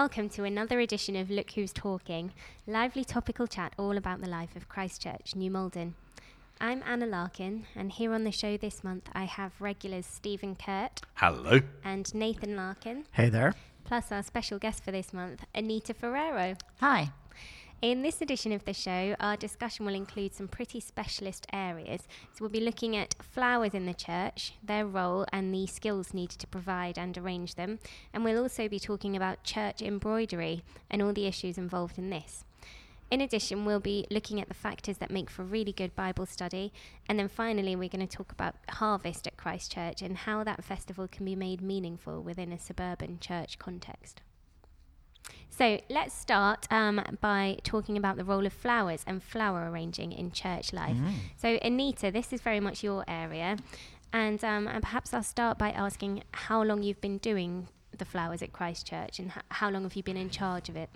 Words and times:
welcome 0.00 0.30
to 0.30 0.44
another 0.44 0.80
edition 0.80 1.14
of 1.14 1.28
Look 1.28 1.50
Who's 1.50 1.74
Talking, 1.74 2.32
lively 2.66 3.04
topical 3.04 3.46
chat 3.46 3.74
all 3.78 3.98
about 3.98 4.22
the 4.22 4.30
life 4.30 4.56
of 4.56 4.66
Christchurch, 4.66 5.36
New 5.36 5.50
Malden. 5.50 5.94
I'm 6.58 6.82
Anna 6.86 7.04
Larkin, 7.04 7.66
and 7.76 7.92
here 7.92 8.14
on 8.14 8.24
the 8.24 8.32
show 8.32 8.56
this 8.56 8.82
month 8.82 9.10
I 9.12 9.24
have 9.24 9.52
regulars 9.60 10.06
Stephen 10.06 10.56
Kurt 10.56 11.02
Hello. 11.16 11.60
and 11.84 12.14
Nathan 12.14 12.56
Larkin, 12.56 13.04
Hey 13.12 13.28
there. 13.28 13.52
plus 13.84 14.10
our 14.10 14.22
special 14.22 14.58
guest 14.58 14.82
for 14.82 14.90
this 14.90 15.12
month, 15.12 15.44
Anita 15.54 15.92
Ferrero. 15.92 16.56
Hi. 16.80 17.10
In 17.82 18.02
this 18.02 18.20
edition 18.20 18.52
of 18.52 18.66
the 18.66 18.74
show, 18.74 19.16
our 19.20 19.38
discussion 19.38 19.86
will 19.86 19.94
include 19.94 20.34
some 20.34 20.48
pretty 20.48 20.80
specialist 20.80 21.46
areas. 21.50 22.02
So 22.34 22.40
we'll 22.40 22.50
be 22.50 22.60
looking 22.60 22.94
at 22.94 23.14
flowers 23.22 23.72
in 23.72 23.86
the 23.86 23.94
church, 23.94 24.52
their 24.62 24.84
role, 24.84 25.24
and 25.32 25.54
the 25.54 25.66
skills 25.66 26.12
needed 26.12 26.38
to 26.40 26.46
provide 26.46 26.98
and 26.98 27.16
arrange 27.16 27.54
them. 27.54 27.78
And 28.12 28.22
we'll 28.22 28.42
also 28.42 28.68
be 28.68 28.78
talking 28.78 29.16
about 29.16 29.44
church 29.44 29.80
embroidery 29.80 30.62
and 30.90 31.00
all 31.00 31.14
the 31.14 31.26
issues 31.26 31.56
involved 31.56 31.96
in 31.96 32.10
this. 32.10 32.44
In 33.10 33.22
addition, 33.22 33.64
we'll 33.64 33.80
be 33.80 34.06
looking 34.10 34.42
at 34.42 34.48
the 34.48 34.54
factors 34.54 34.98
that 34.98 35.10
make 35.10 35.30
for 35.30 35.42
really 35.42 35.72
good 35.72 35.96
Bible 35.96 36.26
study. 36.26 36.74
And 37.08 37.18
then 37.18 37.28
finally, 37.28 37.76
we're 37.76 37.88
going 37.88 38.06
to 38.06 38.16
talk 38.16 38.30
about 38.30 38.56
harvest 38.68 39.26
at 39.26 39.38
Christchurch 39.38 40.02
and 40.02 40.18
how 40.18 40.44
that 40.44 40.64
festival 40.64 41.08
can 41.08 41.24
be 41.24 41.34
made 41.34 41.62
meaningful 41.62 42.22
within 42.22 42.52
a 42.52 42.58
suburban 42.58 43.20
church 43.20 43.58
context. 43.58 44.20
So 45.48 45.78
let's 45.90 46.14
start 46.14 46.66
um, 46.72 47.02
by 47.20 47.58
talking 47.64 47.96
about 47.98 48.16
the 48.16 48.24
role 48.24 48.46
of 48.46 48.52
flowers 48.52 49.04
and 49.06 49.22
flower 49.22 49.70
arranging 49.70 50.10
in 50.12 50.30
church 50.32 50.72
life. 50.72 50.96
So, 51.36 51.58
Anita, 51.60 52.10
this 52.10 52.32
is 52.32 52.40
very 52.40 52.60
much 52.60 52.82
your 52.82 53.04
area. 53.06 53.58
And, 54.12 54.42
um, 54.42 54.66
and 54.66 54.82
perhaps 54.82 55.12
I'll 55.12 55.22
start 55.22 55.58
by 55.58 55.70
asking 55.70 56.22
how 56.32 56.62
long 56.62 56.82
you've 56.82 57.00
been 57.00 57.18
doing 57.18 57.68
the 57.96 58.04
flowers 58.06 58.40
at 58.40 58.52
Christchurch 58.52 59.18
and 59.18 59.28
h- 59.28 59.42
how 59.50 59.68
long 59.68 59.82
have 59.82 59.94
you 59.94 60.02
been 60.02 60.16
in 60.16 60.30
charge 60.30 60.68
of 60.70 60.76
it? 60.76 60.88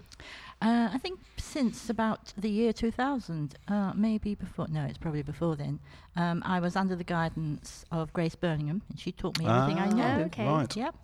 Uh, 0.63 0.89
I 0.93 0.98
think 0.98 1.20
since 1.37 1.91
about 1.91 2.33
the 2.39 2.48
year 2.48 2.73
2000, 2.73 3.57
uh, 3.69 3.93
maybe 3.95 4.35
before, 4.35 4.67
no, 4.69 4.85
it's 4.85 4.97
probably 4.97 5.23
before 5.23 5.57
then, 5.57 5.79
um, 6.17 6.43
I 6.47 6.59
was 6.61 6.75
under 6.75 6.97
the 6.97 7.05
guidance 7.05 7.85
of 7.93 8.13
Grace 8.15 8.35
Birmingham, 8.35 8.81
and 8.89 8.98
she 8.98 9.13
taught 9.13 9.37
me 9.39 9.45
everything 9.47 9.79
I 9.79 9.89
Ah, 9.89 10.17
know. 10.17 10.25
Okay. 10.25 10.47
Right. 10.47 10.75
Yep. 10.75 10.95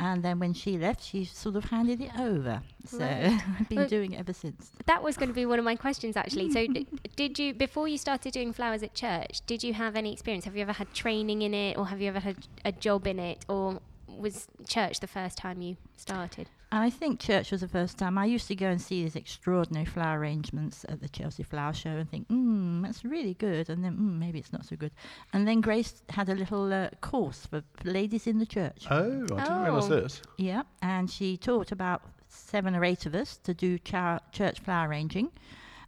And 0.00 0.22
then 0.24 0.40
when 0.40 0.52
she 0.52 0.78
left, 0.78 1.02
she 1.04 1.24
sort 1.24 1.54
of 1.54 1.64
handed 1.66 2.00
it 2.00 2.10
over. 2.18 2.62
So 2.84 2.98
Right. 2.98 3.40
I've 3.60 3.68
been 3.68 3.78
Well- 3.78 3.88
doing 3.88 4.12
it 4.12 4.18
ever 4.20 4.32
since. 4.32 4.72
That 4.86 5.02
was 5.02 5.16
going 5.16 5.28
to 5.28 5.34
be 5.34 5.46
one 5.46 5.58
of 5.60 5.64
my 5.64 5.76
questions, 5.76 6.16
actually. 6.16 6.50
So, 6.50 6.66
d- 6.66 6.86
did 7.16 7.38
you, 7.38 7.54
before 7.54 7.86
you 7.86 7.98
started 7.98 8.32
doing 8.32 8.52
flowers 8.52 8.82
at 8.82 8.94
church, 8.94 9.42
did 9.46 9.62
you 9.62 9.74
have 9.74 9.94
any 9.94 10.12
experience? 10.12 10.44
Have 10.44 10.56
you 10.56 10.62
ever 10.62 10.72
had 10.72 10.92
training 10.92 11.42
in 11.42 11.54
it, 11.54 11.78
or 11.78 11.86
have 11.86 12.00
you 12.00 12.08
ever 12.08 12.18
had 12.20 12.36
a 12.64 12.72
job 12.72 13.06
in 13.06 13.18
it, 13.20 13.44
or 13.48 13.80
was 14.08 14.48
church 14.66 14.98
the 15.00 15.06
first 15.06 15.38
time 15.38 15.62
you 15.62 15.76
started? 15.96 16.48
I 16.74 16.88
think 16.88 17.20
church 17.20 17.50
was 17.52 17.60
the 17.60 17.68
first 17.68 17.98
time. 17.98 18.16
I 18.16 18.24
used 18.24 18.48
to 18.48 18.54
go 18.54 18.66
and 18.68 18.80
see 18.80 19.02
these 19.02 19.14
extraordinary 19.14 19.84
flower 19.84 20.18
arrangements 20.18 20.86
at 20.88 21.02
the 21.02 21.08
Chelsea 21.08 21.42
Flower 21.42 21.74
Show 21.74 21.90
and 21.90 22.10
think, 22.10 22.26
hmm, 22.28 22.80
that's 22.80 23.04
really 23.04 23.34
good. 23.34 23.68
And 23.68 23.84
then, 23.84 23.92
mm, 23.98 24.18
maybe 24.18 24.38
it's 24.38 24.54
not 24.54 24.64
so 24.64 24.76
good. 24.76 24.90
And 25.34 25.46
then 25.46 25.60
Grace 25.60 26.02
had 26.08 26.30
a 26.30 26.34
little 26.34 26.72
uh, 26.72 26.88
course 27.02 27.44
for, 27.44 27.62
for 27.74 27.90
ladies 27.90 28.26
in 28.26 28.38
the 28.38 28.46
church. 28.46 28.86
Oh, 28.90 29.26
I 29.36 29.42
didn't 29.42 29.62
realise 29.64 29.84
Oh. 29.90 30.00
this. 30.00 30.22
Yeah, 30.38 30.62
and 30.80 31.10
she 31.10 31.36
taught 31.36 31.72
about 31.72 32.02
seven 32.28 32.74
or 32.74 32.84
eight 32.86 33.04
of 33.04 33.14
us 33.14 33.36
to 33.44 33.52
do 33.52 33.78
chow- 33.78 34.20
church 34.32 34.60
flower 34.60 34.88
arranging. 34.88 35.30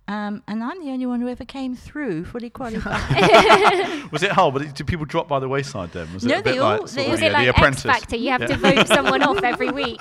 Um, 0.07 0.43
and 0.47 0.63
I'm 0.63 0.85
the 0.85 0.91
only 0.91 1.07
one 1.07 1.21
who 1.23 1.29
ever 1.29 1.47
came 1.47 1.75
through 1.75 2.27
fully 2.27 2.51
qualified. 2.61 3.01
Was 4.13 4.23
it 4.23 4.33
hard? 4.33 4.53
But 4.53 4.75
did 4.75 4.87
people 4.87 5.07
drop 5.07 5.29
by 5.29 5.39
the 5.39 5.49
wayside 5.49 5.93
then? 5.93 6.13
Was 6.13 6.25
No, 6.25 6.35
it 6.37 6.41
a 6.41 6.43
bit 6.43 6.53
they 6.53 6.59
all- 6.59 6.79
like, 6.81 6.89
sort 6.89 6.93
they- 6.97 7.05
of, 7.07 7.11
Was 7.13 7.21
yeah, 7.23 7.27
it 7.29 7.33
like 7.33 7.45
the 7.47 7.51
apprentice? 7.51 7.87
X 7.87 7.99
Factor? 8.01 8.17
You 8.17 8.31
have 8.31 8.47
to 8.47 8.57
vote 8.57 8.87
someone 8.89 9.23
off 9.23 9.43
every 9.43 9.71
week. 9.71 9.97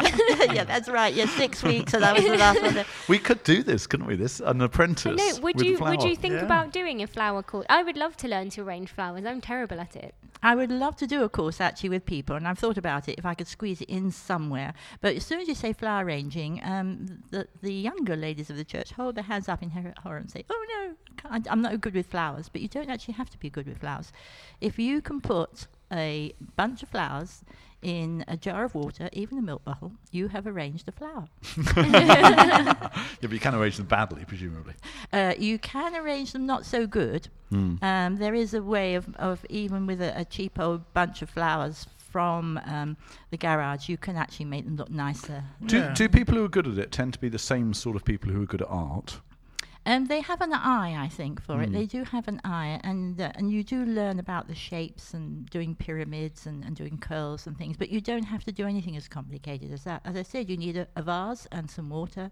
yeah, 0.51 0.65
that's 0.65 0.89
right. 0.89 1.13
Yeah, 1.13 1.27
six 1.27 1.63
weeks, 1.63 1.93
and 1.93 2.03
I 2.03 2.11
was 2.13 2.23
the 2.23 2.35
last 2.37 2.61
one. 2.61 2.85
We 3.07 3.17
could 3.17 3.43
do 3.43 3.63
this, 3.63 3.87
couldn't 3.87 4.07
we? 4.07 4.15
This 4.17 4.41
an 4.41 4.59
apprentice. 4.61 5.05
I 5.05 5.15
know. 5.15 5.39
Would 5.41 5.55
with 5.55 5.65
you 5.65 5.77
the 5.77 5.83
would 5.85 6.03
you 6.03 6.15
think 6.17 6.33
Yeah. 6.33 6.41
about 6.45 6.73
doing 6.73 7.01
a 7.01 7.07
flower 7.07 7.41
course? 7.41 7.65
I 7.69 7.81
would 7.83 7.95
love 7.95 8.17
to 8.17 8.27
learn 8.27 8.49
to 8.51 8.61
arrange 8.61 8.89
flowers. 8.89 9.25
I'm 9.25 9.39
terrible 9.41 9.79
at 9.79 9.95
it. 9.95 10.15
I 10.45 10.55
would 10.55 10.71
love 10.71 10.97
to 10.97 11.07
do 11.07 11.23
a 11.23 11.29
course 11.29 11.61
actually 11.61 11.87
with 11.87 12.05
people, 12.05 12.35
and 12.35 12.45
I've 12.45 12.59
thought 12.59 12.77
about 12.77 13.07
it 13.07 13.15
if 13.17 13.25
I 13.25 13.33
could 13.33 13.47
squeeze 13.47 13.79
it 13.79 13.87
in 13.89 14.11
somewhere. 14.11 14.73
But 14.99 15.15
as 15.15 15.25
soon 15.25 15.39
as 15.39 15.47
you 15.47 15.55
say 15.55 15.71
flower 15.71 16.03
arranging, 16.03 16.59
um, 16.65 17.23
the, 17.31 17.47
the 17.61 17.71
younger 17.73 18.17
ladies 18.17 18.49
of 18.49 18.57
the 18.57 18.65
church 18.65 18.91
hold 18.91 19.15
their 19.15 19.23
hands 19.23 19.47
up 19.47 19.63
in 19.63 19.69
her- 19.69 19.92
horror 19.99 20.17
and 20.17 20.29
say, 20.31 20.43
"Oh 20.49 20.65
no, 20.69 21.29
I, 21.29 21.41
I'm 21.49 21.61
not 21.61 21.79
good 21.81 21.93
with 21.93 22.07
flowers." 22.07 22.49
But 22.49 22.61
you 22.61 22.67
don't 22.67 22.89
actually 22.89 23.15
have 23.15 23.29
to 23.31 23.37
be 23.37 23.49
good 23.49 23.67
with 23.67 23.79
flowers. 23.79 24.11
If 24.61 24.77
you 24.79 25.01
can 25.01 25.21
put 25.21 25.67
a 25.91 26.33
bunch 26.55 26.83
of 26.83 26.89
flowers 26.89 27.43
in 27.81 28.23
a 28.29 28.37
jar 28.37 28.63
of 28.63 28.73
water, 28.75 29.09
even 29.11 29.37
a 29.37 29.41
milk 29.41 29.63
bottle, 29.65 29.91
you 30.11 30.29
have 30.29 30.47
arranged 30.47 30.87
a 30.87 30.91
flower. 30.93 31.27
Yeah, 31.75 32.73
but 33.21 33.31
you 33.31 33.39
can 33.39 33.55
arrange 33.55 33.77
them 33.77 33.85
badly, 33.87 34.23
presumably. 34.25 34.73
Uh, 35.11 35.33
you 35.37 35.57
can 35.59 35.95
arrange 35.95 36.31
them 36.33 36.45
not 36.45 36.65
so 36.65 36.87
good. 36.87 37.27
Hmm. 37.49 37.75
Um, 37.81 38.15
there 38.17 38.33
is 38.33 38.53
a 38.53 38.61
way 38.63 38.95
of, 38.95 39.13
of 39.17 39.45
even 39.49 39.85
with 39.85 40.01
a, 40.01 40.17
a 40.19 40.25
cheap 40.25 40.59
old 40.59 40.91
bunch 40.93 41.21
of 41.21 41.29
flowers 41.29 41.85
from 41.97 42.59
um, 42.65 42.95
the 43.31 43.37
garage, 43.37 43.89
you 43.89 43.97
can 43.97 44.15
actually 44.15 44.45
make 44.45 44.65
them 44.65 44.75
look 44.75 44.89
nicer. 44.91 45.43
Do, 45.65 45.77
Yeah. 45.79 45.93
do 45.93 46.07
people 46.07 46.35
who 46.35 46.45
are 46.45 46.49
good 46.49 46.67
at 46.67 46.77
it 46.77 46.91
tend 46.91 47.13
to 47.13 47.19
be 47.19 47.27
the 47.29 47.39
same 47.39 47.73
sort 47.73 47.95
of 47.95 48.05
people 48.05 48.31
who 48.31 48.43
are 48.43 48.45
good 48.45 48.61
at 48.61 48.67
art? 48.69 49.19
Um, 49.85 50.05
they 50.05 50.21
have 50.21 50.39
an 50.41 50.53
eye, 50.53 50.95
I 50.97 51.09
think, 51.09 51.41
for 51.41 51.61
it. 51.61 51.69
Mm. 51.69 51.73
They 51.73 51.85
do 51.85 52.03
have 52.05 52.27
an 52.29 52.39
eye, 52.45 52.79
and 52.83 53.19
uh, 53.19 53.31
and 53.35 53.51
you 53.51 53.63
do 53.63 53.83
learn 53.83 54.17
about 54.17 54.47
the 54.47 54.55
shapes 54.55 55.13
and 55.13 55.45
doing 55.49 55.75
pyramids 55.75 56.45
and, 56.45 56.63
and 56.63 56.75
doing 56.75 56.97
curls 56.97 57.47
and 57.47 57.57
things. 57.57 57.75
But 57.75 57.89
you 57.89 57.99
don't 57.99 58.23
have 58.23 58.45
to 58.45 58.51
do 58.51 58.65
anything 58.65 58.95
as 58.95 59.07
complicated 59.09 59.73
as 59.73 59.83
that. 59.83 60.01
As 60.05 60.15
I 60.15 60.23
said, 60.23 60.49
you 60.49 60.55
need 60.55 60.77
a, 60.77 60.87
a 60.95 61.01
vase 61.01 61.47
and 61.51 61.69
some 61.69 61.89
water, 61.89 62.31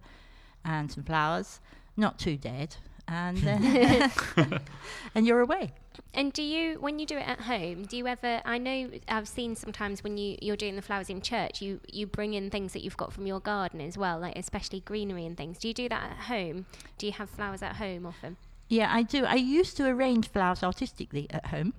and 0.64 0.90
some 0.90 1.04
flowers, 1.04 1.60
not 1.98 2.18
too 2.18 2.38
dead, 2.38 2.78
and 3.08 3.48
uh, 4.38 4.60
and 5.16 5.26
you're 5.26 5.42
away. 5.42 5.72
And 6.14 6.34
do 6.34 6.44
you, 6.44 6.80
when 6.80 7.00
you 7.00 7.06
do 7.06 7.18
it 7.18 7.28
at 7.28 7.42
home, 7.42 7.84
do 7.84 7.96
you 7.96 8.08
ever? 8.08 8.42
I 8.44 8.58
know 8.58 8.90
I've 9.08 9.28
seen 9.28 9.56
sometimes 9.56 10.04
when 10.04 10.18
you 10.18 10.38
you're 10.42 10.58
doing 10.58 10.76
the 10.76 10.82
flowers 10.82 11.10
in 11.10 11.22
church, 11.22 11.62
you 11.62 11.80
you 11.88 12.08
bring 12.08 12.34
in 12.34 12.50
things 12.50 12.74
that 12.74 12.84
you've 12.84 12.98
got 12.98 13.14
from 13.14 13.26
your 13.26 13.40
garden 13.40 13.82
as 13.82 13.98
well, 13.98 14.20
like 14.20 14.38
especially 14.38 14.82
greenery 14.82 15.26
and 15.26 15.38
things. 15.38 15.58
Do 15.58 15.68
you 15.68 15.74
do 15.74 15.90
that 15.90 16.12
at 16.12 16.18
home? 16.26 16.66
Do 16.98 17.06
you 17.06 17.14
have 17.14 17.30
flowers 17.30 17.62
at 17.62 17.78
home 17.78 18.06
often? 18.06 18.38
Yeah, 18.68 18.90
I 18.94 19.04
do. 19.04 19.26
I 19.26 19.36
used 19.36 19.76
to 19.78 19.88
arrange 19.88 20.30
flowers 20.30 20.64
artistically 20.64 21.28
at 21.30 21.48
home. 21.48 21.74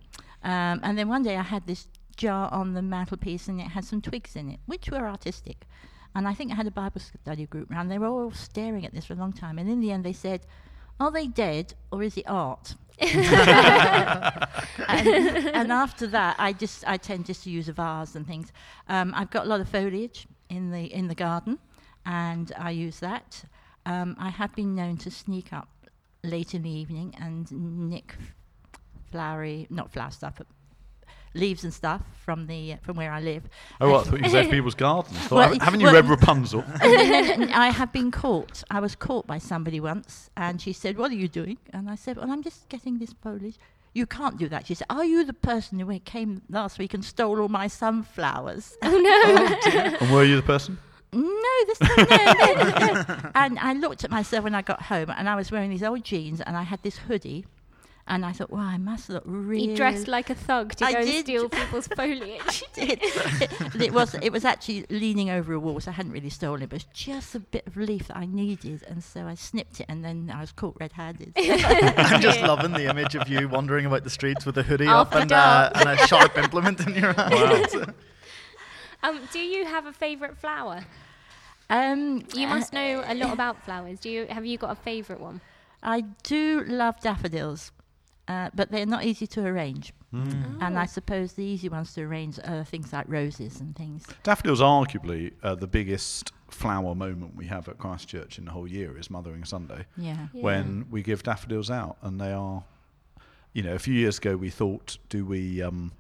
Um, 0.45 0.81
and 0.83 0.99
then 0.99 1.09
one 1.09 1.23
day 1.23 1.37
I 1.37 1.43
had 1.43 1.67
this 1.67 1.87
jar 2.17 2.53
on 2.53 2.75
the 2.75 2.83
mantelpiece 2.83 3.49
and 3.49 3.61
it 3.61 3.69
had 3.69 3.85
some 3.85 4.03
twigs 4.03 4.37
in 4.37 4.51
it, 4.51 4.61
which 4.67 4.91
were 4.91 5.09
artistic. 5.09 5.67
And 6.15 6.29
I 6.29 6.35
think 6.35 6.53
I 6.53 6.57
had 6.57 6.67
a 6.67 6.71
Bible 6.71 7.01
study 7.01 7.47
group 7.47 7.71
round. 7.71 7.91
They 7.91 7.99
were 7.99 8.09
all 8.09 8.33
staring 8.33 8.85
at 8.85 8.93
this 8.93 9.07
for 9.07 9.15
a 9.15 9.17
long 9.17 9.33
time. 9.33 9.59
And 9.59 9.71
in 9.71 9.81
the 9.81 9.91
end, 9.91 10.05
they 10.05 10.13
said, 10.13 10.47
Are 11.03 11.11
they 11.11 11.27
dead 11.27 11.75
or 11.91 12.05
is 12.05 12.17
it 12.17 12.27
art? 12.29 12.77
and, 13.01 13.19
and 14.89 15.73
after 15.73 16.07
that, 16.07 16.37
I 16.39 16.53
just 16.53 16.87
I 16.87 16.97
tend 16.97 17.27
just 17.27 17.43
to 17.43 17.51
use 17.51 17.69
a 17.69 17.73
vase 17.73 18.15
and 18.15 18.25
things. 18.25 18.53
Um, 18.89 19.13
I've 19.17 19.31
got 19.31 19.47
a 19.47 19.49
lot 19.49 19.61
of 19.61 19.69
foliage 19.69 20.29
in 20.49 20.71
the 20.71 20.85
in 20.85 21.09
the 21.09 21.17
garden, 21.17 21.59
and 22.07 22.53
I 22.57 22.71
use 22.71 23.01
that. 23.01 23.43
Um, 23.85 24.15
I 24.17 24.29
have 24.29 24.55
been 24.55 24.77
known 24.77 24.97
to 24.99 25.11
sneak 25.11 25.53
up 25.53 25.69
late 26.23 26.55
in 26.55 26.63
the 26.63 26.71
evening 26.71 27.17
and 27.21 27.51
nick 27.91 28.15
flowery, 29.11 29.67
not 29.71 29.91
flower 29.91 30.13
stuff, 30.13 30.35
but 30.39 30.47
leaves 31.35 31.65
and 31.65 31.73
stuff 31.73 32.03
from 32.25 32.47
the 32.47 32.77
from 32.83 32.97
where 32.97 33.11
I 33.13 33.21
live. 33.21 33.43
Oh, 33.81 33.91
what? 33.91 34.07
I 34.07 34.11
thought 34.11 34.21
you 34.25 34.31
saved 34.31 34.51
people's 34.57 34.75
gardens. 34.75 35.17
Thought, 35.19 35.31
Well, 35.37 35.43
haven't- 35.45 35.63
haven't 35.63 35.81
you 35.81 35.87
well- 35.87 35.95
read 35.97 36.07
Rapunzel? 36.09 36.65
I 36.83 37.71
have 37.75 37.93
been 37.93 38.11
caught. 38.11 38.63
I 38.71 38.81
was 38.81 38.95
caught 38.95 39.27
by 39.27 39.39
somebody 39.39 39.81
once, 39.81 40.31
and 40.37 40.61
she 40.61 40.73
said, 40.73 40.97
"What 40.99 41.11
are 41.11 41.15
you 41.15 41.29
doing?" 41.29 41.59
And 41.73 41.89
I 41.91 41.95
said, 41.97 42.17
"Well, 42.17 42.31
I'm 42.31 42.43
just 42.43 42.69
getting 42.69 42.99
this 42.99 43.13
foliage." 43.23 43.59
You 43.95 44.07
can't 44.07 44.39
do 44.39 44.49
that. 44.49 44.67
She 44.67 44.75
said, 44.75 44.87
"Are 44.89 45.05
you 45.05 45.23
the 45.25 45.35
person 45.35 45.79
who 45.79 45.99
came 46.01 46.41
last 46.49 46.79
week 46.79 46.95
and 46.95 47.05
stole 47.05 47.41
all 47.41 47.49
my 47.49 47.67
sunflowers?" 47.69 48.77
Oh 48.83 48.91
no! 48.91 49.23
Oh, 49.25 49.97
and 50.01 50.13
were 50.13 50.25
you 50.25 50.37
the 50.37 50.43
person? 50.43 50.79
no, 51.15 51.65
this 51.67 51.79
time 51.79 52.07
no, 52.09 52.55
no, 52.55 52.93
no. 53.03 53.31
And 53.35 53.59
I 53.59 53.75
looked 53.75 54.03
at 54.03 54.11
myself 54.11 54.45
when 54.45 54.55
I 54.55 54.63
got 54.63 54.81
home, 54.83 55.11
and 55.15 55.29
I 55.29 55.35
was 55.37 55.51
wearing 55.53 55.69
these 55.71 55.83
old 55.83 56.05
jeans, 56.05 56.41
and 56.41 56.57
I 56.57 56.63
had 56.63 56.83
this 56.83 56.97
hoodie, 56.97 57.45
and 58.07 58.27
I 58.27 58.33
thought, 58.33 58.51
"Wow, 58.51 58.61
I 58.61 58.79
must 58.79 59.09
look 59.09 59.23
really." 59.25 59.71
you 59.71 59.77
dressed 59.77 60.09
like 60.09 60.29
a 60.31 60.35
thug 60.35 60.75
to 60.77 60.85
I 60.85 60.93
go 60.93 60.99
and 60.99 61.09
steal 61.09 61.49
people's 61.61 61.87
foliage. 61.89 62.65
it, 62.77 62.99
it, 63.03 63.81
it 63.83 63.93
was 63.93 64.15
it 64.15 64.31
was 64.33 64.45
actually 64.45 64.85
leaning 64.91 65.31
over 65.31 65.53
a 65.53 65.61
wall, 65.61 65.79
so 65.81 65.91
I 65.91 65.95
hadn't 65.95 66.13
really 66.13 66.31
stolen 66.31 66.63
it, 66.63 66.69
but 66.71 66.83
it 66.83 66.87
was 66.89 66.95
just 66.99 67.35
a 67.35 67.41
bit 67.41 67.67
of 67.67 67.77
leaf 67.77 68.09
that 68.09 68.17
I 68.17 68.27
needed, 68.27 68.83
and 68.89 69.03
so 69.05 69.27
I 69.27 69.35
snipped 69.35 69.81
it, 69.81 69.87
and 69.89 70.05
then 70.05 70.33
I 70.35 70.41
was 70.41 70.53
caught 70.53 70.77
red-handed. 70.81 71.33
I'm 71.37 72.21
just 72.21 72.41
loving 72.43 72.73
the 72.73 72.89
image 72.91 73.15
of 73.15 73.29
you 73.29 73.49
wandering 73.49 73.87
about 73.87 74.05
the 74.05 74.11
streets 74.11 74.45
with 74.45 74.59
a 74.59 74.63
hoodie 74.63 74.87
After 74.87 75.17
up 75.17 75.23
and, 75.23 75.33
uh, 75.33 75.71
and 75.75 75.89
a 75.91 76.07
sharp 76.07 76.37
implement 76.39 76.81
in 76.87 76.95
your 76.95 77.13
hand. 77.15 77.95
um, 79.03 79.21
do 79.33 79.39
you 79.39 79.65
have 79.65 79.87
a 79.87 79.93
favourite 79.93 80.37
flower? 80.37 80.85
um, 81.71 82.25
You 82.35 82.47
uh, 82.47 82.51
must 82.51 82.73
know 82.73 83.05
a 83.07 83.15
lot 83.15 83.33
about 83.33 83.65
flowers. 83.65 84.01
Do 84.01 84.11
you? 84.11 84.27
Have 84.29 84.45
you 84.45 84.59
got 84.59 84.71
a 84.73 84.75
favourite 84.75 85.21
one? 85.21 85.41
I 85.83 86.03
do 86.23 86.65
love 86.67 87.01
daffodils. 87.01 87.73
Uh, 88.29 88.51
but 88.55 88.71
they're 88.71 88.87
not 88.87 89.05
easy 89.05 89.27
to 89.27 89.45
arrange. 89.45 89.93
Mm. 90.15 90.59
And 90.63 90.77
Oh. 90.77 90.81
I 90.81 90.87
suppose 90.87 91.33
the 91.35 91.45
easy 91.45 91.69
ones 91.69 91.95
to 91.95 92.03
arrange 92.03 92.39
are 92.45 92.65
things 92.65 92.93
like 92.93 93.07
roses 93.09 93.61
and 93.61 93.75
things. 93.75 94.07
Daffodils 94.23 94.61
arguably 94.61 95.33
uh, 95.43 95.55
the 95.55 95.67
biggest 95.67 96.33
flower 96.51 96.95
moment 96.95 97.35
we 97.35 97.47
have 97.47 97.67
at 97.69 97.79
Christchurch 97.79 98.39
in 98.39 98.45
the 98.45 98.51
whole 98.51 98.69
year 98.69 98.99
is 98.99 99.09
Mothering 99.11 99.45
Sunday, 99.45 99.87
Yeah. 99.97 100.29
Yeah. 100.35 100.43
when 100.43 100.87
we 100.91 101.03
give 101.03 101.23
daffodils 101.23 101.71
out, 101.71 101.97
and 102.03 102.21
they 102.21 102.33
are, 102.33 102.63
you 103.55 103.63
know, 103.63 103.75
a 103.75 103.79
few 103.79 103.95
years 103.95 104.19
ago 104.19 104.37
we 104.37 104.51
thought, 104.51 104.99
do 105.09 105.25
we, 105.25 105.63
um, 105.63 105.93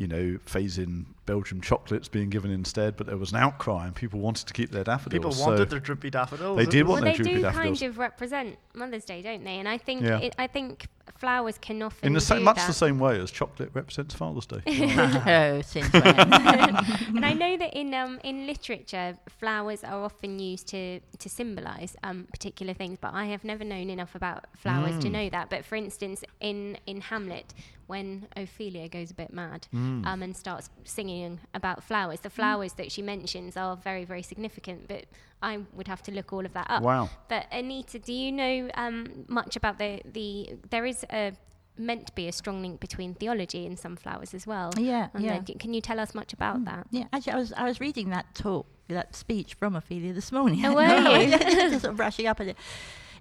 you 0.00 0.06
know, 0.08 0.38
phasing 0.46 0.78
in 0.84 1.06
Belgium 1.26 1.60
chocolates 1.60 2.08
being 2.08 2.30
given 2.30 2.50
instead, 2.50 2.96
but 2.96 3.06
there 3.06 3.18
was 3.18 3.32
an 3.32 3.36
outcry 3.36 3.84
and 3.86 3.94
people 3.94 4.18
wanted 4.18 4.46
to 4.46 4.54
keep 4.54 4.70
their 4.70 4.82
daffodils. 4.82 5.12
People 5.12 5.44
wanted 5.44 5.58
so 5.58 5.64
their 5.66 5.78
droopy 5.78 6.08
daffodils. 6.08 6.56
They 6.56 6.64
did 6.64 6.84
was- 6.86 6.92
want 6.92 7.02
well, 7.02 7.04
their 7.04 7.12
they 7.12 7.16
droopy 7.18 7.34
do 7.36 7.42
daffodils. 7.42 7.80
kind 7.80 7.90
of 7.90 7.98
represent 7.98 8.58
Mother's 8.74 9.04
Day, 9.04 9.20
don't 9.20 9.44
they? 9.44 9.58
And 9.58 9.68
I 9.68 9.76
think 9.76 10.02
Yeah. 10.02 10.18
it, 10.20 10.34
I 10.38 10.46
think 10.46 10.86
flowers 11.18 11.58
can 11.58 11.82
often 11.82 12.06
in 12.06 12.12
the 12.14 12.18
do 12.20 12.24
same, 12.24 12.42
much 12.44 12.56
that. 12.56 12.66
the 12.66 12.72
same 12.72 12.98
way 12.98 13.20
as 13.20 13.30
chocolate 13.30 13.70
represents 13.74 14.14
Father's 14.14 14.46
Day. 14.46 14.62
oh, 14.66 15.60
since 15.60 15.92
when? 15.92 16.02
and 17.16 17.24
I 17.26 17.34
know 17.34 17.58
that 17.58 17.74
in 17.78 17.92
um, 17.92 18.18
in 18.24 18.46
literature, 18.46 19.18
flowers 19.28 19.84
are 19.84 20.02
often 20.02 20.38
used 20.38 20.66
to 20.68 21.00
to 21.18 21.28
symbolise 21.28 21.94
um, 22.02 22.26
particular 22.32 22.72
things, 22.72 22.96
but 22.98 23.12
I 23.12 23.26
have 23.26 23.44
never 23.44 23.64
known 23.64 23.90
enough 23.90 24.14
about 24.14 24.46
flowers 24.56 24.98
to 25.00 25.08
Mm. 25.08 25.12
know 25.12 25.28
that. 25.30 25.50
But 25.50 25.64
for 25.66 25.76
instance, 25.76 26.24
in 26.40 26.78
in 26.86 27.02
Hamlet, 27.02 27.52
when 27.90 28.26
Ophelia 28.36 28.88
goes 28.88 29.10
a 29.10 29.14
bit 29.22 29.32
mad 29.42 29.60
Mm. 29.74 30.06
um, 30.08 30.22
and 30.24 30.32
starts 30.44 30.66
singing 30.84 31.40
about 31.60 31.78
flowers, 31.90 32.20
the 32.20 32.30
flowers 32.40 32.72
that 32.80 32.88
she 32.94 33.02
mentions 33.14 33.56
are 33.62 33.74
very 33.88 34.04
very 34.12 34.22
significant. 34.32 34.80
But 34.92 35.04
I 35.42 35.52
would 35.76 35.88
have 35.88 36.02
to 36.08 36.12
look 36.12 36.28
all 36.34 36.44
of 36.48 36.52
that 36.58 36.68
up. 36.70 36.82
wow. 36.82 37.04
But 37.32 37.42
Anita, 37.60 37.98
do 37.98 38.12
you 38.22 38.30
know 38.42 38.56
um, 38.84 38.96
much 39.28 39.52
about 39.60 39.76
the 39.82 39.92
the? 40.16 40.28
There 40.74 40.86
is 40.92 41.04
a 41.10 41.32
meant 41.78 42.06
to 42.10 42.14
be 42.14 42.26
a 42.28 42.32
strong 42.40 42.60
link 42.64 42.78
between 42.78 43.14
theology 43.14 43.62
and 43.68 43.78
some 43.78 43.96
flowers 43.96 44.34
as 44.34 44.44
well. 44.46 44.68
yeah, 44.76 45.08
And 45.14 45.24
yeah. 45.24 45.40
then 45.40 45.58
can 45.62 45.72
you 45.72 45.80
tell 45.80 45.98
us 46.04 46.14
much 46.14 46.30
about 46.38 46.56
Mm. 46.58 46.64
that? 46.70 46.82
Yeah, 46.90 47.04
actually, 47.12 47.32
I 47.32 47.40
was 47.44 47.52
I 47.62 47.64
was 47.70 47.80
reading 47.86 48.10
that 48.10 48.26
talk, 48.34 48.66
that 48.88 49.08
speech 49.24 49.50
from 49.60 49.74
Ophelia 49.80 50.12
this 50.12 50.30
morning. 50.30 50.60
Oh, 50.66 50.74
were 50.74 50.84
you? 51.22 51.38
Just 51.38 51.82
sort 51.82 51.92
of 51.92 51.96
brushing 51.96 52.26
up 52.30 52.38
on 52.40 52.48
it. 52.52 52.56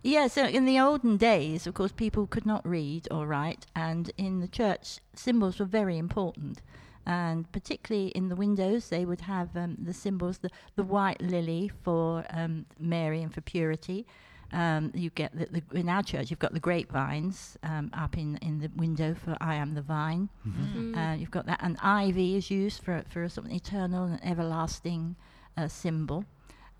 Yeah, 0.01 0.27
so 0.27 0.45
in 0.45 0.65
the 0.65 0.79
olden 0.79 1.17
days, 1.17 1.67
of 1.67 1.73
course, 1.73 1.91
people 1.91 2.25
could 2.25 2.45
not 2.45 2.65
read 2.65 3.07
or 3.11 3.27
write, 3.27 3.65
and 3.75 4.11
in 4.17 4.39
the 4.39 4.47
church, 4.47 4.99
symbols 5.13 5.59
were 5.59 5.65
very 5.65 5.97
important. 5.97 6.61
And 7.05 7.51
particularly 7.51 8.09
in 8.09 8.29
the 8.29 8.35
windows, 8.35 8.89
they 8.89 9.03
would 9.03 9.21
have 9.21 9.55
um, 9.57 9.77
the 9.81 9.93
symbols, 9.93 10.37
the, 10.37 10.49
the 10.75 10.83
white 10.83 11.21
lily 11.21 11.71
for 11.83 12.23
um, 12.29 12.65
Mary 12.79 13.21
and 13.21 13.33
for 13.33 13.41
purity. 13.41 14.05
Um, 14.51 14.91
you 14.95 15.09
get 15.09 15.37
the, 15.37 15.45
the, 15.45 15.77
in 15.77 15.89
our 15.89 16.01
church, 16.01 16.29
you've 16.29 16.39
got 16.39 16.53
the 16.53 16.59
grapevines 16.59 17.57
um, 17.63 17.91
up 17.93 18.17
in, 18.17 18.37
in 18.37 18.59
the 18.59 18.71
window 18.75 19.13
for 19.13 19.37
I 19.41 19.55
am 19.55 19.75
the 19.75 19.81
vine. 19.81 20.29
Mm. 20.47 20.97
Uh, 20.97 21.17
you've 21.17 21.31
got 21.31 21.45
that, 21.45 21.59
and 21.61 21.77
ivy 21.81 22.35
is 22.35 22.49
used 22.49 22.81
for 22.83 23.03
for 23.09 23.23
a 23.23 23.29
sort 23.29 23.47
of 23.47 23.53
eternal 23.53 24.05
and 24.05 24.23
everlasting 24.23 25.15
uh, 25.57 25.67
symbol. 25.67 26.25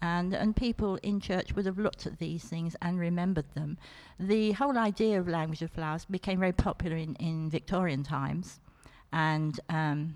And 0.01 0.34
and 0.34 0.56
people 0.56 0.96
in 1.04 1.19
church 1.19 1.54
would 1.56 1.66
have 1.66 1.78
looked 1.78 2.06
at 2.07 2.19
these 2.19 2.44
things 2.46 2.75
and 2.81 2.98
remembered 2.98 3.54
them. 3.54 3.78
The 4.18 4.54
whole 4.54 4.78
idea 4.78 5.19
of 5.19 5.28
language 5.28 5.62
of 5.62 5.72
flowers 5.72 6.06
became 6.06 6.40
very 6.40 6.54
popular 6.54 6.96
in, 6.96 7.16
in 7.16 7.50
Victorian 7.50 8.04
times, 8.04 8.62
and 9.12 9.60
um, 9.69 10.16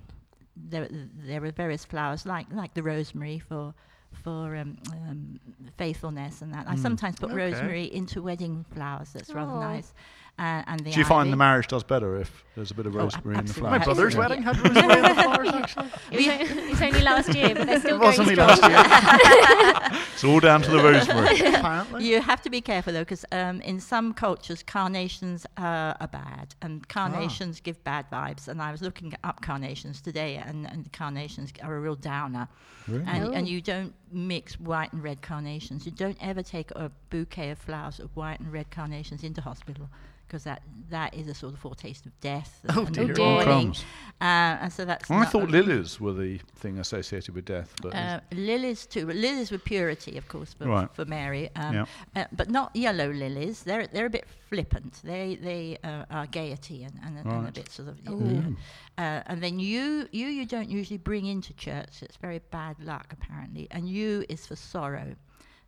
there 0.56 0.88
there 0.90 1.42
were 1.42 1.52
various 1.52 1.84
flowers 1.84 2.26
like 2.26 2.48
like 2.52 2.74
the 2.76 2.84
rosemary 2.84 3.40
for 3.40 3.74
for 4.14 4.56
um, 4.56 4.78
um, 5.10 5.40
faithfulness 5.78 6.42
and 6.42 6.54
that. 6.54 6.66
I 6.68 6.76
Mm. 6.76 6.80
sometimes 6.80 7.16
put 7.20 7.32
Okay. 7.32 7.36
rosemary 7.44 7.86
into 7.94 8.22
wedding 8.22 8.64
flowers. 8.74 9.12
That's 9.14 9.34
rather 9.34 9.52
Oh. 9.52 9.60
nice. 9.60 9.94
Uh, 10.40 10.64
and 10.66 10.80
the 10.80 10.92
Do 10.92 11.00
you 11.00 11.06
find 11.06 11.32
the 11.32 11.38
marriage 11.38 11.68
does 11.68 11.84
better 11.84 12.18
if 12.20 12.44
there's 12.56 12.72
a 12.72 12.74
bit 12.74 12.88
of 12.88 12.96
Oh, 12.96 13.00
rosemary 13.00 13.38
in 13.38 13.46
the 13.46 13.50
absolutely. 13.52 13.78
My 13.80 13.86
brother's 13.86 14.16
wedding 14.16 14.42
had 14.42 14.58
rosemary 14.58 14.98
in 14.98 15.02
the 15.04 15.10
flowers, 15.24 15.50
actually. 15.50 15.90
It 16.12 16.18
was, 16.18 16.28
it 16.58 16.70
was 16.72 16.82
only 16.82 17.02
last 17.02 17.34
year, 17.36 17.54
but 17.56 17.68
they're 17.68 17.80
still 17.80 17.96
It 18.02 18.06
was 18.06 18.18
going 18.18 18.30
only 18.30 18.34
strong. 18.36 18.48
last 18.60 19.92
year, 19.92 20.00
It's 20.14 20.24
all 20.24 20.40
down 20.40 20.62
to 20.64 20.72
the 20.72 20.78
rosemary. 20.82 21.40
apparently. 21.56 22.06
You 22.06 22.20
have 22.22 22.42
to 22.42 22.50
be 22.50 22.62
careful 22.62 22.94
though, 22.94 23.02
because 23.02 23.26
um, 23.32 23.62
in 23.62 23.80
some 23.80 24.12
cultures, 24.14 24.64
carnations 24.64 25.46
uh, 25.58 25.94
are 26.00 26.08
bad, 26.12 26.56
and 26.64 26.88
carnations 26.90 27.60
give 27.60 27.84
bad 27.84 28.08
vibes. 28.12 28.48
And 28.48 28.60
I 28.62 28.72
was 28.72 28.82
looking 28.82 29.14
up 29.24 29.42
carnations 29.42 30.02
today, 30.02 30.38
and, 30.38 30.66
and 30.66 30.92
carnations 30.94 31.54
are 31.62 31.76
a 31.76 31.80
real 31.80 31.96
downer. 31.96 32.48
Really? 32.88 33.04
And, 33.08 33.24
Oh. 33.28 33.32
and 33.32 33.48
you 33.48 33.62
don't 33.62 33.94
mix 34.14 34.60
white 34.60 34.94
and 34.94 35.04
red 35.04 35.22
carnations. 35.22 35.86
You 35.86 35.92
don't 35.92 36.18
ever 36.22 36.42
take 36.44 36.72
a 36.72 36.92
bouquet 37.10 37.50
of 37.52 37.58
flowers 37.60 38.00
of 38.00 38.16
white 38.16 38.40
and 38.40 38.52
red 38.52 38.70
carnations 38.72 39.24
into 39.24 39.42
hospital. 39.42 39.90
Because 40.26 40.46
that, 40.46 40.64
that 40.90 41.14
is 41.14 41.28
a 41.28 41.34
sort 41.36 41.54
of 41.54 41.60
foretaste 41.60 42.08
of 42.08 42.20
death 42.20 42.62
and, 42.64 42.78
Oh, 42.78 42.86
and 42.86 42.96
dear. 42.96 43.14
Oh, 43.20 43.44
Crumbs. 43.44 43.84
Uh, 44.20 44.24
and 44.64 44.74
so 44.74 44.84
that's. 44.84 45.12
I 45.12 45.26
thought 45.26 45.44
a- 45.50 45.52
lilies 45.52 46.00
were 46.00 46.14
the 46.14 46.40
thing 46.56 46.80
associated 46.80 47.36
with 47.36 47.46
death, 47.46 47.72
but 47.84 47.94
uh, 47.94 48.20
lilies 48.32 48.88
too. 48.88 49.06
but 49.06 49.16
Lilies 49.16 49.52
with 49.52 49.64
purity, 49.64 50.18
of 50.18 50.28
course, 50.28 50.54
for, 50.54 50.66
Right. 50.66 50.90
for 50.96 51.06
Mary. 51.06 51.52
Um, 51.56 51.74
Yeah. 51.76 51.86
uh, 52.16 52.26
but 52.32 52.50
not 52.50 52.76
yellow 52.76 53.12
lilies. 53.12 53.62
They're 53.64 53.86
they're 53.86 54.08
a 54.08 54.10
bit 54.10 54.26
flippant. 54.50 55.02
They 55.04 55.36
they 55.36 55.78
uh, 55.84 56.06
are 56.10 56.26
gaiety 56.26 56.84
and, 56.84 56.94
and, 57.06 57.14
a- 57.28 57.30
and 57.30 57.48
a 57.50 57.52
bit 57.52 57.70
sort 57.72 57.90
of. 57.90 57.96
Ooh. 58.10 58.56
Uh, 58.98 59.22
and 59.30 59.44
then 59.44 59.60
you 59.60 60.08
you 60.12 60.28
you 60.28 60.46
don't 60.48 60.70
usually 60.70 60.98
bring 61.00 61.26
into 61.28 61.54
church. 61.54 62.02
It's 62.02 62.18
very 62.18 62.40
bad 62.50 62.76
luck 62.84 63.08
apparently. 63.18 63.68
And 63.72 63.88
you 63.88 64.03
is 64.30 64.46
for 64.46 64.56
sorrow. 64.56 65.16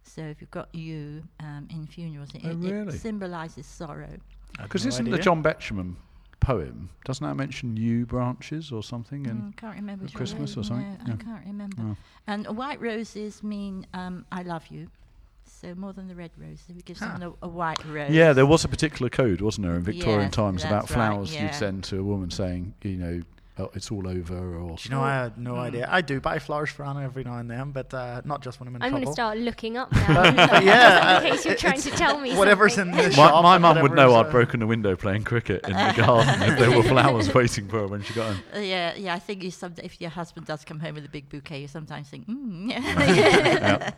So 0.03 0.21
if 0.21 0.39
you've 0.41 0.51
got 0.51 0.69
you 0.73 1.23
um, 1.39 1.67
in 1.71 1.87
funerals, 1.87 2.29
it, 2.35 2.41
Oh, 2.45 2.49
it- 2.51 2.57
really? 2.57 2.95
it 2.95 2.99
symbolises 3.01 3.65
sorrow. 3.65 4.17
because 4.61 4.85
No 4.85 4.89
isn't 4.89 5.09
the. 5.09 5.17
John 5.17 5.41
Betjeman 5.43 5.95
poem 6.39 6.89
doesn't 7.05 7.25
that 7.25 7.33
mention 7.35 7.75
yew 7.75 8.05
branches 8.05 8.71
or 8.71 8.83
something? 8.83 9.23
Mm, 9.23 9.29
And 9.31 9.57
can't 9.57 9.75
remember 9.75 10.07
Christmas 10.09 10.55
or 10.57 10.63
something? 10.63 10.97
No, 10.99 11.05
Yeah. 11.07 11.13
I 11.19 11.23
can't 11.23 11.45
remember. 11.45 11.75
Oh. 11.81 11.97
And 12.27 12.45
white 12.55 12.79
roses 12.79 13.41
mean 13.43 13.87
um, 13.93 14.25
I 14.31 14.43
love 14.43 14.67
you. 14.69 14.87
So 15.47 15.73
more 15.73 15.93
than 15.93 16.07
the 16.07 16.13
red 16.15 16.31
rose, 16.37 16.61
we 16.73 16.81
give 16.83 16.97
Huh. 16.99 17.05
someone 17.17 17.35
a, 17.41 17.45
a 17.45 17.49
white 17.49 17.83
rose. 17.85 18.11
yeah, 18.11 18.33
there 18.33 18.45
was 18.45 18.63
a 18.63 18.67
particular 18.67 19.09
code, 19.09 19.41
wasn't 19.41 19.65
there, 19.65 19.75
in 19.75 19.81
Victorian 19.83 20.21
Yes, 20.29 20.33
times 20.33 20.63
about 20.63 20.81
that's 20.83 20.91
right, 20.95 21.09
flowers 21.11 21.33
yeah. 21.33 21.43
you'd 21.45 21.55
send 21.55 21.83
to 21.85 21.99
a 21.99 22.03
woman 22.03 22.29
saying, 22.29 22.73
you 22.83 22.97
know, 22.97 23.21
oh, 23.57 23.71
it's 23.73 23.89
all 23.91 24.07
over, 24.07 24.57
or 24.57 24.75
Do 24.75 24.81
you 24.83 24.89
know, 24.91 25.01
I 25.01 25.13
had 25.13 25.37
no 25.37 25.53
Mm. 25.53 25.59
idea. 25.59 25.87
I 25.89 26.01
do 26.01 26.19
buy 26.19 26.39
flowers 26.39 26.69
for 26.69 26.85
Anna 26.85 27.03
every 27.03 27.23
now 27.23 27.37
and 27.37 27.49
then, 27.49 27.71
but 27.71 27.93
uh, 27.93 28.21
not 28.25 28.41
just 28.41 28.59
when 28.59 28.67
I'm 28.67 28.75
in 28.75 28.81
I'm 28.83 28.91
going 28.91 29.05
to 29.05 29.11
start 29.11 29.37
looking 29.37 29.77
up 29.77 29.91
now. 29.93 30.23
Yeah, 30.61 31.19
in 31.21 31.25
uh, 31.27 31.29
case 31.29 31.45
you're 31.45 31.55
trying 31.55 31.81
to 31.81 31.91
tell 31.91 32.19
me 32.19 32.35
Whatever's 32.35 32.75
something. 32.75 32.97
in 32.99 33.11
the 33.11 33.17
my, 33.17 33.27
shop. 33.29 33.43
my 33.43 33.57
mum 33.57 33.81
would 33.81 33.93
know 33.93 34.15
I'd 34.15 34.29
broken 34.31 34.61
a 34.61 34.67
window 34.67 34.95
playing 34.95 35.23
cricket 35.23 35.63
in 35.67 35.73
the 35.73 35.93
garden 35.95 36.41
if 36.43 36.59
there 36.59 36.71
were 36.75 36.83
flowers 36.83 37.33
waiting 37.33 37.67
for 37.67 37.79
her 37.81 37.87
when 37.87 38.01
she 38.03 38.13
got 38.13 38.33
home. 38.35 38.43
Uh, 38.55 38.59
yeah, 38.59 38.93
yeah. 38.95 39.13
I 39.13 39.19
think 39.19 39.43
you 39.43 39.51
some, 39.51 39.73
if 39.83 40.01
your 40.01 40.09
husband 40.09 40.45
does 40.47 40.65
come 40.65 40.79
home 40.79 40.95
with 40.95 41.05
a 41.05 41.09
big 41.09 41.29
bouquet, 41.29 41.61
you 41.61 41.67
sometimes 41.67 42.09
think, 42.09 42.27
mm, 42.27 42.69
Yeah. 42.69 43.91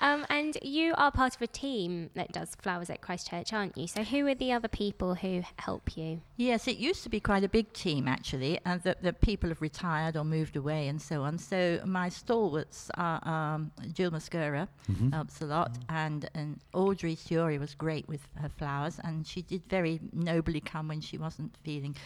Um, 0.00 0.24
and 0.30 0.56
you 0.62 0.94
are 0.96 1.10
part 1.10 1.34
of 1.34 1.42
a 1.42 1.46
team 1.48 2.10
that 2.14 2.30
does 2.32 2.54
flowers 2.54 2.88
at 2.88 3.00
Christchurch, 3.00 3.52
aren't 3.52 3.76
you? 3.76 3.86
So 3.88 4.04
who 4.04 4.26
are 4.28 4.34
the 4.34 4.52
other 4.52 4.68
people 4.68 5.16
who 5.16 5.42
help 5.56 5.96
you? 5.96 6.20
Yes, 6.36 6.68
it 6.68 6.76
used 6.76 7.02
to 7.02 7.08
be 7.08 7.18
quite 7.18 7.42
a 7.42 7.48
big 7.48 7.72
team 7.72 8.06
actually, 8.06 8.60
and 8.64 8.80
that 8.82 9.02
the 9.02 9.12
people 9.12 9.48
have 9.48 9.60
retired 9.60 10.16
or 10.16 10.24
moved 10.24 10.56
away 10.56 10.86
and 10.88 11.02
so 11.02 11.22
on. 11.24 11.38
So 11.38 11.80
my 11.84 12.08
stalwarts 12.08 12.90
are 12.94 13.26
um, 13.28 13.72
Jill 13.92 14.10
Mascara 14.12 14.68
Mhm. 14.88 15.12
helps 15.12 15.40
a 15.42 15.46
lot, 15.46 15.76
and, 15.88 16.28
and 16.34 16.60
Audrey 16.72 17.14
Theory 17.16 17.58
was 17.58 17.74
great 17.74 18.08
with 18.08 18.20
her 18.36 18.48
flowers, 18.48 19.00
and 19.02 19.26
she 19.26 19.42
did 19.42 19.64
very 19.68 20.00
nobly 20.12 20.60
come 20.60 20.88
when 20.88 21.00
she 21.00 21.18
wasn't 21.18 21.56
feeling 21.64 21.96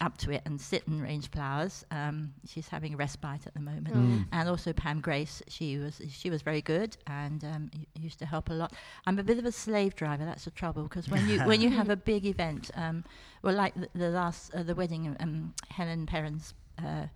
up 0.00 0.16
to 0.18 0.30
it 0.30 0.42
and 0.44 0.60
sit 0.60 0.86
and 0.86 1.02
range 1.02 1.30
flowers. 1.30 1.84
Um, 1.90 2.32
she's 2.46 2.68
having 2.68 2.94
a 2.94 2.96
respite 2.96 3.46
at 3.46 3.54
the 3.54 3.60
moment. 3.60 3.94
Mm. 3.94 4.26
and 4.32 4.48
also 4.48 4.72
Pam 4.72 5.00
Grace. 5.00 5.42
She 5.48 5.76
was 5.78 6.00
she 6.10 6.30
was 6.30 6.42
very 6.42 6.62
good 6.62 6.96
and 7.06 7.44
um, 7.44 7.70
y- 7.74 7.86
used 7.94 8.18
to 8.20 8.26
help 8.26 8.50
a 8.50 8.54
lot. 8.54 8.72
I'm 9.06 9.18
a 9.18 9.22
bit 9.22 9.38
of 9.38 9.44
a 9.44 9.52
slave 9.52 9.94
driver. 9.94 10.24
That's 10.24 10.44
the 10.44 10.50
trouble 10.50 10.84
because 10.84 11.08
when 11.08 11.28
you 11.28 11.40
when 11.40 11.60
you 11.60 11.70
have 11.80 11.90
a 11.90 11.96
big 11.96 12.24
event, 12.26 12.70
um, 12.74 13.04
well, 13.42 13.54
like 13.54 13.74
the, 13.74 13.88
the 13.94 14.10
last 14.10 14.54
uh, 14.54 14.62
the 14.62 14.74
wedding, 14.74 15.06
of, 15.06 15.16
um, 15.20 15.54
Helen 15.68 16.06
Perrin's 16.06 16.54
uh, 16.78 17.06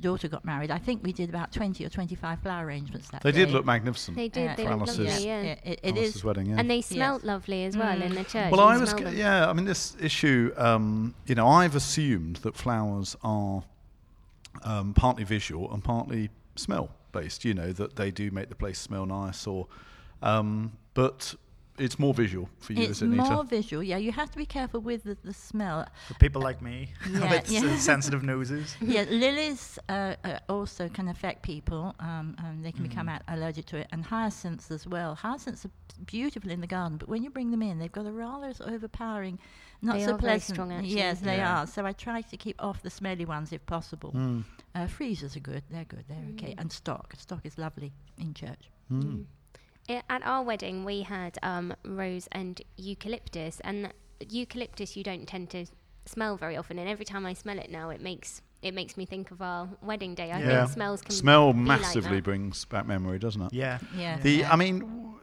daughter 0.00 0.28
got 0.28 0.44
married. 0.44 0.70
I 0.70 0.78
think 0.78 1.02
we 1.02 1.12
did 1.12 1.28
about 1.28 1.52
20 1.52 1.84
or 1.84 1.88
25 1.88 2.40
flower 2.40 2.66
arrangements 2.66 3.08
that 3.10 3.22
They 3.22 3.32
day. 3.32 3.44
did 3.44 3.50
look 3.52 3.64
magnificent. 3.64 4.16
They 4.16 4.28
did. 4.28 4.50
Uh, 4.50 4.54
they 4.56 4.64
for 4.64 4.70
Alice's- 4.70 4.98
lovely, 4.98 5.26
yeah. 5.26 5.40
it, 5.42 5.60
it, 5.64 5.80
it 5.82 5.96
Alice's 5.96 6.16
is. 6.16 6.24
wedding, 6.24 6.46
yeah. 6.46 6.56
And 6.58 6.70
they 6.70 6.80
smelt 6.80 7.22
lovely 7.24 7.64
as 7.64 7.76
well 7.76 7.96
Mm. 7.96 8.02
in 8.06 8.14
the 8.14 8.24
church. 8.24 8.50
Well, 8.52 8.60
You 8.60 8.66
I 8.66 8.76
was, 8.78 8.94
g- 8.94 9.04
yeah. 9.16 9.48
I 9.48 9.52
mean, 9.52 9.64
this 9.66 9.96
issue. 10.00 10.52
Um, 10.56 11.14
you 11.26 11.34
know, 11.34 11.46
I've 11.46 11.76
assumed 11.76 12.36
that 12.36 12.56
flowers 12.56 13.16
are 13.22 13.62
um, 14.64 14.94
partly 14.94 15.24
visual 15.24 15.72
and 15.72 15.82
partly 15.84 16.30
smell 16.56 16.90
based. 17.12 17.44
You 17.44 17.54
know, 17.54 17.72
that 17.72 17.96
they 17.96 18.10
do 18.10 18.30
make 18.30 18.48
the 18.48 18.54
place 18.56 18.78
smell 18.78 19.06
nice, 19.06 19.46
or. 19.46 19.66
Um, 20.22 20.72
but 20.94 21.34
it's 21.80 21.98
more 21.98 22.14
visual 22.14 22.48
for 22.60 22.72
you, 22.74 22.82
it's 22.82 22.98
is 22.98 23.02
it, 23.02 23.08
Nita? 23.08 23.30
more 23.30 23.44
visual. 23.44 23.82
Yeah, 23.82 23.96
you 23.96 24.12
have 24.12 24.30
to 24.30 24.36
be 24.38 24.46
careful 24.46 24.80
with 24.80 25.02
the, 25.04 25.16
the 25.24 25.32
smell. 25.34 25.86
For 26.08 26.14
people 26.14 26.42
like 26.42 26.60
me 26.62 26.92
Yeah, 27.10 27.30
with 27.30 27.50
yeah. 27.50 27.76
sensitive 27.78 28.22
noses. 28.22 28.76
yeah, 28.94 29.04
lilies 29.08 29.78
uh, 29.88 30.14
uh, 30.24 30.38
also 30.48 30.88
can 30.88 31.08
affect 31.08 31.42
people. 31.42 31.94
Um, 32.00 32.36
and 32.44 32.64
they 32.64 32.72
can 32.72 32.82
become 32.82 33.06
Mm. 33.08 33.20
a- 33.26 33.34
allergic 33.34 33.66
to 33.66 33.76
it, 33.78 33.86
and 33.92 34.04
hyacinths 34.04 34.70
as 34.70 34.86
well. 34.86 35.14
Hyacinths 35.14 35.64
are 35.64 35.70
beautiful 36.06 36.50
in 36.50 36.60
the 36.60 36.66
garden, 36.66 36.98
but 36.98 37.08
when 37.08 37.22
you 37.22 37.30
bring 37.30 37.50
them 37.50 37.62
in, 37.62 37.78
they've 37.78 37.90
got 38.00 38.06
a 38.06 38.12
rather 38.12 38.52
sort 38.54 38.68
of 38.68 38.74
overpowering, 38.74 39.38
not 39.82 39.94
They 39.96 40.04
so 40.04 40.14
are 40.14 40.18
very 40.18 40.32
pleasant. 40.38 40.56
strong, 40.56 40.72
actually. 40.72 40.94
Yes, 40.96 41.20
they 41.20 41.36
Yeah. 41.38 41.62
are. 41.62 41.66
So 41.66 41.86
I 41.86 41.92
try 41.92 42.20
to 42.22 42.36
keep 42.36 42.56
off 42.62 42.82
the 42.82 42.90
smelly 42.90 43.24
ones 43.24 43.52
if 43.52 43.64
possible. 43.66 44.12
Mm. 44.12 44.44
Uh, 44.74 44.86
freesias 44.86 45.34
are 45.36 45.40
good. 45.52 45.62
They're 45.70 45.84
good. 45.94 46.04
They're 46.08 46.28
okay. 46.34 46.52
Mm. 46.54 46.60
And 46.60 46.72
stock. 46.72 47.14
Stock 47.18 47.40
is 47.44 47.56
lovely 47.58 47.92
in 48.18 48.34
church. 48.34 48.70
Mm. 48.92 49.24
I- 49.90 50.02
At 50.08 50.22
our 50.24 50.42
wedding, 50.42 50.84
we 50.84 51.02
had 51.02 51.38
um, 51.42 51.74
rose 51.84 52.28
and 52.32 52.60
eucalyptus, 52.76 53.60
and 53.60 53.92
eucalyptus 54.28 54.96
you 54.96 55.02
don't 55.04 55.26
tend 55.26 55.50
to 55.50 55.66
smell 56.06 56.36
very 56.36 56.56
often. 56.56 56.78
And 56.78 56.88
every 56.88 57.04
time 57.04 57.26
I 57.26 57.32
smell 57.34 57.58
it 57.58 57.70
now, 57.70 57.90
it 57.90 58.00
makes 58.00 58.42
it 58.62 58.74
makes 58.74 58.96
me 58.98 59.06
think 59.06 59.30
of 59.30 59.40
our 59.40 59.68
wedding 59.80 60.14
day. 60.14 60.30
I 60.30 60.40
Yeah. 60.40 60.60
think 60.64 60.74
smells 60.74 61.00
can 61.00 61.12
Smell 61.14 61.52
be 61.54 61.60
like 61.60 61.80
massively 61.80 62.16
that. 62.16 62.24
brings 62.24 62.66
back 62.66 62.86
memory, 62.86 63.18
doesn't 63.18 63.40
it? 63.40 63.52
Yeah. 63.54 63.78
Yeah. 63.96 64.18
The, 64.18 64.30
yeah. 64.30 64.52
I 64.52 64.56
mean, 64.56 64.80
w- 64.80 65.14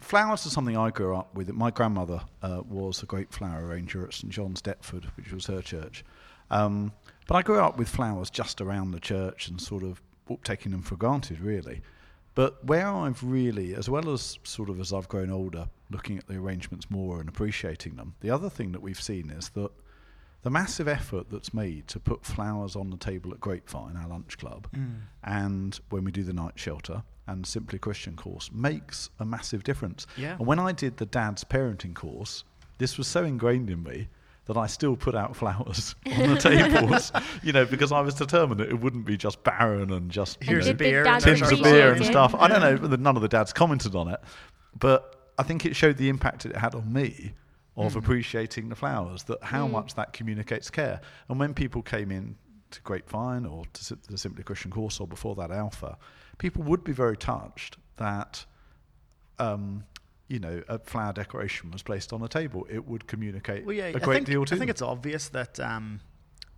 flowers 0.00 0.44
are 0.44 0.50
something 0.50 0.76
I 0.76 0.90
grew 0.90 1.14
up 1.16 1.32
with. 1.36 1.48
My 1.52 1.70
grandmother 1.70 2.20
uh, 2.42 2.62
was 2.68 3.00
a 3.02 3.06
great 3.06 3.32
flower 3.32 3.64
arranger 3.64 4.04
at 4.04 4.12
St 4.12 4.32
John's, 4.32 4.60
Deptford, 4.60 5.04
which 5.16 5.32
was 5.32 5.46
her 5.46 5.62
church. 5.62 6.04
Um, 6.50 6.90
but 7.28 7.36
I 7.36 7.42
grew 7.42 7.60
up 7.60 7.78
with 7.78 7.88
flowers 7.88 8.28
just 8.28 8.60
around 8.60 8.90
the 8.90 9.00
church 9.00 9.46
and 9.48 9.60
sort 9.60 9.84
of 9.84 10.02
taking 10.42 10.72
them 10.72 10.82
for 10.82 10.96
granted, 10.96 11.38
really. 11.40 11.80
But 12.38 12.64
where 12.64 12.86
I've 12.86 13.20
really, 13.24 13.74
as 13.74 13.90
well 13.90 14.08
as 14.10 14.38
sort 14.44 14.68
of 14.68 14.78
as 14.78 14.92
I've 14.92 15.08
grown 15.08 15.28
older, 15.28 15.68
looking 15.90 16.18
at 16.18 16.28
the 16.28 16.36
arrangements 16.36 16.88
more 16.88 17.18
and 17.18 17.28
appreciating 17.28 17.96
them, 17.96 18.14
the 18.20 18.30
other 18.30 18.48
thing 18.48 18.70
that 18.70 18.80
we've 18.80 19.02
seen 19.02 19.28
is 19.28 19.48
that 19.56 19.72
the 20.42 20.50
massive 20.50 20.86
effort 20.86 21.30
that's 21.30 21.52
made 21.52 21.88
to 21.88 21.98
put 21.98 22.24
flowers 22.24 22.76
on 22.76 22.90
the 22.90 22.96
table 22.96 23.32
at 23.32 23.40
Grapevine, 23.40 23.96
our 23.96 24.06
lunch 24.06 24.38
club, 24.38 24.68
Mm. 24.72 25.00
and 25.24 25.80
when 25.90 26.04
we 26.04 26.12
do 26.12 26.22
the 26.22 26.32
night 26.32 26.56
shelter 26.60 27.02
and 27.26 27.44
Simply 27.44 27.76
Christian 27.76 28.14
course 28.14 28.52
makes 28.52 29.10
a 29.18 29.24
massive 29.24 29.64
difference. 29.64 30.06
Yeah. 30.16 30.36
And 30.38 30.46
when 30.46 30.60
I 30.60 30.70
did 30.70 30.98
the 30.98 31.06
dad's 31.06 31.42
parenting 31.42 31.92
course, 31.94 32.44
this 32.78 32.96
was 32.96 33.08
so 33.08 33.24
ingrained 33.24 33.68
in 33.68 33.82
me 33.82 34.06
that 34.48 34.56
I 34.56 34.66
still 34.66 34.96
put 34.96 35.14
out 35.14 35.36
flowers 35.36 35.94
on 36.06 36.30
the 36.30 36.36
tables, 36.36 37.12
you 37.42 37.52
know, 37.52 37.64
because 37.66 37.92
I 37.92 38.00
was 38.00 38.14
determined 38.14 38.58
that 38.60 38.68
it 38.70 38.80
wouldn't 38.80 39.04
be 39.04 39.16
just 39.16 39.44
barren 39.44 39.92
and 39.92 40.10
just 40.10 40.40
you 40.42 40.48
Here's 40.48 40.66
know, 40.66 40.72
a 40.72 40.74
beer. 40.74 41.04
tins 41.20 41.42
of 41.52 41.62
beer 41.62 41.92
and 41.92 42.00
it? 42.00 42.04
stuff. 42.06 42.34
I 42.34 42.48
don't 42.48 42.60
know, 42.60 42.76
but 42.88 42.98
none 42.98 43.14
of 43.14 43.22
the 43.22 43.28
dads 43.28 43.52
commented 43.52 43.94
on 43.94 44.08
it, 44.08 44.20
but 44.78 45.32
I 45.38 45.42
think 45.44 45.64
it 45.66 45.76
showed 45.76 45.98
the 45.98 46.08
impact 46.08 46.46
it 46.46 46.56
had 46.56 46.74
on 46.74 46.92
me 46.92 47.34
of 47.76 47.92
Mm. 47.92 47.96
appreciating 47.98 48.68
the 48.70 48.74
flowers, 48.74 49.22
that 49.24 49.42
how 49.44 49.68
Mm. 49.68 49.72
much 49.72 49.94
that 49.94 50.12
communicates 50.12 50.68
care. 50.70 51.00
And 51.28 51.38
when 51.38 51.54
people 51.54 51.80
came 51.82 52.10
in 52.10 52.34
to 52.70 52.80
Grapevine 52.82 53.46
or 53.46 53.64
to 53.72 53.96
the 54.08 54.18
Simply 54.18 54.42
Christian 54.42 54.70
course 54.70 54.98
or 54.98 55.06
before 55.06 55.34
that 55.36 55.50
Alpha, 55.52 55.96
people 56.38 56.62
would 56.64 56.82
be 56.84 56.92
very 56.92 57.16
touched 57.16 57.76
that. 57.98 58.44
Um, 59.38 59.84
you 60.28 60.38
know, 60.38 60.62
a 60.68 60.78
flower 60.78 61.12
decoration 61.12 61.70
was 61.70 61.82
placed 61.82 62.12
on 62.12 62.22
a 62.22 62.28
table. 62.28 62.66
It 62.70 62.86
would 62.86 63.06
communicate 63.06 63.64
Well, 63.64 63.74
yeah, 63.74 63.86
a 63.86 63.96
I 63.96 63.98
great 63.98 64.16
think, 64.16 64.26
deal 64.26 64.44
to 64.44 64.54
I 64.54 64.58
think 64.58 64.68
them. 64.68 64.70
it's 64.70 64.82
obvious 64.82 65.28
that 65.30 65.58
um, 65.60 66.00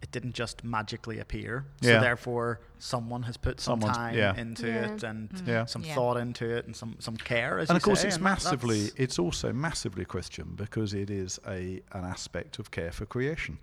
it 0.03 0.11
didn't 0.11 0.33
just 0.35 0.65
magically 0.65 1.19
appear. 1.21 1.67
Yeah. 1.81 1.99
So 1.99 2.01
therefore, 2.01 2.61
someone 2.79 3.23
has 3.25 3.37
put 3.37 3.61
some 3.61 3.81
Someone's- 3.81 3.97
time 3.97 4.17
yeah. 4.17 4.35
into 4.37 4.67
Yeah. 4.67 4.93
it 4.95 5.03
and 5.05 5.43
Yeah. 5.47 5.65
some 5.67 5.85
Yeah. 5.85 5.95
thought 5.95 6.17
into 6.17 6.49
it 6.49 6.67
and 6.67 6.75
some, 6.75 6.97
some 6.99 7.17
care. 7.17 7.59
As 7.59 7.69
and 7.71 7.75
you 7.75 7.79
of 7.79 7.83
course 7.85 8.01
say, 8.01 8.09
it's 8.09 8.17
and 8.17 8.25
that- 8.27 8.31
massively 8.31 8.81
that's- 8.85 9.01
it's 9.05 9.19
also 9.19 9.53
massively 9.53 10.05
christian 10.05 10.55
because 10.57 10.93
it 10.95 11.11
is 11.11 11.39
a 11.47 11.83
an 11.93 12.05
aspect 12.05 12.59
of 12.59 12.71
care 12.71 12.91
for 12.91 13.07
creation 13.07 13.59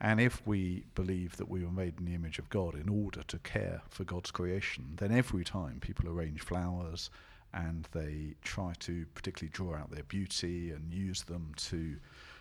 and 0.00 0.20
if 0.20 0.46
we 0.46 0.84
believe 0.94 1.36
that 1.38 1.48
we 1.48 1.64
were 1.64 1.70
made 1.72 1.94
in 1.98 2.04
the 2.04 2.14
image 2.14 2.38
of 2.38 2.50
god 2.50 2.74
in 2.74 2.88
order 2.88 3.22
to 3.22 3.38
care 3.38 3.80
for 3.88 4.04
god's 4.04 4.30
creation 4.30 4.84
then 4.96 5.10
every 5.12 5.44
time 5.44 5.78
people 5.80 6.06
arrange 6.08 6.42
flowers 6.42 7.08
and 7.56 7.88
they 7.92 8.34
try 8.42 8.72
to 8.80 9.04
particularly 9.14 9.50
draw 9.52 9.74
out 9.74 9.90
their 9.90 10.04
beauty 10.04 10.70
and 10.70 10.92
use 10.92 11.22
them 11.22 11.52
to 11.56 11.96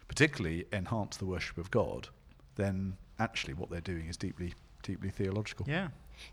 particularly 0.08 0.66
enhance 0.72 1.18
the 1.18 1.26
worship 1.26 1.58
of 1.58 1.72
god 1.72 2.10
then 2.56 2.96
actually 3.18 3.54
what 3.54 3.70
they're 3.72 3.82
doing 3.82 4.08
is 4.08 4.18
deeply 4.18 4.54
deeply 4.84 5.10
theological 5.10 5.66
Yeah. 5.68 5.88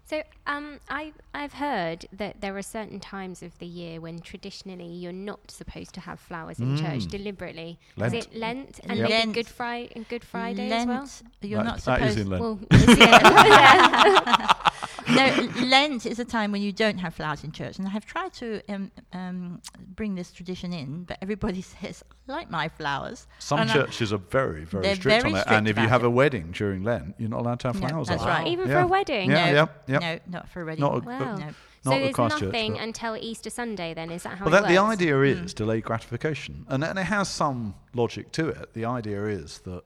So 0.04 0.22
um, 0.46 0.78
I, 0.88 1.12
I've 1.34 1.54
heard 1.54 2.06
that 2.12 2.40
there 2.40 2.56
are 2.56 2.62
certain 2.62 3.00
times 3.00 3.42
of 3.42 3.58
the 3.58 3.66
year 3.66 4.00
when 4.00 4.20
traditionally 4.20 4.86
you're 4.86 5.10
not 5.12 5.50
supposed 5.50 5.92
to 5.94 6.00
have 6.00 6.20
flowers 6.20 6.60
in 6.60 6.76
church 6.76 7.06
Mm. 7.06 7.10
deliberately. 7.10 7.80
Lent. 7.96 8.14
Is 8.14 8.24
it 8.26 8.32
Lent 8.36 8.78
and 8.84 8.96
Yep. 9.00 9.10
Lent. 9.10 9.32
Good, 9.34 9.48
Fri- 9.48 9.90
and 9.96 10.06
Good 10.08 10.22
Friday 10.22 10.68
Lent, 10.70 10.88
as 10.88 11.22
well? 11.22 11.32
You're 11.50 11.64
That- 11.64 11.64
not 11.64 11.80
that 11.80 12.02
is 12.02 12.12
supposed. 12.14 12.18
in 12.20 12.30
Lent. 12.30 12.42
Well, 12.42 12.58
is 12.70 12.84
it? 12.86 14.56
no, 15.14 15.64
Lent 15.66 16.06
is 16.06 16.18
a 16.18 16.24
time 16.24 16.52
when 16.52 16.62
you 16.62 16.72
don't 16.72 16.98
have 16.98 17.14
flowers 17.14 17.44
in 17.44 17.52
church, 17.52 17.78
and 17.78 17.86
I 17.86 17.90
have 17.90 18.04
tried 18.06 18.32
to 18.34 18.60
um, 18.68 18.90
um, 19.12 19.60
bring 19.94 20.14
this 20.14 20.32
tradition 20.32 20.72
in, 20.72 21.04
but 21.04 21.18
everybody 21.22 21.62
says, 21.74 22.02
"I 22.28 22.32
like 22.32 22.50
my 22.50 22.68
flowers." 22.68 23.26
Some 23.38 23.60
And 23.60 23.70
I- 23.70 23.74
churches 23.74 24.12
are 24.12 24.18
very, 24.18 24.64
very 24.64 24.82
They're 24.82 24.94
strict 24.96 25.22
very 25.22 25.34
on 25.34 25.40
it. 25.40 25.46
And 25.48 25.68
if 25.68 25.78
you 25.78 25.88
have 25.88 26.02
it. 26.02 26.06
a 26.06 26.10
wedding 26.10 26.50
during 26.52 26.82
Lent, 26.84 27.14
you're 27.18 27.28
not 27.30 27.40
allowed 27.40 27.60
to 27.60 27.68
have 27.68 27.80
No, 27.80 27.88
flowers 27.88 28.08
that's 28.08 28.24
right. 28.24 28.46
it. 28.46 28.50
Even 28.50 28.68
Yeah. 28.68 28.74
for 28.74 28.80
a 28.80 28.86
wedding? 28.86 29.30
Yeah, 29.30 29.50
no, 29.52 29.52
yeah, 29.52 29.68
yeah. 29.88 29.98
no, 29.98 30.20
not 30.38 30.48
for 30.48 30.62
a 30.62 30.64
wedding. 30.64 30.80
Not 30.80 30.96
a- 31.02 31.06
Wow. 31.06 31.18
but 31.18 31.38
no. 31.38 31.50
So 31.84 31.90
Not 31.90 31.98
there's 31.98 32.16
nothing 32.42 32.72
but- 32.74 32.80
until 32.82 33.16
Easter 33.16 33.50
Sunday 33.50 33.92
then, 33.92 34.12
is 34.12 34.22
that 34.22 34.38
how 34.38 34.44
Well, 34.44 34.54
it 34.54 34.60
that, 34.62 34.68
the 34.68 34.78
works? 34.80 34.92
idea 34.92 35.14
Mm. 35.14 35.44
is 35.44 35.52
delayed 35.52 35.82
gratification, 35.82 36.64
and, 36.68 36.84
and 36.84 36.96
it 36.96 37.02
has 37.06 37.28
some 37.28 37.74
logic 37.92 38.30
to 38.32 38.48
it. 38.48 38.72
The 38.74 38.84
idea 38.84 39.24
is 39.26 39.58
that 39.64 39.82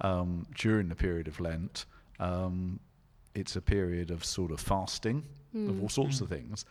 um, 0.00 0.46
during 0.54 0.88
the 0.88 0.94
period 0.94 1.26
of 1.26 1.40
Lent, 1.40 1.86
um, 2.20 2.78
it's 3.34 3.56
a 3.56 3.60
period 3.62 4.10
of 4.10 4.24
sort 4.24 4.50
of 4.50 4.60
fasting 4.60 5.18
of 5.54 5.60
Mm. 5.76 5.82
all 5.82 5.88
sorts 5.88 6.20
of 6.20 6.28
things, 6.28 6.64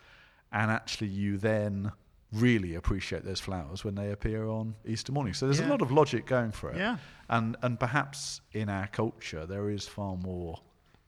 and 0.51 0.71
actually 0.71 1.07
you 1.09 1.37
then 1.37 1.91
really 2.31 2.75
appreciate 2.75 3.23
those 3.25 3.39
flowers 3.41 3.83
when 3.83 3.95
they 3.95 4.11
appear 4.11 4.47
on 4.47 4.75
Easter 4.85 5.11
morning. 5.11 5.33
So 5.33 5.45
there's 5.47 5.59
a 5.59 5.67
lot 5.67 5.81
of 5.81 5.91
logic 5.91 6.25
going 6.25 6.51
for 6.51 6.71
it, 6.71 6.77
Yeah. 6.77 6.97
and 7.27 7.57
and 7.61 7.77
perhaps 7.79 8.41
in 8.53 8.69
our 8.69 8.87
culture 8.87 9.45
there 9.45 9.69
is 9.69 9.87
far 9.87 10.15
more 10.15 10.61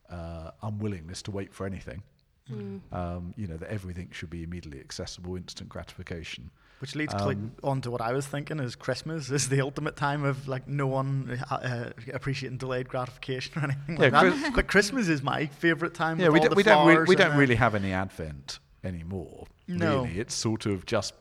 uh, 0.10 0.52
unwillingness 0.64 1.22
to 1.22 1.32
wait 1.32 1.54
for 1.54 1.66
anything. 1.66 2.04
Mm. 2.50 2.82
Um, 2.92 3.34
you 3.38 3.48
know 3.48 3.56
that 3.58 3.70
everything 3.70 4.10
should 4.12 4.30
be 4.30 4.44
immediately 4.44 4.82
accessible, 4.82 5.38
instant 5.38 5.70
gratification. 5.70 6.52
Which 6.82 6.96
leads 6.96 7.14
Um, 7.14 7.52
on 7.64 7.80
to 7.82 7.92
what 7.92 8.02
I 8.02 8.12
was 8.12 8.26
thinking 8.26 8.60
is 8.60 8.76
Christmas 8.76 9.30
is 9.30 9.50
the 9.50 9.62
ultimate 9.62 9.96
time 9.96 10.24
of 10.24 10.48
like 10.48 10.68
no 10.68 10.88
one 10.88 11.40
uh, 11.50 11.54
uh, 11.54 11.90
appreciating 12.12 12.58
delayed 12.58 12.90
gratification 12.90 13.54
or 13.62 13.66
anything 13.66 13.96
like 13.98 14.12
Yeah, 14.12 14.24
that. 14.24 14.34
Chris- 14.34 14.56
but 14.56 14.68
Christmas 14.68 15.08
is 15.08 15.22
my 15.22 15.46
favorite 15.46 15.94
time. 15.94 16.20
Yeah, 16.20 16.30
we, 16.30 16.40
the 16.40 16.50
we 16.56 16.64
don't 16.64 16.88
re- 16.88 17.06
we 17.08 17.16
don't 17.16 17.38
really 17.38 17.56
have 17.56 17.76
any 17.76 17.94
Advent 17.94 18.60
anymore. 18.84 19.46
No. 19.68 20.04
really, 20.04 20.20
it's 20.20 20.34
sort 20.34 20.66
of 20.66 20.86
just 20.88 21.14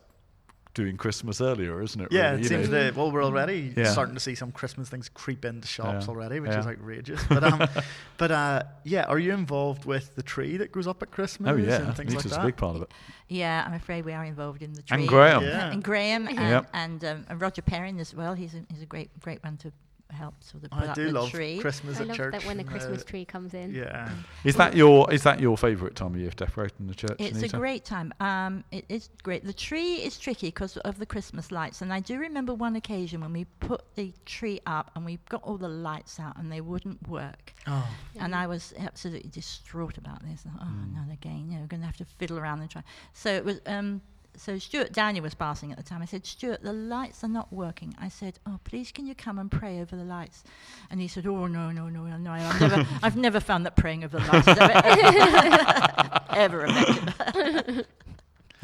doing 0.73 0.95
Christmas 0.97 1.41
earlier, 1.41 1.81
isn't 1.81 1.99
it? 1.99 2.07
Yeah, 2.11 2.31
really? 2.31 2.35
it 2.35 2.43
You 2.43 2.47
seems 2.49 2.69
know? 2.69 2.83
that 2.83 2.95
well, 2.95 3.11
we're 3.11 3.23
already 3.23 3.73
Yeah. 3.75 3.91
starting 3.91 4.13
to 4.13 4.21
see 4.21 4.35
some 4.35 4.51
Christmas 4.51 4.87
things 4.89 5.09
creep 5.09 5.43
into 5.45 5.67
shops 5.67 6.05
Yeah. 6.05 6.11
already, 6.11 6.39
which 6.39 6.51
Yeah. 6.51 6.59
is 6.59 6.67
outrageous. 6.67 7.21
But 7.27 7.43
um, 7.43 7.61
but 8.17 8.31
uh, 8.31 8.63
yeah, 8.83 9.03
are 9.03 9.19
you 9.19 9.33
involved 9.33 9.85
with 9.85 10.15
the 10.15 10.23
tree 10.23 10.57
that 10.57 10.71
goes 10.71 10.87
up 10.87 11.01
at 11.03 11.11
Christmas 11.11 11.51
Oh 11.51 11.55
yeah, 11.57 11.81
and 11.87 11.95
things 11.97 12.15
like 12.15 12.23
that? 12.25 12.39
a 12.39 12.45
big 12.45 12.55
part 12.57 12.75
of 12.77 12.83
it. 12.83 12.91
Yeah, 13.27 13.63
I'm 13.67 13.73
afraid 13.73 14.05
we 14.05 14.13
are 14.13 14.23
involved 14.25 14.61
in 14.61 14.73
the 14.73 14.81
tree. 14.81 14.99
And 14.99 15.07
Graham. 15.07 15.43
Yeah. 15.43 15.71
And 15.71 15.83
Graham 15.83 16.27
and, 16.27 16.37
Yep. 16.37 16.69
and, 16.73 17.05
um, 17.05 17.25
and 17.29 17.41
Roger 17.41 17.61
Perrin 17.61 17.99
as 17.99 18.13
well. 18.13 18.33
He's 18.33 18.53
a, 18.55 18.61
he's 18.69 18.81
a 18.81 18.85
great 18.85 19.09
great 19.19 19.43
one 19.43 19.57
to 19.57 19.71
help 20.13 20.35
sort 20.43 20.63
of 20.63 20.71
put 20.71 20.83
I 20.83 20.87
up 20.87 20.95
do 20.95 21.05
the 21.07 21.11
love 21.11 21.29
tree. 21.29 21.59
Christmas 21.59 21.97
I 21.97 22.01
at 22.01 22.07
love 22.07 22.17
church. 22.17 22.31
that 22.33 22.45
when 22.45 22.57
the 22.57 22.63
uh, 22.63 22.67
Christmas 22.67 23.03
tree 23.03 23.25
comes 23.25 23.53
in. 23.53 23.73
Yeah. 23.73 24.09
Is 24.43 24.55
that 24.57 24.75
your 24.75 25.11
is 25.13 25.23
that 25.23 25.39
your 25.39 25.57
favourite 25.57 25.95
time 25.95 26.13
of 26.15 26.19
year, 26.19 26.31
decorating 26.35 26.87
the 26.87 26.95
church? 26.95 27.15
It's 27.19 27.37
Anita? 27.39 27.55
a 27.57 27.59
great 27.59 27.85
time. 27.85 28.13
Um, 28.19 28.63
it 28.71 28.85
is 28.89 29.09
great. 29.23 29.45
The 29.45 29.53
tree 29.53 29.95
is 29.95 30.17
tricky 30.17 30.47
because 30.47 30.77
of 30.77 30.99
the 30.99 31.05
Christmas 31.05 31.51
lights, 31.51 31.81
and 31.81 31.93
I 31.93 31.99
do 31.99 32.17
remember 32.19 32.53
one 32.53 32.75
occasion 32.75 33.21
when 33.21 33.33
we 33.33 33.45
put 33.59 33.83
the 33.95 34.13
tree 34.25 34.59
up 34.65 34.91
and 34.95 35.05
we 35.05 35.19
got 35.29 35.43
all 35.43 35.57
the 35.57 35.69
lights 35.69 36.19
out 36.19 36.37
and 36.37 36.51
they 36.51 36.61
wouldn't 36.61 37.07
work, 37.07 37.53
Oh. 37.67 37.87
and 38.19 38.35
I 38.35 38.47
was 38.47 38.73
absolutely 38.77 39.29
distraught 39.29 39.97
about 39.97 40.21
this. 40.23 40.43
Oh, 40.47 40.63
Mm. 40.65 40.95
not 40.95 41.11
again! 41.13 41.47
You 41.49 41.55
know, 41.55 41.61
we're 41.61 41.67
going 41.67 41.81
to 41.81 41.85
have 41.87 41.97
to 41.97 42.05
fiddle 42.05 42.37
around 42.39 42.61
and 42.61 42.69
try. 42.69 42.83
So 43.13 43.29
it 43.31 43.43
was. 43.45 43.59
Um, 43.65 44.01
so 44.35 44.57
Stuart 44.57 44.91
Daniel 44.93 45.23
was 45.23 45.33
passing 45.33 45.71
at 45.71 45.77
the 45.77 45.83
time. 45.83 46.01
I 46.01 46.05
said, 46.05 46.25
Stuart, 46.25 46.63
the 46.63 46.73
lights 46.73 47.23
are 47.23 47.27
not 47.29 47.51
working. 47.51 47.95
I 47.99 48.07
said, 48.09 48.39
Oh, 48.45 48.59
please, 48.63 48.91
can 48.91 49.05
you 49.05 49.15
come 49.15 49.37
and 49.37 49.51
pray 49.51 49.79
over 49.81 49.95
the 49.95 50.03
lights? 50.03 50.43
And 50.89 50.99
he 51.01 51.07
said, 51.07 51.25
Oh 51.27 51.47
no, 51.47 51.71
no, 51.71 51.89
no, 51.89 52.05
no! 52.17 52.31
I've 52.31 52.61
never, 52.61 52.87
I've 53.03 53.17
never 53.17 53.39
found 53.39 53.65
that 53.65 53.75
praying 53.75 54.03
over 54.03 54.19
the 54.19 54.27
lights 54.27 54.47
ever, 54.47 56.21
ever 56.31 56.65
effective. 56.65 57.85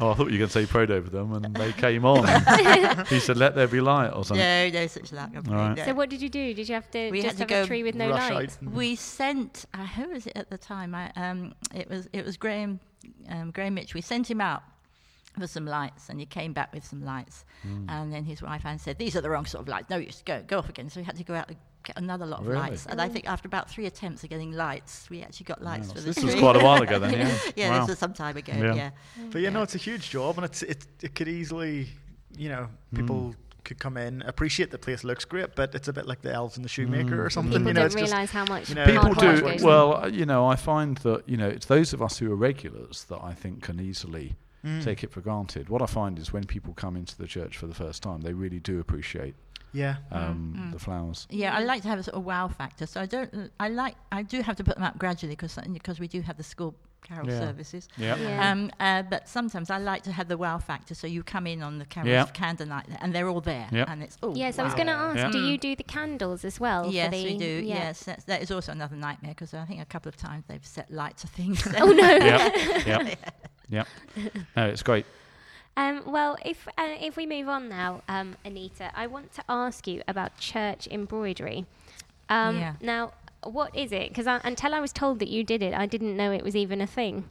Oh, 0.00 0.12
I 0.12 0.14
thought 0.14 0.26
you 0.26 0.34
were 0.34 0.38
going 0.38 0.48
to 0.48 0.52
say 0.52 0.60
he 0.60 0.66
prayed 0.66 0.92
over 0.92 1.10
them, 1.10 1.32
and 1.34 1.56
they 1.56 1.72
came 1.72 2.04
on. 2.04 2.24
he 3.06 3.18
said, 3.18 3.36
"Let 3.36 3.56
there 3.56 3.66
be 3.66 3.80
light" 3.80 4.10
or 4.10 4.24
something. 4.24 4.46
No, 4.46 4.68
no 4.70 4.86
such 4.86 5.10
luck. 5.10 5.30
I'm 5.34 5.42
All 5.48 5.54
right. 5.54 5.72
afraid, 5.72 5.86
So 5.86 5.94
what 5.94 6.08
did 6.08 6.22
you 6.22 6.28
do? 6.28 6.54
Did 6.54 6.68
you 6.68 6.76
have 6.76 6.88
to 6.92 7.10
We 7.10 7.20
just 7.20 7.36
had 7.36 7.48
to 7.48 7.54
have 7.54 7.64
a 7.64 7.64
go 7.64 7.66
tree 7.66 7.82
with 7.82 7.96
no 7.96 8.10
rush 8.10 8.30
lights? 8.30 8.58
We 8.62 8.94
sent. 8.94 9.64
Uh, 9.74 9.78
who 9.86 10.10
was 10.10 10.28
it 10.28 10.34
at 10.36 10.50
the 10.50 10.58
time? 10.58 10.94
I, 10.94 11.10
um, 11.16 11.52
it 11.74 11.90
was 11.90 12.08
it 12.12 12.24
was 12.24 12.36
Graham, 12.36 12.78
um, 13.28 13.50
Graham 13.50 13.74
Mitch. 13.74 13.92
We 13.92 14.00
sent 14.00 14.30
him 14.30 14.40
out, 14.40 14.62
for 15.38 15.46
some 15.46 15.66
lights, 15.66 16.08
and 16.08 16.18
he 16.20 16.26
came 16.26 16.52
back 16.52 16.72
with 16.72 16.84
some 16.84 17.04
lights. 17.04 17.44
Mm. 17.66 17.86
And 17.88 18.12
then 18.12 18.24
his 18.24 18.42
wife 18.42 18.64
Anne 18.64 18.78
said, 18.78 18.98
"These 18.98 19.16
are 19.16 19.20
the 19.20 19.30
wrong 19.30 19.46
sort 19.46 19.62
of 19.62 19.68
lights. 19.68 19.90
No 19.90 19.96
use. 19.96 20.22
Go, 20.24 20.42
go 20.46 20.58
off 20.58 20.68
again." 20.68 20.88
So 20.90 21.00
we 21.00 21.04
had 21.04 21.16
to 21.16 21.24
go 21.24 21.34
out 21.34 21.48
and 21.48 21.56
get 21.84 21.96
another 21.96 22.26
lot 22.26 22.40
of 22.40 22.46
Really? 22.46 22.60
lights. 22.60 22.86
And 22.86 23.00
I 23.00 23.08
think 23.08 23.28
after 23.28 23.46
about 23.46 23.70
three 23.70 23.86
attempts 23.86 24.22
of 24.24 24.30
getting 24.30 24.52
lights, 24.52 25.08
we 25.10 25.22
actually 25.22 25.44
got 25.44 25.62
lights 25.62 25.88
Wow. 25.88 25.94
for 25.94 26.00
So 26.00 26.06
the 26.06 26.12
this 26.14 26.24
was 26.24 26.34
quite 26.34 26.56
a 26.56 26.60
while 26.64 26.82
ago 26.82 26.98
then, 26.98 27.12
yeah. 27.18 27.38
yeah, 27.56 27.70
Wow. 27.70 27.78
this 27.80 27.88
was 27.90 27.98
some 27.98 28.12
time 28.12 28.36
ago. 28.36 28.52
Yeah. 28.56 28.74
Yeah. 28.74 28.90
But 29.30 29.40
you 29.42 29.50
know, 29.50 29.60
Yeah. 29.60 29.62
it's 29.64 29.74
a 29.74 29.78
huge 29.78 30.10
job, 30.10 30.36
and 30.38 30.44
it's 30.44 30.62
it 30.62 30.86
it 31.02 31.14
could 31.14 31.28
easily, 31.28 31.88
you 32.36 32.48
know, 32.48 32.68
people 32.94 33.34
could 33.64 33.78
come 33.78 33.98
in, 33.98 34.22
appreciate 34.22 34.70
the 34.70 34.78
place 34.78 35.04
looks 35.04 35.26
great, 35.26 35.54
but 35.54 35.74
it's 35.74 35.88
a 35.88 35.92
bit 35.92 36.06
like 36.06 36.22
the 36.22 36.32
elves 36.32 36.56
and 36.56 36.64
the 36.64 36.70
shoemaker 36.70 37.22
or 37.22 37.28
Mm. 37.28 37.32
something. 37.32 37.52
People 37.52 37.68
you 37.68 37.74
know, 37.74 37.80
don't 37.82 37.86
it's 37.86 37.94
realise 38.10 38.30
how 38.30 38.44
much 38.46 38.70
you 38.70 38.74
know, 38.76 38.86
People 38.86 39.12
do 39.12 39.56
well. 39.62 40.08
You 40.10 40.24
know, 40.24 40.46
I 40.46 40.56
find 40.56 40.96
that 40.98 41.28
you 41.28 41.36
know 41.36 41.48
it's 41.48 41.66
those 41.66 41.92
of 41.92 42.00
us 42.02 42.16
who 42.18 42.32
are 42.32 42.36
regulars 42.36 43.04
that 43.04 43.20
I 43.22 43.34
think 43.34 43.62
can 43.62 43.78
easily 43.78 44.36
Mm. 44.64 44.82
take 44.82 45.04
it 45.04 45.10
for 45.12 45.20
granted. 45.20 45.68
What 45.68 45.82
I 45.82 45.86
find 45.86 46.18
is 46.18 46.32
when 46.32 46.44
people 46.44 46.74
come 46.74 46.96
into 46.96 47.16
the 47.16 47.26
church 47.26 47.56
for 47.56 47.66
the 47.68 47.74
first 47.74 48.02
time, 48.02 48.22
they 48.22 48.32
really 48.32 48.58
do 48.58 48.80
appreciate 48.80 49.34
yeah. 49.72 49.96
um, 50.10 50.54
Mm. 50.58 50.72
the 50.72 50.78
flowers. 50.78 51.26
Yeah, 51.30 51.54
I 51.56 51.60
like 51.62 51.82
to 51.82 51.88
have 51.88 51.98
a 51.98 52.02
sort 52.02 52.16
of 52.16 52.24
wow 52.24 52.48
factor. 52.48 52.86
So 52.86 53.00
I 53.00 53.06
don't. 53.06 53.50
I 53.60 53.68
like. 53.68 53.94
I 54.10 54.22
do 54.22 54.40
have 54.42 54.56
to 54.56 54.64
put 54.64 54.74
them 54.76 54.84
up 54.84 54.98
gradually 54.98 55.34
because 55.36 55.56
because 55.72 56.00
we 56.00 56.08
do 56.08 56.22
have 56.22 56.36
the 56.36 56.42
school 56.42 56.74
carol 57.06 57.28
Yeah. 57.30 57.38
services. 57.38 57.88
Yeah. 57.96 58.16
Yeah. 58.16 58.50
Um, 58.50 58.70
uh, 58.80 59.02
but 59.02 59.28
sometimes 59.28 59.70
I 59.70 59.78
like 59.78 60.02
to 60.02 60.12
have 60.12 60.26
the 60.26 60.36
wow 60.36 60.58
factor. 60.58 60.94
So 60.96 61.06
you 61.06 61.22
come 61.22 61.46
in 61.46 61.62
on 61.62 61.78
the 61.78 61.84
carols 61.84 62.08
Yeah. 62.10 62.22
of 62.22 62.32
candle 62.32 62.66
night, 62.66 62.86
and 63.00 63.14
they're 63.14 63.28
all 63.28 63.40
there, 63.40 63.68
Yep. 63.70 63.88
and 63.88 64.02
it's 64.02 64.16
oh. 64.24 64.34
Yes, 64.34 64.58
I 64.58 64.64
was 64.64 64.74
going 64.74 64.88
to 64.88 64.92
ask, 64.94 65.16
Yeah. 65.16 65.30
do 65.30 65.38
Mm. 65.38 65.50
you 65.52 65.58
do 65.58 65.76
the 65.76 65.84
candles 65.84 66.44
as 66.44 66.58
well? 66.58 66.84
for 66.84 66.90
Yes, 66.90 67.12
the, 67.12 67.24
we 67.24 67.36
do. 67.38 67.44
yeah. 67.64 67.74
Yes, 67.74 68.02
that's, 68.02 68.24
that 68.24 68.42
is 68.42 68.50
also 68.50 68.72
another 68.72 68.96
nightmare 68.96 69.30
because 69.32 69.54
I 69.54 69.64
think 69.64 69.80
a 69.80 69.84
couple 69.84 70.08
of 70.08 70.16
times 70.16 70.44
they've 70.48 70.66
set 70.66 70.90
light 70.90 71.16
to 71.18 71.28
things. 71.28 71.64
Oh 71.80 71.92
no. 71.92 72.16
yeah, 72.16 72.50
yeah, 72.84 73.14
yeah. 73.68 73.84
No, 74.56 74.66
it's 74.68 74.82
great. 74.82 75.06
Um, 75.76 76.02
well, 76.06 76.36
if 76.44 76.66
uh, 76.76 76.96
if 77.00 77.16
we 77.16 77.26
move 77.26 77.48
on 77.48 77.68
now, 77.68 78.02
um, 78.08 78.34
Anita, 78.44 78.90
I 78.96 79.06
want 79.06 79.32
to 79.34 79.44
ask 79.48 79.86
you 79.86 80.02
about 80.08 80.36
church 80.38 80.88
embroidery. 80.90 81.66
Um, 82.28 82.56
Yeah. 82.58 82.74
Now, 82.80 83.12
what 83.44 83.74
is 83.76 83.92
it? 83.92 84.08
Because 84.08 84.26
until 84.26 84.74
I 84.74 84.80
was 84.80 84.92
told 84.92 85.20
that 85.20 85.28
you 85.28 85.44
did 85.44 85.62
it, 85.62 85.72
I 85.74 85.86
didn't 85.86 86.16
know 86.16 86.32
it 86.32 86.42
was 86.42 86.56
even 86.56 86.80
a 86.80 86.86
thing. 86.86 87.28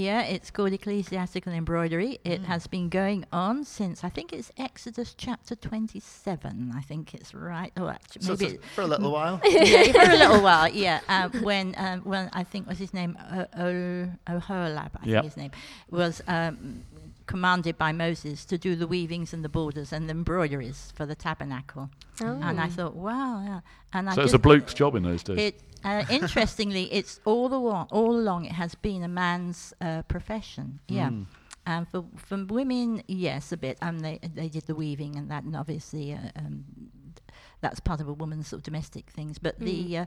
Yeah, 0.00 0.22
it's 0.22 0.50
called 0.50 0.72
Ecclesiastical 0.72 1.52
Embroidery. 1.52 2.20
It 2.24 2.40
Mm. 2.40 2.44
has 2.46 2.66
been 2.66 2.88
going 2.88 3.26
on 3.32 3.64
since 3.64 4.02
I 4.02 4.08
think 4.08 4.32
it's 4.32 4.50
Exodus 4.56 5.12
chapter 5.14 5.54
27. 5.54 6.72
I 6.74 6.80
think 6.80 7.12
it's 7.12 7.34
right. 7.34 7.70
Oh, 7.76 7.86
actually, 7.88 8.22
So 8.22 8.32
maybe 8.32 8.46
it's 8.54 8.64
a- 8.64 8.68
for 8.68 8.80
a 8.80 8.86
little 8.86 9.12
while. 9.12 9.42
yeah, 9.44 9.92
for 9.92 10.10
a 10.10 10.16
little 10.16 10.40
while. 10.48 10.68
Yeah, 10.68 11.00
um, 11.06 11.30
when 11.42 11.74
um, 11.76 12.00
when 12.04 12.30
I 12.32 12.44
think 12.44 12.66
was 12.66 12.78
his 12.78 12.94
name 12.94 13.14
o- 13.30 13.46
o- 13.58 14.08
Oholiab, 14.26 14.92
I 15.02 15.04
Yep. 15.04 15.22
think 15.22 15.24
his 15.24 15.36
name 15.36 15.50
was 15.90 16.22
um, 16.26 16.84
commanded 17.30 17.78
by 17.78 17.92
Moses 17.92 18.44
to 18.44 18.58
do 18.58 18.74
the 18.74 18.88
weavings 18.88 19.32
and 19.32 19.44
the 19.44 19.48
borders 19.48 19.92
and 19.92 20.08
the 20.08 20.10
embroideries 20.10 20.92
for 20.96 21.06
the 21.06 21.14
tabernacle. 21.14 21.88
Oh. 22.20 22.40
And 22.42 22.60
I 22.60 22.68
thought, 22.68 22.96
wow, 22.96 23.40
yeah. 23.44 23.60
And 23.92 24.10
I 24.10 24.14
So 24.14 24.22
it's 24.22 24.32
just 24.32 24.34
a 24.34 24.40
bloke's 24.40 24.74
job 24.74 24.96
in 24.96 25.04
those 25.04 25.22
days. 25.22 25.38
it 25.38 25.62
uh, 25.84 26.04
interestingly, 26.10 26.92
it's 26.92 27.20
all 27.24 27.48
the 27.48 27.60
wa- 27.60 27.86
all 27.92 28.16
along 28.16 28.46
it 28.46 28.52
has 28.52 28.74
been 28.74 29.04
a 29.04 29.08
man's 29.08 29.72
uh, 29.80 30.02
profession. 30.02 30.80
Yeah. 30.88 31.10
Mm. 31.10 31.26
And 31.66 31.88
for 31.88 32.04
for 32.16 32.44
women, 32.46 33.04
yes, 33.06 33.52
a 33.52 33.56
bit. 33.56 33.78
Um, 33.80 34.00
they 34.00 34.18
they 34.34 34.48
did 34.48 34.66
the 34.66 34.74
weaving 34.74 35.14
and 35.14 35.30
that, 35.30 35.44
and 35.44 35.54
obviously, 35.54 36.12
uh, 36.12 36.30
um, 36.34 36.64
that's 37.60 37.78
part 37.78 38.00
of 38.00 38.08
a 38.08 38.12
woman's 38.12 38.48
sort 38.48 38.58
of 38.58 38.64
domestic 38.64 39.08
things. 39.10 39.38
But 39.38 39.60
the 39.60 39.98
uh, 39.98 40.06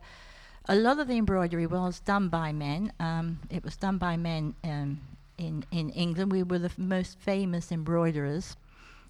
a 0.68 0.75
lot 0.75 1.00
of 1.00 1.08
the 1.08 1.18
embroidery 1.18 1.68
was 1.68 2.01
done 2.01 2.27
by 2.27 2.51
men. 2.51 2.92
Um, 3.00 3.39
it 3.50 3.63
was 3.63 3.77
done 3.77 3.98
by 3.98 4.18
men 4.18 4.56
um, 4.63 5.00
in 5.43 5.65
in 5.71 5.89
England. 5.89 6.31
We 6.31 6.43
were 6.43 6.59
the 6.59 6.65
f- 6.65 6.77
most 6.77 7.19
famous 7.19 7.71
embroiderers 7.71 8.55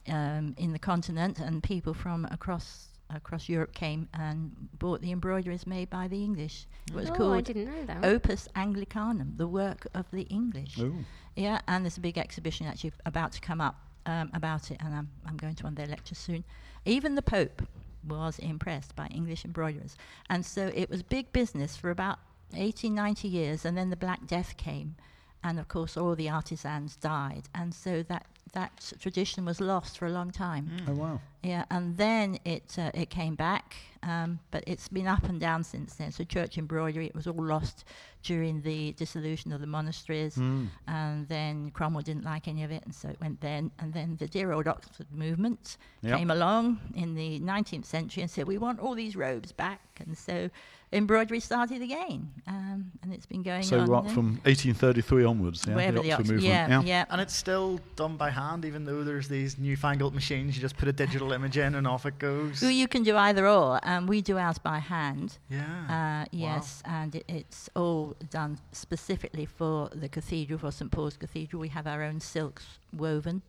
um, 0.07 0.55
in 0.57 0.73
the 0.73 0.79
continent, 0.79 1.39
and 1.39 1.63
people 1.63 1.93
from 1.93 2.25
across 2.25 2.89
across 3.09 3.47
Europe 3.47 3.73
came 3.73 4.07
and 4.13 4.51
bought 4.79 5.01
the 5.01 5.11
embroideries 5.11 5.67
made 5.67 5.89
by 5.89 6.07
the 6.07 6.23
English. 6.23 6.65
It 6.89 6.95
was 6.95 7.09
oh, 7.09 7.13
I 7.13 7.17
called 7.17 7.45
didn't 7.45 7.65
know 7.65 7.85
that. 7.85 8.05
Opus 8.05 8.47
Anglicanum, 8.55 9.33
the 9.37 9.47
work 9.47 9.87
of 9.93 10.05
the 10.11 10.23
English. 10.23 10.79
Ooh. 10.79 11.05
Yeah, 11.35 11.59
and 11.67 11.83
there's 11.83 11.97
a 11.97 12.01
big 12.01 12.17
exhibition 12.17 12.67
actually 12.67 12.93
about 13.05 13.31
to 13.33 13.41
come 13.41 13.61
up 13.61 13.75
um, 14.05 14.29
about 14.33 14.71
it, 14.71 14.77
and 14.83 14.93
I'm, 14.93 15.09
I'm 15.25 15.37
going 15.37 15.55
to 15.55 15.63
one 15.63 15.73
of 15.73 15.77
their 15.77 15.87
lectures 15.87 16.17
soon. 16.17 16.43
Even 16.85 17.15
the 17.15 17.21
Pope 17.21 17.61
was 18.07 18.39
impressed 18.39 18.95
by 18.95 19.07
English 19.07 19.45
embroiderers. 19.45 19.95
And 20.29 20.45
so 20.45 20.71
it 20.73 20.89
was 20.89 21.03
big 21.03 21.31
business 21.31 21.75
for 21.75 21.89
about 21.89 22.19
80, 22.55 22.89
90 22.89 23.27
years, 23.27 23.65
and 23.65 23.77
then 23.77 23.89
the 23.89 23.95
Black 23.95 24.27
Death 24.27 24.57
came, 24.57 24.95
and 25.43 25.59
of 25.59 25.67
course 25.67 25.97
all 25.97 26.15
the 26.15 26.29
artisans 26.29 26.95
died, 26.97 27.43
and 27.53 27.73
so 27.73 28.03
that, 28.03 28.25
that 28.53 28.93
tradition 28.99 29.45
was 29.45 29.59
lost 29.59 29.97
for 29.97 30.05
a 30.05 30.11
long 30.11 30.31
time. 30.31 30.69
Mm. 30.75 30.89
Oh 30.89 30.93
wow. 30.93 31.21
Yeah, 31.41 31.65
and 31.69 31.97
then 31.97 32.37
it 32.45 32.75
uh, 32.79 32.91
it 32.93 33.09
came 33.09 33.35
back, 33.35 33.75
um, 34.03 34.39
but 34.51 34.63
it's 34.65 34.87
been 34.87 35.07
up 35.07 35.25
and 35.25 35.39
down 35.41 35.63
since 35.63 35.95
then. 35.95 36.11
So 36.11 36.23
church 36.23 36.57
embroidery, 36.57 37.05
it 37.07 37.15
was 37.15 37.27
all 37.27 37.43
lost 37.43 37.83
during 38.21 38.61
the 38.61 38.93
dissolution 38.93 39.51
of 39.51 39.59
the 39.59 39.67
monasteries, 39.67 40.35
Mm. 40.37 40.67
and 40.87 41.27
then 41.27 41.71
Cromwell 41.71 42.01
didn't 42.03 42.23
like 42.23 42.47
any 42.47 42.63
of 42.63 42.71
it, 42.71 42.83
and 42.85 42.95
so 42.95 43.09
it 43.09 43.19
went 43.19 43.41
then. 43.41 43.71
And 43.79 43.91
then 43.93 44.15
the 44.17 44.27
dear 44.27 44.53
old 44.53 44.67
Oxford 44.67 45.07
movement 45.11 45.77
Yep. 46.01 46.17
came 46.17 46.31
along 46.31 46.79
in 46.95 47.15
the 47.15 47.39
19th 47.41 47.85
century 47.85 48.21
and 48.23 48.31
said 48.31 48.47
we 48.47 48.57
want 48.57 48.79
all 48.79 48.95
these 48.95 49.15
robes 49.17 49.51
back, 49.51 49.81
and 49.99 50.17
so 50.17 50.49
embroidery 50.93 51.39
started 51.39 51.81
again, 51.81 52.31
um, 52.47 52.91
and 53.01 53.13
it's 53.13 53.25
been 53.25 53.41
going 53.43 53.63
So 53.63 53.79
on. 53.79 53.87
what 53.89 54.11
from 54.11 54.39
1833 54.45 55.25
onwards, 55.25 55.65
yeah, 55.67 55.75
wherever 55.75 55.99
the 55.99 56.11
Oxford 56.13 56.21
Ox- 56.21 56.43
movement. 56.43 56.43
yeah, 56.43 56.81
yeah, 56.81 57.05
And 57.09 57.19
it's 57.19 57.35
still 57.35 57.79
done 57.95 58.15
by 58.17 58.29
hand, 58.29 58.63
even 58.65 58.85
though 58.85 59.03
there's 59.03 59.27
these 59.27 59.57
newfangled 59.57 60.13
machines. 60.13 60.55
You 60.55 60.61
just 60.61 60.77
put 60.77 60.87
a 60.87 60.93
digital 60.93 61.31
image 61.37 61.57
in, 61.57 61.75
and 61.75 61.85
off 61.87 62.05
it 62.05 62.19
goes. 62.19 62.61
Well, 62.61 62.71
you 62.71 62.87
can 62.87 63.03
do 63.03 63.17
either 63.17 63.47
or. 63.47 63.79
Um, 63.83 64.07
we 64.07 64.21
do 64.21 64.37
ours 64.37 64.57
by 64.59 64.79
hand. 64.79 65.37
yeah. 65.49 66.23
Uh, 66.23 66.25
yes, 66.31 66.81
and 66.85 67.15
it, 67.15 67.25
it's 67.27 67.69
all 67.75 68.15
done 68.29 68.59
specifically 68.71 69.45
for 69.45 69.89
the 69.93 70.07
cathedral, 70.07 70.59
for 70.59 70.71
St 70.71 70.91
Paul's 70.91 71.17
Cathedral. 71.17 71.59
We 71.59 71.69
have 71.69 71.87
our 71.87 72.03
own 72.03 72.19
silks 72.19 72.65
woven 72.95 73.41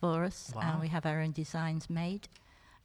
for 0.00 0.24
us, 0.24 0.52
Wow. 0.54 0.62
and 0.72 0.80
we 0.80 0.88
have 0.88 1.06
our 1.06 1.20
own 1.20 1.32
designs 1.32 1.88
made, 1.88 2.28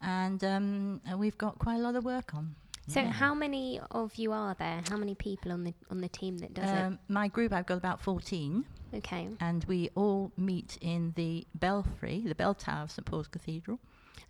and, 0.00 0.42
um, 0.44 1.00
and 1.06 1.18
we've 1.18 1.36
got 1.36 1.58
quite 1.58 1.76
a 1.76 1.80
lot 1.80 1.94
of 1.96 2.04
work 2.04 2.34
on. 2.34 2.54
So, 2.86 3.00
Yeah. 3.00 3.10
how 3.10 3.34
many 3.34 3.80
of 3.90 4.16
you 4.16 4.32
are 4.32 4.54
there? 4.54 4.82
How 4.88 4.96
many 4.96 5.14
people 5.14 5.52
on 5.52 5.64
the 5.64 5.74
on 5.90 6.00
the 6.00 6.08
team 6.08 6.38
that 6.38 6.54
does 6.54 6.68
Um, 6.70 6.98
my 7.08 7.28
group, 7.28 7.52
I've 7.52 7.66
got 7.66 7.78
about 7.78 8.00
14. 8.00 8.64
Okay. 8.92 9.28
and 9.38 9.64
we 9.66 9.90
all 9.94 10.32
meet 10.36 10.76
in 10.80 11.12
the 11.14 11.46
belfry, 11.54 12.20
the 12.26 12.34
bell 12.34 12.54
tower 12.54 12.82
of 12.82 12.90
St 12.90 13.06
Paul's 13.06 13.28
Cathedral. 13.28 13.78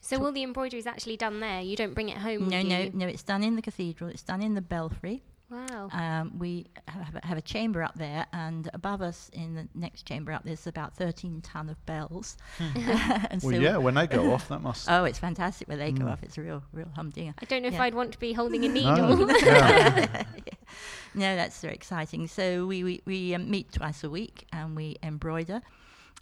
So, 0.02 0.22
all 0.24 0.32
the 0.32 0.42
embroidery 0.42 0.78
is 0.78 0.86
actually 0.86 1.16
done 1.16 1.40
there. 1.40 1.60
You 1.62 1.76
don't 1.76 1.94
bring 1.94 2.08
it 2.10 2.18
home. 2.18 2.48
No, 2.48 2.60
no, 2.62 2.78
you? 2.80 2.90
no, 2.92 3.06
it's 3.06 3.22
done 3.22 3.42
in 3.42 3.56
the 3.56 3.62
cathedral. 3.62 4.10
It's 4.10 4.22
done 4.22 4.42
in 4.42 4.54
the 4.54 4.60
belfry. 4.62 5.22
Wow. 5.50 5.88
Um, 5.92 6.38
we 6.38 6.66
have, 6.86 7.18
have 7.24 7.36
a 7.38 7.42
chamber 7.42 7.82
up 7.82 7.96
there, 7.96 8.26
and 8.32 8.70
above 8.72 9.02
us 9.02 9.30
in 9.32 9.54
the 9.56 9.68
next 9.74 10.04
chamber 10.06 10.30
up, 10.32 10.44
there's 10.44 10.66
about 10.68 10.94
13 10.96 11.40
ton 11.42 11.68
of 11.68 11.84
bells. 11.86 12.36
and 12.58 13.42
Well, 13.42 13.54
so- 13.54 13.58
yeah, 13.58 13.76
when 13.76 13.94
they 13.94 14.06
go 14.06 14.32
off, 14.32 14.48
that 14.48 14.60
must. 14.62 14.88
Oh, 14.90 15.04
it's 15.04 15.18
fantastic 15.18 15.66
when 15.68 15.78
they 15.78 15.90
go 15.92 16.04
Mm. 16.04 16.12
off. 16.12 16.22
It's 16.22 16.38
a 16.38 16.42
real, 16.42 16.62
real 16.72 16.88
humdinger. 16.94 17.34
I 17.40 17.44
don't 17.46 17.62
know 17.62 17.68
if. 17.68 17.80
I'd 17.80 17.94
want 17.94 18.12
to 18.12 18.18
be 18.18 18.32
holding 18.32 18.64
a 18.64 18.68
No. 18.82 19.14
needle. 19.16 19.30
Yeah. 19.44 20.24
No, 21.14 21.34
that's 21.34 21.60
very 21.60 21.74
exciting. 21.74 22.28
So 22.28 22.66
we 22.66 22.84
we, 22.84 23.02
we 23.04 23.34
um, 23.34 23.50
meet 23.50 23.72
twice 23.72 24.04
a 24.04 24.10
week, 24.10 24.46
and 24.52 24.76
we 24.76 24.96
embroider, 25.02 25.60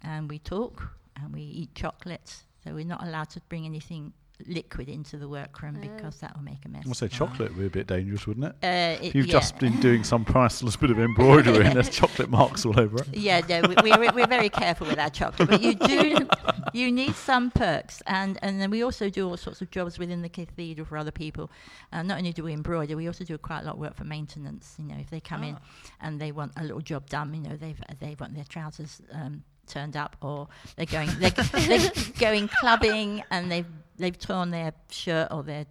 and 0.03 0.27
we 0.27 0.39
talk, 0.39 0.89
and 1.15 1.31
we 1.31 1.41
eat 1.43 1.75
chocolate. 1.75 2.43
So 2.63 2.73
we're 2.73 2.85
not 2.85 3.03
allowed 3.05 3.29
to 3.31 3.41
bring 3.49 3.65
anything 3.67 4.13
liquid 4.47 4.87
into 4.89 5.17
the 5.17 5.27
workroom 5.27 5.77
Oh. 5.77 5.81
because 5.87 6.19
that 6.21 6.35
will 6.35 6.43
make 6.43 6.63
a 6.65 6.69
mess. 6.69 6.85
I 6.89 6.93
say 6.93 7.07
chocolate 7.09 7.49
would 7.51 7.59
be 7.59 7.65
a 7.65 7.69
bit 7.69 7.87
dangerous, 7.87 8.25
wouldn't 8.25 8.45
it? 8.45 8.55
Uh, 8.63 9.01
it- 9.03 9.07
If 9.09 9.15
you've 9.15 9.27
yeah. 9.27 9.31
just 9.33 9.59
been 9.59 9.79
doing 9.79 10.03
some 10.03 10.23
priceless 10.25 10.75
bit 10.75 10.91
of 10.91 10.99
embroidery 10.99 11.65
and 11.65 11.75
there's 11.75 11.89
chocolate 11.89 12.29
marks 12.29 12.65
all 12.65 12.79
over 12.79 12.99
it. 13.01 13.07
Yeah, 13.15 13.41
no, 13.49 13.61
we, 13.67 13.75
we're, 13.91 14.11
we're 14.13 14.27
very 14.27 14.49
careful 14.49 14.87
with 14.87 14.97
our 14.99 15.09
chocolate, 15.09 15.49
but 15.49 15.61
you 15.61 15.75
do, 15.75 16.27
you 16.73 16.91
need 16.91 17.15
some 17.15 17.51
perks, 17.51 18.01
and 18.07 18.39
and 18.41 18.61
then 18.61 18.69
we 18.71 18.83
also 18.83 19.09
do 19.09 19.27
all 19.29 19.37
sorts 19.37 19.61
of 19.61 19.69
jobs 19.71 19.99
within 19.99 20.21
the 20.21 20.29
cathedral 20.29 20.85
for 20.85 20.97
other 20.97 21.11
people. 21.11 21.51
Uh, 21.91 22.01
not 22.03 22.17
only 22.19 22.31
do 22.31 22.43
we 22.43 22.53
embroider, 22.53 22.95
we 22.95 23.07
also 23.07 23.23
do 23.25 23.37
quite 23.37 23.61
a 23.61 23.65
lot 23.65 23.73
of 23.73 23.79
work 23.79 23.95
for 23.95 24.05
maintenance. 24.05 24.75
You 24.77 24.85
know, 24.85 24.95
if 24.99 25.09
they 25.09 25.19
come 25.19 25.43
in 25.43 25.55
Ah. 25.55 25.65
and 26.01 26.19
they 26.21 26.31
want 26.31 26.53
a 26.57 26.63
little 26.63 26.81
job 26.81 27.09
done, 27.09 27.33
you 27.33 27.41
know, 27.41 27.57
they've 27.57 27.79
they 27.99 28.15
want 28.19 28.35
their 28.35 28.45
trousers 28.45 29.01
um, 29.11 29.43
turned 29.69 29.95
up, 29.95 30.17
or 30.21 30.47
they're 30.75 30.85
going 30.85 31.09
they're, 31.19 31.31
they're 31.31 31.91
going 32.19 32.47
clubbing 32.47 33.23
and 33.31 33.51
they've 33.51 33.65
they've 33.97 34.17
torn 34.17 34.51
their 34.51 34.73
shirt 34.89 35.29
or 35.31 35.43
their 35.43 35.65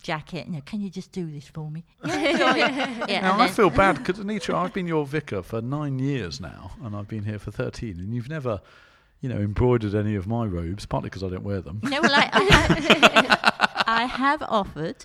jacket. 0.00 0.46
You 0.46 0.54
know, 0.54 0.60
can 0.64 0.80
you 0.80 0.90
just 0.90 1.12
do 1.12 1.30
this 1.30 1.46
for 1.46 1.70
me? 1.70 1.84
Yeah, 2.04 2.56
yeah. 2.56 3.06
yeah 3.08 3.20
Now, 3.20 3.40
I 3.40 3.48
feel 3.48 3.70
bad 3.70 3.98
because, 3.98 4.18
Anita, 4.18 4.56
I've 4.56 4.72
been 4.72 4.86
your 4.86 5.06
vicar 5.06 5.42
for 5.42 5.60
nine 5.60 5.98
years 5.98 6.40
now, 6.40 6.72
and 6.82 6.96
I've 6.96 7.08
been 7.08 7.24
here 7.24 7.38
for 7.38 7.50
13, 7.50 7.98
and 7.98 8.14
you've 8.14 8.28
never, 8.28 8.60
you 9.20 9.28
know, 9.28 9.38
embroidered 9.38 9.94
any 9.94 10.14
of 10.14 10.26
my 10.26 10.44
robes, 10.46 10.86
partly 10.86 11.10
because 11.10 11.22
I 11.22 11.28
don't 11.28 11.44
wear 11.44 11.60
them. 11.60 11.80
No, 11.82 12.00
well, 12.00 12.14
I, 12.14 12.30
I, 12.32 13.82
I 14.02 14.04
have 14.06 14.42
offered, 14.42 15.04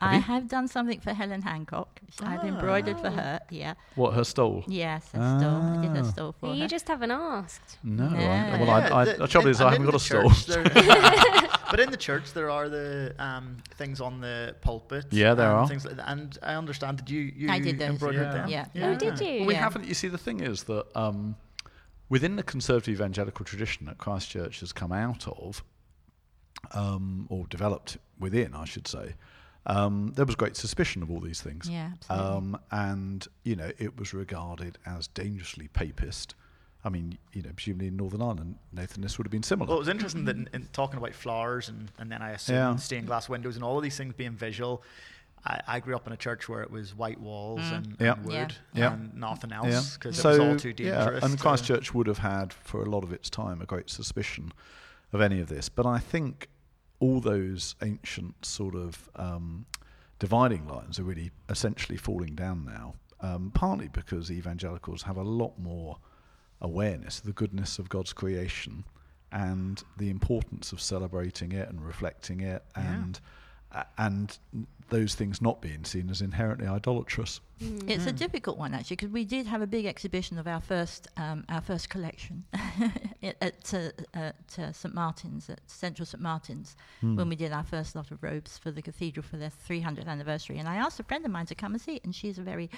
Have 0.00 0.12
I 0.12 0.16
you? 0.16 0.22
have 0.22 0.48
done 0.48 0.68
something 0.68 1.00
for 1.00 1.12
Helen 1.12 1.42
Hancock. 1.42 2.00
I've 2.22 2.44
embroidered 2.44 2.98
for 3.00 3.08
Ah. 3.08 3.10
her. 3.20 3.40
Yeah. 3.50 3.74
What 3.96 4.14
her 4.14 4.22
stole? 4.24 4.62
Yes, 4.68 5.10
I 5.12 5.38
stole. 5.38 5.62
I 5.62 5.82
did 5.82 5.96
Ah. 5.96 6.00
a 6.00 6.04
stole 6.04 6.32
for 6.38 6.54
you 6.54 6.62
her. 6.62 6.68
just 6.68 6.86
haven't 6.88 7.10
asked. 7.10 7.78
No. 7.82 8.06
I, 8.06 8.20
Yeah. 8.20 8.60
well, 8.60 8.70
I, 8.70 9.00
I, 9.00 9.04
the- 9.04 9.12
the 9.14 9.26
trouble 9.26 9.48
in- 9.48 9.50
is, 9.52 9.60
and 9.60 9.68
I 9.68 9.72
haven't 9.72 9.86
got 9.86 9.94
a 9.94 9.98
stole. 9.98 10.30
but 11.70 11.80
in 11.80 11.90
the 11.90 11.96
church, 11.96 12.32
there 12.32 12.48
are 12.50 12.68
the 12.68 13.14
um, 13.18 13.56
things 13.76 14.00
on 14.00 14.20
the 14.20 14.54
pulpit. 14.60 15.06
Yeah, 15.10 15.34
there 15.34 15.48
and 15.50 15.56
are. 15.60 15.68
Things 15.68 15.84
like 15.84 15.96
that. 15.96 16.08
And 16.08 16.38
I 16.42 16.54
understand 16.54 16.98
that 17.00 17.10
you, 17.10 17.20
you 17.36 17.50
I 17.50 17.58
did 17.58 17.78
those, 17.78 17.88
embroidered 17.90 18.22
yeah. 18.48 18.64
them. 18.66 18.70
Yeah. 18.74 18.86
Oh, 18.90 18.94
did 18.96 19.20
you? 19.20 19.38
Well, 19.40 19.46
we 19.48 19.54
Yeah. 19.54 19.60
haven't. 19.60 19.84
You 19.86 19.94
see, 19.94 20.08
the 20.08 20.18
thing 20.18 20.40
is 20.40 20.62
that 20.64 20.86
um, 20.96 21.36
within 22.08 22.36
the 22.36 22.42
conservative 22.44 22.94
evangelical 22.94 23.44
tradition 23.44 23.86
that 23.86 23.98
Christchurch 23.98 24.60
has 24.60 24.72
come 24.72 24.92
out 24.92 25.26
of, 25.26 25.62
um, 26.72 27.26
or 27.30 27.46
developed 27.48 27.98
within, 28.18 28.54
I 28.54 28.64
should 28.64 28.86
say, 28.88 29.14
um, 29.66 30.12
there 30.16 30.24
was 30.24 30.34
great 30.34 30.56
suspicion 30.56 31.02
of 31.02 31.10
all 31.10 31.20
these 31.20 31.40
things. 31.42 31.68
Yeah, 31.68 31.90
absolutely. 31.94 32.26
Um, 32.36 32.58
and 32.70 33.26
you 33.44 33.56
know, 33.56 33.70
it 33.78 33.98
was 33.98 34.14
regarded 34.14 34.78
as 34.86 35.08
dangerously 35.08 35.68
papist. 35.68 36.34
I 36.84 36.90
mean, 36.90 37.18
you 37.32 37.42
know, 37.42 37.50
presumably 37.54 37.88
in 37.88 37.96
Northern 37.96 38.22
Ireland, 38.22 38.54
Nathan, 38.72 39.02
this 39.02 39.18
would 39.18 39.26
have 39.26 39.32
been 39.32 39.42
similar. 39.42 39.68
Well, 39.68 39.76
it 39.78 39.80
was 39.80 39.88
interesting 39.88 40.24
that 40.26 40.36
in, 40.36 40.48
in 40.52 40.68
talking 40.72 40.96
about 40.96 41.12
flowers 41.12 41.68
and, 41.68 41.90
and 41.98 42.10
then 42.10 42.22
I 42.22 42.30
assume 42.30 42.54
Yeah. 42.56 42.76
stained 42.76 43.08
glass 43.08 43.28
windows 43.28 43.56
and 43.56 43.64
all 43.64 43.76
of 43.76 43.82
these 43.82 43.96
things 43.96 44.14
being 44.14 44.32
visual. 44.32 44.82
I, 45.44 45.60
I 45.66 45.80
grew 45.80 45.96
up 45.96 46.06
in 46.06 46.12
a 46.12 46.16
church 46.16 46.48
where 46.48 46.62
it 46.62 46.70
was 46.70 46.94
white 46.94 47.20
walls 47.20 47.60
Mm. 47.60 47.72
and, 47.76 47.96
Yeah. 48.00 48.12
and 48.12 48.24
wood 48.24 48.34
Yeah. 48.34 48.54
Yeah. 48.74 48.92
and 48.94 49.14
nothing 49.14 49.52
else 49.52 49.94
because 49.94 50.18
it 50.18 50.24
was 50.26 50.38
all 50.38 50.56
too 50.56 50.72
dangerous. 50.72 51.20
Yeah, 51.22 51.28
and 51.28 51.38
Christchurch 51.38 51.92
would 51.94 52.06
have 52.06 52.18
had, 52.18 52.52
for 52.52 52.80
a 52.82 52.88
lot 52.88 53.02
of 53.02 53.12
its 53.12 53.28
time, 53.28 53.60
a 53.60 53.66
great 53.66 53.90
suspicion 53.90 54.52
of 55.12 55.20
any 55.20 55.40
of 55.40 55.48
this. 55.48 55.68
But 55.68 55.84
I 55.84 55.98
think 55.98 56.48
all 57.00 57.20
those 57.20 57.74
ancient 57.82 58.44
sort 58.44 58.74
of 58.74 59.08
um, 59.16 59.66
dividing 60.18 60.66
lines 60.66 60.98
are 60.98 61.04
really 61.04 61.30
essentially 61.48 61.96
falling 61.96 62.34
down 62.34 62.64
now, 62.64 62.94
um, 63.20 63.50
partly 63.54 63.88
because 63.88 64.30
evangelicals 64.30 65.02
have 65.02 65.16
a 65.16 65.22
lot 65.22 65.58
more 65.58 65.98
awareness 66.60 67.20
of 67.20 67.24
the 67.26 67.32
goodness 67.32 67.78
of 67.78 67.88
God's 67.88 68.12
creation 68.12 68.84
and 69.30 69.82
the 69.96 70.10
importance 70.10 70.72
of 70.72 70.80
celebrating 70.80 71.52
it 71.52 71.68
and 71.68 71.84
reflecting 71.86 72.40
it 72.40 72.64
and 72.74 73.16
a- 73.16 73.20
and 73.96 74.38
those 74.90 75.14
things 75.14 75.42
not 75.42 75.60
being 75.60 75.84
seen 75.84 76.08
as 76.08 76.22
inherently 76.22 76.66
idolatrous. 76.66 77.40
Mm. 77.60 77.90
It's 77.90 78.06
a 78.06 78.12
Mm. 78.12 78.16
difficult 78.18 78.56
one 78.56 78.72
actually 78.72 78.96
because 78.96 79.10
we 79.10 79.24
did 79.26 79.46
have 79.46 79.60
a 79.60 79.66
big 79.66 79.84
exhibition 79.84 80.38
of 80.38 80.46
our 80.46 80.60
first 80.60 81.08
um, 81.18 81.44
our 81.50 81.60
first 81.60 81.90
collection 81.90 82.44
at, 83.22 83.36
at, 83.42 83.74
uh, 83.74 83.90
at 84.14 84.58
uh, 84.58 84.72
St 84.72 84.94
Martin's 84.94 85.50
at 85.50 85.60
Central 85.66 86.06
St 86.06 86.22
Martin's 86.22 86.76
Hmm. 87.00 87.16
when 87.16 87.28
we 87.28 87.36
did 87.36 87.52
our 87.52 87.64
first 87.64 87.94
lot 87.94 88.10
of 88.10 88.22
robes 88.22 88.56
for 88.56 88.70
the 88.70 88.80
cathedral 88.80 89.22
for 89.24 89.36
their 89.36 89.50
300th 89.68 90.06
anniversary. 90.06 90.58
And 90.58 90.68
I 90.68 90.76
asked 90.76 90.98
a 91.00 91.04
friend 91.04 91.24
of 91.26 91.30
mine 91.30 91.46
to 91.46 91.54
come 91.54 91.72
and 91.74 91.80
see 91.80 91.96
it, 91.96 92.04
and 92.04 92.14
she's 92.14 92.38
a 92.38 92.42
very 92.42 92.70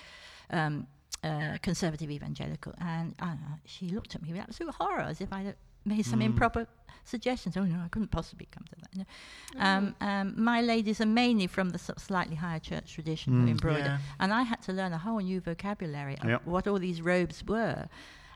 um, 0.50 0.87
uh, 1.22 1.59
conservative 1.62 2.11
evangelical, 2.11 2.74
and 2.79 3.14
uh, 3.20 3.35
she 3.66 3.88
looked 3.90 4.14
at 4.16 4.22
me 4.22 4.33
with 4.33 4.40
absolute 4.40 4.74
horror 4.74 5.03
as 5.03 5.20
if 5.20 5.33
I 5.33 5.55
made 5.84 6.04
some 6.06 6.20
Mm. 6.20 6.24
improper 6.26 6.66
suggestions. 7.04 7.56
Oh 7.56 7.64
no, 7.64 7.80
I 7.84 7.88
couldn't 7.88 8.10
possibly 8.10 8.46
come 8.50 8.64
to 8.64 8.76
that. 8.80 8.88
you 8.92 8.98
know. 9.00 9.60
Mm. 9.60 9.64
Um, 9.66 9.94
um, 10.00 10.34
my 10.44 10.60
ladies 10.60 11.00
are 11.00 11.06
mainly 11.06 11.46
from 11.46 11.70
the 11.70 11.78
sort 11.78 11.96
of 11.98 12.02
slightly 12.02 12.36
higher 12.36 12.58
church 12.60 12.92
tradition 12.94 13.32
who 13.40 13.46
Mm. 13.46 13.50
embroider, 13.50 13.98
Yeah. 13.98 13.98
and 14.20 14.32
I 14.32 14.42
had 14.42 14.60
to 14.62 14.72
learn 14.72 14.92
a 14.92 14.98
whole 14.98 15.18
new 15.20 15.40
vocabulary 15.40 16.16
of 16.18 16.28
Yep. 16.28 16.46
what 16.46 16.66
all 16.68 16.78
these 16.78 17.00
robes 17.02 17.42
were. 17.44 17.88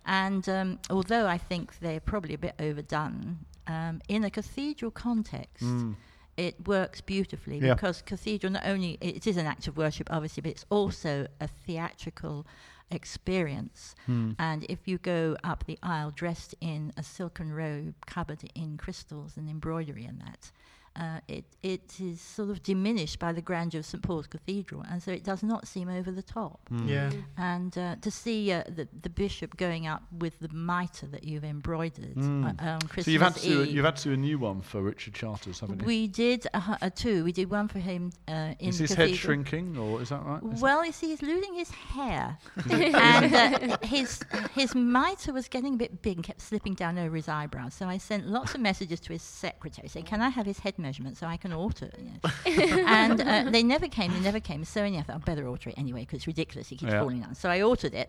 And 0.06 0.48
um, 0.48 0.78
although 0.90 1.26
I 1.26 1.38
think 1.38 1.78
they're 1.80 2.00
probably 2.00 2.34
a 2.34 2.38
bit 2.38 2.54
overdone, 2.58 3.38
um, 3.66 4.00
in 4.08 4.24
a 4.24 4.30
cathedral 4.30 4.90
context, 4.90 5.64
Mm. 5.64 5.96
it 6.36 6.66
works 6.66 7.00
beautifully 7.00 7.58
Yeah. 7.58 7.74
because 7.74 8.02
cathedral 8.02 8.52
not 8.52 8.66
only 8.66 8.98
it 9.00 9.26
is 9.26 9.36
an 9.36 9.46
act 9.46 9.66
of 9.68 9.76
worship, 9.76 10.08
obviously, 10.10 10.40
but 10.42 10.50
it's 10.50 10.66
also 10.68 11.26
a 11.40 11.46
theatrical 11.48 12.46
experience. 12.90 13.94
Mm. 14.08 14.36
And 14.38 14.64
if 14.68 14.86
you 14.86 14.98
go 14.98 15.36
up 15.42 15.64
the 15.66 15.78
aisle 15.82 16.10
dressed 16.10 16.54
in 16.60 16.92
a 16.96 17.02
silken 17.02 17.52
robe 17.52 17.94
covered 18.06 18.42
in 18.54 18.76
crystals 18.76 19.36
and 19.36 19.48
embroidery 19.48 20.04
and 20.04 20.20
that, 20.20 20.50
uh, 20.96 21.20
it, 21.28 21.44
it 21.62 21.98
is 22.00 22.20
sort 22.20 22.50
of 22.50 22.62
diminished 22.62 23.18
by 23.18 23.32
the 23.32 23.40
grandeur 23.42 23.80
of 23.80 23.86
St 23.86 24.02
Paul's 24.02 24.26
Cathedral, 24.26 24.84
and 24.90 25.02
so 25.02 25.10
it 25.12 25.24
does 25.24 25.42
not 25.42 25.66
seem 25.66 25.88
over 25.88 26.10
the 26.10 26.22
top. 26.22 26.60
Mm. 26.72 26.88
Yeah. 26.88 27.10
And 27.36 27.76
uh, 27.76 27.96
to 28.00 28.10
see 28.10 28.52
uh, 28.52 28.62
the, 28.68 28.86
the 29.02 29.10
bishop 29.10 29.56
going 29.56 29.86
up 29.86 30.02
with 30.18 30.38
the 30.40 30.48
mitre 30.50 31.06
that 31.08 31.24
you've 31.24 31.44
embroidered 31.44 32.14
Mm. 32.16 32.44
uh, 32.62 32.64
on 32.74 32.80
Christmas 32.82 33.06
So 33.06 33.10
you've 33.10 33.22
had 33.22 33.34
to 33.36 33.48
do, 33.48 33.64
you've 33.64 33.84
had 33.84 33.96
to 33.96 34.04
do 34.04 34.12
a 34.12 34.16
new 34.16 34.38
one 34.38 34.60
for 34.60 34.82
Richard 34.82 35.14
Chartres, 35.14 35.60
haven't 35.60 35.80
you? 35.80 35.86
we 35.86 36.06
did 36.06 36.46
a, 36.54 36.60
hu- 36.60 36.90
two. 36.90 37.24
We 37.24 37.32
did 37.32 37.50
one 37.50 37.68
for 37.68 37.78
him 37.80 38.12
uh, 38.28 38.54
in 38.58 38.68
is 38.68 38.78
his 38.78 38.90
cathedral. 38.90 39.08
head 39.08 39.16
shrinking, 39.18 39.76
or 39.78 40.00
is 40.02 40.10
that 40.10 40.22
right? 40.24 40.40
Is 40.52 40.60
Well, 40.60 40.84
you 40.84 40.92
see, 40.92 41.08
he's 41.08 41.22
losing 41.22 41.54
his 41.54 41.70
hair, 41.70 42.38
and 42.70 43.34
uh, 43.34 43.76
his 43.82 44.20
his 44.54 44.74
mitre 44.74 45.32
was 45.32 45.48
getting 45.48 45.74
a 45.74 45.76
bit 45.76 46.02
big 46.02 46.16
and 46.18 46.24
kept 46.24 46.40
slipping 46.40 46.74
down 46.74 46.98
over 46.98 47.16
his 47.16 47.28
eyebrows. 47.28 47.74
So 47.74 47.86
I 47.88 47.98
sent 47.98 48.26
lots 48.28 48.54
of 48.54 48.60
messages 48.60 49.00
to 49.00 49.12
his 49.12 49.22
secretary 49.22 49.88
saying, 49.88 50.06
"Can 50.06 50.20
I 50.20 50.28
have 50.28 50.46
his 50.46 50.60
head 50.60 50.78
measurement 50.84 51.16
so 51.16 51.26
I 51.26 51.36
can 51.36 51.52
alter?" 51.52 51.86
it?" 51.86 51.98
You 51.98 52.10
know. 52.12 52.84
and 53.00 53.20
uh, 53.20 53.50
they 53.50 53.62
never 53.62 53.88
came. 53.88 54.12
They 54.12 54.20
never 54.30 54.40
came. 54.40 54.64
So 54.64 54.82
anyway, 54.82 55.00
I 55.00 55.02
thought 55.02 55.16
I'd 55.16 55.24
better 55.24 55.46
alter 55.48 55.70
it 55.70 55.76
anyway 55.78 56.00
because 56.00 56.18
it's 56.18 56.26
ridiculous. 56.34 56.70
It 56.70 56.76
keeps 56.76 56.92
Yeah. 56.92 57.00
falling 57.00 57.20
down. 57.20 57.34
So 57.34 57.48
I 57.50 57.60
altered 57.62 57.94
it. 57.94 58.08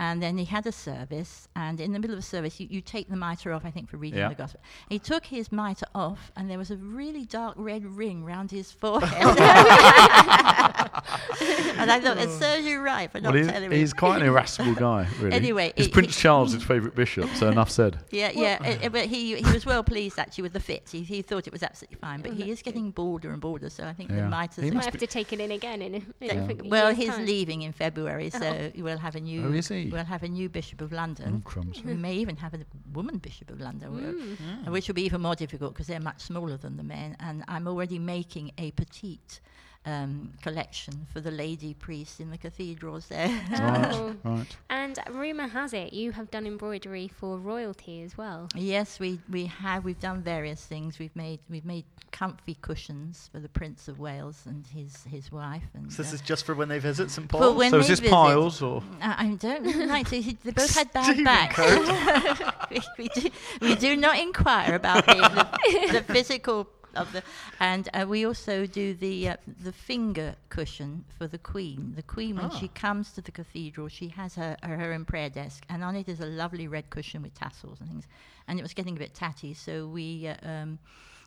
And 0.00 0.20
then 0.20 0.36
he 0.38 0.44
had 0.44 0.66
a 0.66 0.72
service, 0.72 1.46
and 1.54 1.80
in 1.80 1.92
the 1.92 2.00
middle 2.00 2.14
of 2.16 2.20
the 2.20 2.26
service, 2.26 2.58
you, 2.58 2.66
you 2.68 2.80
take 2.80 3.08
the 3.08 3.16
mitre 3.16 3.52
off, 3.52 3.64
I 3.64 3.70
think, 3.70 3.88
for 3.88 3.96
reading 3.96 4.18
Yeah. 4.18 4.28
the 4.28 4.34
gospel. 4.34 4.60
He 4.88 4.98
took 4.98 5.24
his 5.24 5.52
mitre 5.52 5.86
off, 5.94 6.32
and 6.36 6.50
there 6.50 6.58
was 6.58 6.72
a 6.72 6.76
really 6.76 7.24
dark 7.24 7.54
red 7.56 7.84
ring 7.84 8.24
round 8.24 8.50
his 8.50 8.72
forehead. 8.72 9.22
and 11.78 11.90
I 11.90 12.00
thought, 12.00 12.18
it 12.18 12.30
serves 12.30 12.66
you 12.66 12.80
right 12.80 13.10
for 13.10 13.20
not 13.20 13.32
well, 13.34 13.42
he's, 13.42 13.50
telling 13.52 13.70
me. 13.70 13.76
he's 13.78 13.92
quite 13.92 14.20
an 14.20 14.26
irascible 14.26 14.74
guy, 14.74 15.06
really. 15.20 15.34
Anyway, 15.36 15.72
he's 15.76 15.86
he- 15.86 15.92
Prince 15.92 16.16
he- 16.16 16.22
Charles' 16.22 16.62
favourite 16.64 16.94
bishop, 16.94 17.28
so 17.36 17.48
enough 17.48 17.70
said. 17.70 17.98
Yeah, 18.10 18.30
yeah, 18.34 18.58
uh, 18.82 18.86
uh, 18.86 18.88
but 18.88 19.06
he 19.06 19.36
he 19.36 19.52
was 19.52 19.64
well 19.66 19.82
pleased 19.84 20.18
actually 20.18 20.42
with 20.42 20.52
the 20.54 20.60
fit. 20.60 20.88
He, 20.90 21.02
he 21.02 21.22
thought 21.22 21.46
it 21.46 21.52
was 21.52 21.62
absolutely 21.62 21.96
fine, 22.00 22.20
but 22.20 22.32
Oh, 22.32 22.34
he 22.34 22.50
is 22.50 22.62
getting 22.62 22.90
bolder 22.90 23.30
and 23.32 23.40
bolder. 23.40 23.70
So 23.70 23.84
I 23.84 23.92
think 23.92 24.10
Yeah. 24.10 24.22
the 24.22 24.28
mitre. 24.28 24.62
He 24.62 24.70
might 24.70 24.84
have 24.84 24.98
to 24.98 25.06
take 25.06 25.32
it 25.32 25.40
in 25.40 25.50
again 25.50 25.82
in, 25.82 25.94
in 25.94 26.04
Yeah. 26.20 26.48
Well, 26.64 26.94
he's 26.94 27.10
time. 27.10 27.26
leaving 27.26 27.62
in 27.62 27.72
February, 27.72 28.30
so 28.30 28.40
Oh. 28.44 28.70
we'll 28.76 28.98
have 28.98 29.14
a 29.14 29.20
new. 29.20 29.44
Oh, 29.46 29.52
is 29.52 29.68
he? 29.68 29.83
We'll 29.92 30.04
have 30.04 30.22
a 30.22 30.28
new 30.28 30.48
Bishop 30.48 30.80
of 30.80 30.92
London. 30.92 31.42
Crumbs. 31.42 31.82
We 31.84 31.94
may 31.94 32.14
even 32.16 32.36
have 32.36 32.54
a 32.54 32.60
woman 32.92 33.18
Bishop 33.18 33.50
of 33.50 33.60
London, 33.60 33.90
Mm. 33.90 34.70
which 34.70 34.88
will 34.88 34.94
be 34.94 35.02
even 35.04 35.20
more 35.20 35.34
difficult 35.34 35.74
because 35.74 35.86
they're 35.86 36.00
much 36.00 36.20
smaller 36.20 36.56
than 36.56 36.76
the 36.76 36.82
men. 36.82 37.16
And 37.20 37.44
I'm 37.48 37.66
already 37.68 37.98
making 37.98 38.52
a 38.58 38.70
petite 38.72 39.40
um, 39.86 40.32
collection 40.42 41.06
for 41.12 41.20
the 41.20 41.30
lady 41.30 41.74
priests 41.74 42.18
in 42.20 42.30
the 42.30 42.38
cathedrals 42.38 43.08
there. 43.08 43.28
Oh. 43.52 43.58
Right, 43.58 44.16
right. 44.24 44.56
And 44.70 44.98
rumour 45.10 45.48
has 45.48 45.72
it 45.72 45.92
you 45.92 46.12
have 46.12 46.30
done 46.30 46.46
embroidery 46.46 47.08
for 47.08 47.38
royalty 47.38 48.02
as 48.02 48.16
well. 48.18 48.48
Yes, 48.54 48.98
we, 49.00 49.18
we 49.30 49.46
have. 49.46 49.84
We've 49.84 49.98
done 50.00 50.22
various 50.22 50.64
things. 50.64 50.98
We've 50.98 51.14
made 51.16 51.40
we've 51.50 51.64
made 51.64 51.84
comfy 52.12 52.56
cushions 52.60 53.28
for 53.32 53.40
the 53.40 53.48
Prince 53.48 53.88
of 53.88 53.98
Wales 53.98 54.42
and 54.46 54.66
his 54.66 55.04
his 55.04 55.32
wife. 55.32 55.64
And 55.74 55.92
So 55.92 56.02
this 56.02 56.12
uh, 56.12 56.16
is 56.16 56.20
just 56.20 56.44
for 56.44 56.54
when 56.54 56.68
they 56.68 56.78
visit 56.78 57.10
St. 57.10 57.30
For 57.30 57.38
Paul. 57.38 57.54
when 57.54 57.70
So 57.70 57.78
is 57.78 57.86
they 57.86 57.92
this 57.92 58.00
visit- 58.00 58.12
piles, 58.12 58.62
or 58.62 58.82
I 59.00 59.26
I 59.26 59.34
don't 59.36 59.86
like 59.94 60.08
to. 60.10 60.20
They 60.22 60.50
both 60.52 60.74
had 60.74 60.92
bad 60.92 61.04
Stephen 61.04 61.24
backs. 61.24 61.58
we, 62.70 62.80
we, 62.98 63.08
do, 63.08 63.30
we 63.60 63.74
do 63.76 63.96
not 63.96 64.18
inquire 64.18 64.74
about 64.74 65.06
the, 65.06 65.14
the, 65.14 65.92
the 66.00 66.02
physical 66.12 66.68
of 66.96 67.12
the, 67.12 67.22
and 67.60 67.88
uh, 67.94 68.04
we 68.08 68.24
also 68.26 68.66
do 68.66 68.94
the 68.94 69.28
uh, 69.30 69.36
the 69.62 69.72
finger 69.72 70.36
cushion 70.48 71.04
for 71.18 71.26
the 71.26 71.38
Queen. 71.38 71.92
The 71.96 72.02
Queen, 72.02 72.36
when 72.36 72.50
she 72.50 72.66
Ah. 72.74 72.80
comes 72.80 73.12
to 73.12 73.20
the 73.20 73.32
cathedral, 73.32 73.88
she 73.88 74.08
has 74.08 74.34
her, 74.36 74.56
her 74.62 74.76
her 74.76 74.92
own 74.92 75.04
prayer 75.04 75.30
desk, 75.30 75.64
and 75.68 75.82
on 75.84 75.96
it 75.96 76.08
is 76.08 76.20
a 76.20 76.26
lovely 76.26 76.68
red 76.68 76.90
cushion 76.90 77.22
with 77.22 77.34
tassels 77.34 77.80
and 77.80 77.88
things. 77.88 78.06
And 78.46 78.58
it 78.58 78.62
was 78.62 78.74
getting 78.74 78.96
a 78.96 78.98
bit 78.98 79.14
tatty, 79.14 79.54
so 79.54 79.86
we. 79.86 80.28
Uh, 80.28 80.36
um, 80.48 80.78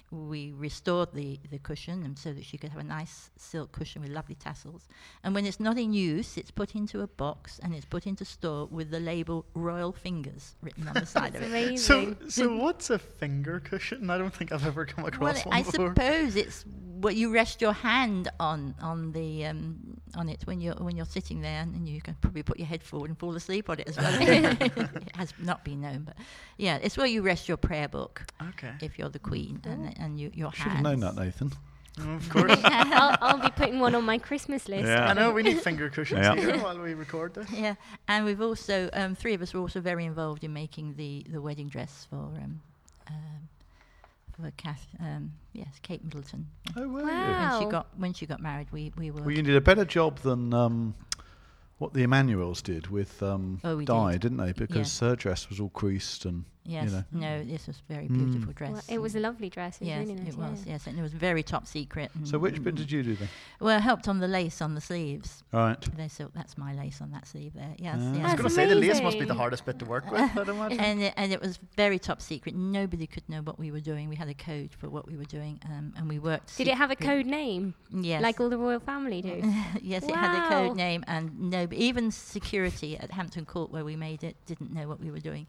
we 0.10 0.54
restored 0.56 1.10
the, 1.13 1.39
the 1.52 1.60
cushion 1.60 2.04
and 2.04 2.17
so 2.17 2.32
that 2.32 2.46
she 2.46 2.58
could 2.58 2.70
have 2.70 2.80
a 2.80 2.84
nice 2.84 3.30
silk 3.38 3.72
cushion 3.74 4.02
with 4.02 4.12
lovely 4.12 4.36
tassels. 4.36 4.88
And 5.24 5.36
when 5.36 5.46
it's 5.46 5.60
not 5.60 5.78
in 5.78 5.91
use, 5.93 6.38
it's 6.38 6.50
put 6.52 6.76
into 6.76 7.02
a 7.02 7.08
box 7.08 7.60
and 7.62 7.76
it's 7.76 7.86
put 7.86 8.08
into 8.08 8.24
store 8.24 8.67
with 8.67 8.89
the 8.89 9.00
label 9.02 9.46
Royal 9.54 9.91
Fingers 9.91 10.56
written 10.62 10.88
on 10.88 10.93
the 10.93 11.06
side 11.17 11.36
of 11.36 11.41
It's 11.43 11.82
it. 11.82 11.84
So, 11.84 12.00
amazing. 12.00 12.30
so 12.30 12.56
what's 12.56 12.89
a 12.89 13.00
finger 13.00 13.60
cushion? 13.60 14.10
I 14.10 14.17
don't 14.17 14.34
think 14.34 14.52
I've 14.54 14.65
ever 14.65 14.86
come 14.86 15.04
across 15.06 15.43
Well, 15.46 15.46
one 15.46 15.58
I 15.58 15.63
before. 15.63 15.89
suppose 15.89 16.36
it's 16.38 16.63
what 17.01 17.15
you 17.15 17.31
rest 17.33 17.62
your 17.62 17.73
hand 17.73 18.29
on 18.39 18.75
on 18.81 19.12
the 19.12 19.45
um, 19.45 19.77
on 20.15 20.29
it 20.29 20.41
when 20.45 20.62
you're 20.62 20.75
when 20.75 20.95
you're 20.95 21.05
sitting 21.05 21.41
there, 21.41 21.62
and 21.62 21.88
you 21.88 22.01
can 22.01 22.15
probably 22.21 22.43
put 22.43 22.57
your 22.60 22.67
head 22.67 22.83
forward 22.83 23.10
and 23.10 23.17
fall 23.19 23.36
asleep 23.36 23.69
on 23.69 23.79
it 23.79 23.88
as 23.88 23.97
well. 23.97 24.17
it 24.21 25.15
has 25.15 25.33
not 25.39 25.63
been 25.63 25.81
known, 25.81 26.03
but 26.03 26.15
yeah, 26.57 26.77
it's 26.81 26.97
where 26.97 27.07
you 27.07 27.21
rest 27.21 27.47
your 27.47 27.57
prayer 27.57 27.88
book 27.88 28.23
Okay. 28.49 28.71
if 28.81 28.97
you're 28.97 29.10
the 29.10 29.19
queen, 29.19 29.62
and 29.65 29.93
and 29.99 30.19
you, 30.19 30.31
your 30.33 30.51
should 30.51 30.63
hands. 30.63 30.75
have 30.75 30.83
known 30.83 30.99
that, 31.01 31.15
Nathan. 31.15 31.51
Mm, 31.97 32.17
of 32.17 32.29
course. 32.29 32.60
I'll, 32.63 33.17
I'll 33.21 33.39
be 33.39 33.49
putting 33.49 33.79
one 33.79 33.95
on 33.95 34.03
my 34.03 34.19
Christmas 34.19 34.67
list. 34.69 34.86
Yeah. 34.86 35.07
I 35.10 35.13
know 35.13 35.31
we 35.31 35.41
need 35.41 35.60
finger 35.62 35.89
cushions 35.89 36.21
Yeah. 36.21 36.36
here 36.36 36.57
while 36.60 36.79
we 36.79 36.93
record 36.93 37.33
this. 37.33 37.49
Yeah, 37.51 37.73
and 38.07 38.23
we've 38.23 38.41
also 38.41 38.89
um, 38.93 39.15
three 39.15 39.33
of 39.33 39.41
us 39.41 39.53
were 39.53 39.62
also 39.62 39.81
very 39.81 40.05
involved 40.05 40.43
in 40.43 40.53
making 40.53 40.93
the, 40.95 41.25
the 41.29 41.41
wedding 41.41 41.69
dress 41.69 42.05
for 42.10 42.17
um, 42.17 42.62
um, 43.07 43.49
were 44.39 44.52
Kath, 44.58 44.86
um, 45.00 45.34
yes, 45.54 45.80
Kate 45.82 46.04
Middleton. 46.04 46.47
Oh, 46.76 46.88
were 46.88 47.02
you? 47.02 47.08
Wow. 47.08 47.60
When 47.60 47.67
she 47.67 47.71
got 47.71 47.88
when 47.97 48.13
she 48.13 48.26
got 48.26 48.41
married, 48.41 48.67
we 48.71 48.91
we 48.97 49.12
were. 49.12 49.21
Well, 49.21 49.32
you 49.32 49.41
did 49.41 49.56
a 49.56 49.62
better 49.62 49.86
job 49.86 50.19
than 50.19 50.54
um, 50.54 50.95
what 51.78 51.93
the 51.93 52.04
Emanuels 52.04 52.62
did 52.62 52.88
with 52.88 53.21
um, 53.23 53.60
Oh, 53.63 53.82
Di, 53.82 54.12
did. 54.13 54.21
didn't 54.21 54.38
they? 54.38 54.54
Because 54.54 55.00
her 55.00 55.15
dress 55.15 55.50
was 55.50 55.60
all 55.60 55.69
creased 55.69 56.26
and 56.26 56.45
yes, 56.67 56.91
know. 56.91 57.03
no, 57.12 57.43
this 57.43 57.67
was 57.67 57.77
a 57.89 57.93
very 57.93 58.08
Mm. 58.08 58.17
beautiful 58.32 58.53
dress. 58.53 58.71
Well, 58.71 58.84
it 58.89 58.99
was 59.01 59.15
a 59.15 59.19
lovely 59.19 59.49
dress. 59.49 59.77
It 59.77 59.82
was 59.82 59.88
yes, 59.89 59.99
really 60.08 60.13
nice. 60.19 60.27
it 60.34 60.38
was. 60.38 60.63
yeah. 60.65 60.71
Yes, 60.73 60.88
and 60.88 60.99
it 60.99 61.01
was 61.01 61.13
very 61.13 61.43
top 61.43 61.65
secret. 61.67 62.12
And, 62.15 62.27
so. 62.27 62.38
Which 62.38 62.62
bit 62.63 62.75
mm, 62.75 62.77
did 62.77 62.91
you 62.91 63.03
do 63.03 63.15
then? 63.15 63.30
Well, 63.60 63.75
I 63.77 63.80
helped 63.80 64.08
on 64.08 64.19
the 64.19 64.27
lace 64.27 64.62
on 64.62 64.75
the 64.75 64.82
sleeves. 64.82 65.43
Right. 65.51 65.80
They 65.97 66.08
so 66.08 66.30
that's 66.34 66.58
my 66.58 66.73
lace 66.73 67.01
on 67.01 67.12
that 67.12 67.27
sleeve 67.27 67.53
there. 67.53 67.73
Yes, 67.77 67.97
Ah. 67.99 68.19
I 68.19 68.23
was 68.23 68.34
going 68.34 68.49
to 68.49 68.49
say 68.49 68.65
the 68.65 68.75
lace 68.75 69.01
must 69.01 69.17
be 69.19 69.25
the 69.25 69.34
hardest 69.34 69.65
bit 69.65 69.80
to 69.80 69.86
work 69.86 70.10
with. 70.12 70.21
I'd 70.21 70.47
imagine. 70.49 70.80
and 70.80 71.01
it, 71.03 71.13
and 71.17 71.32
it 71.34 71.41
was 71.41 71.60
very 71.75 71.99
top 71.99 72.21
secret. 72.21 72.56
Nobody 72.56 73.08
could 73.08 73.27
know 73.30 73.41
what 73.41 73.58
we 73.58 73.71
were 73.71 73.80
doing. 73.80 74.10
We 74.10 74.15
had 74.15 74.27
a 74.30 74.34
code 74.34 74.71
for 74.77 74.89
what 74.89 75.08
we 75.08 75.15
were 75.17 75.25
doing, 75.25 75.60
um, 75.65 75.93
and 75.97 76.08
we 76.10 76.19
worked. 76.19 76.58
Did 76.58 76.67
it 76.67 76.75
have 76.75 76.91
a 76.91 76.95
code 76.95 77.25
name, 77.25 77.73
Yes. 77.91 78.21
like 78.21 78.39
all 78.39 78.49
the 78.49 78.58
royal 78.58 78.80
family 78.80 79.21
do? 79.21 79.41
yes, 79.82 80.03
it 80.03 80.15
had 80.15 80.45
a 80.45 80.49
code 80.49 80.75
name, 80.77 81.03
and 81.08 81.39
no, 81.39 81.67
even 81.71 82.12
security 82.12 82.97
at 82.97 83.12
Hampton 83.12 83.45
Court 83.45 83.71
where 83.71 83.84
we 83.86 83.95
made 83.95 84.23
it 84.23 84.36
didn't 84.45 84.71
know 84.73 84.88
what 84.88 84.99
we 84.99 85.12
were 85.12 85.19
doing, 85.19 85.47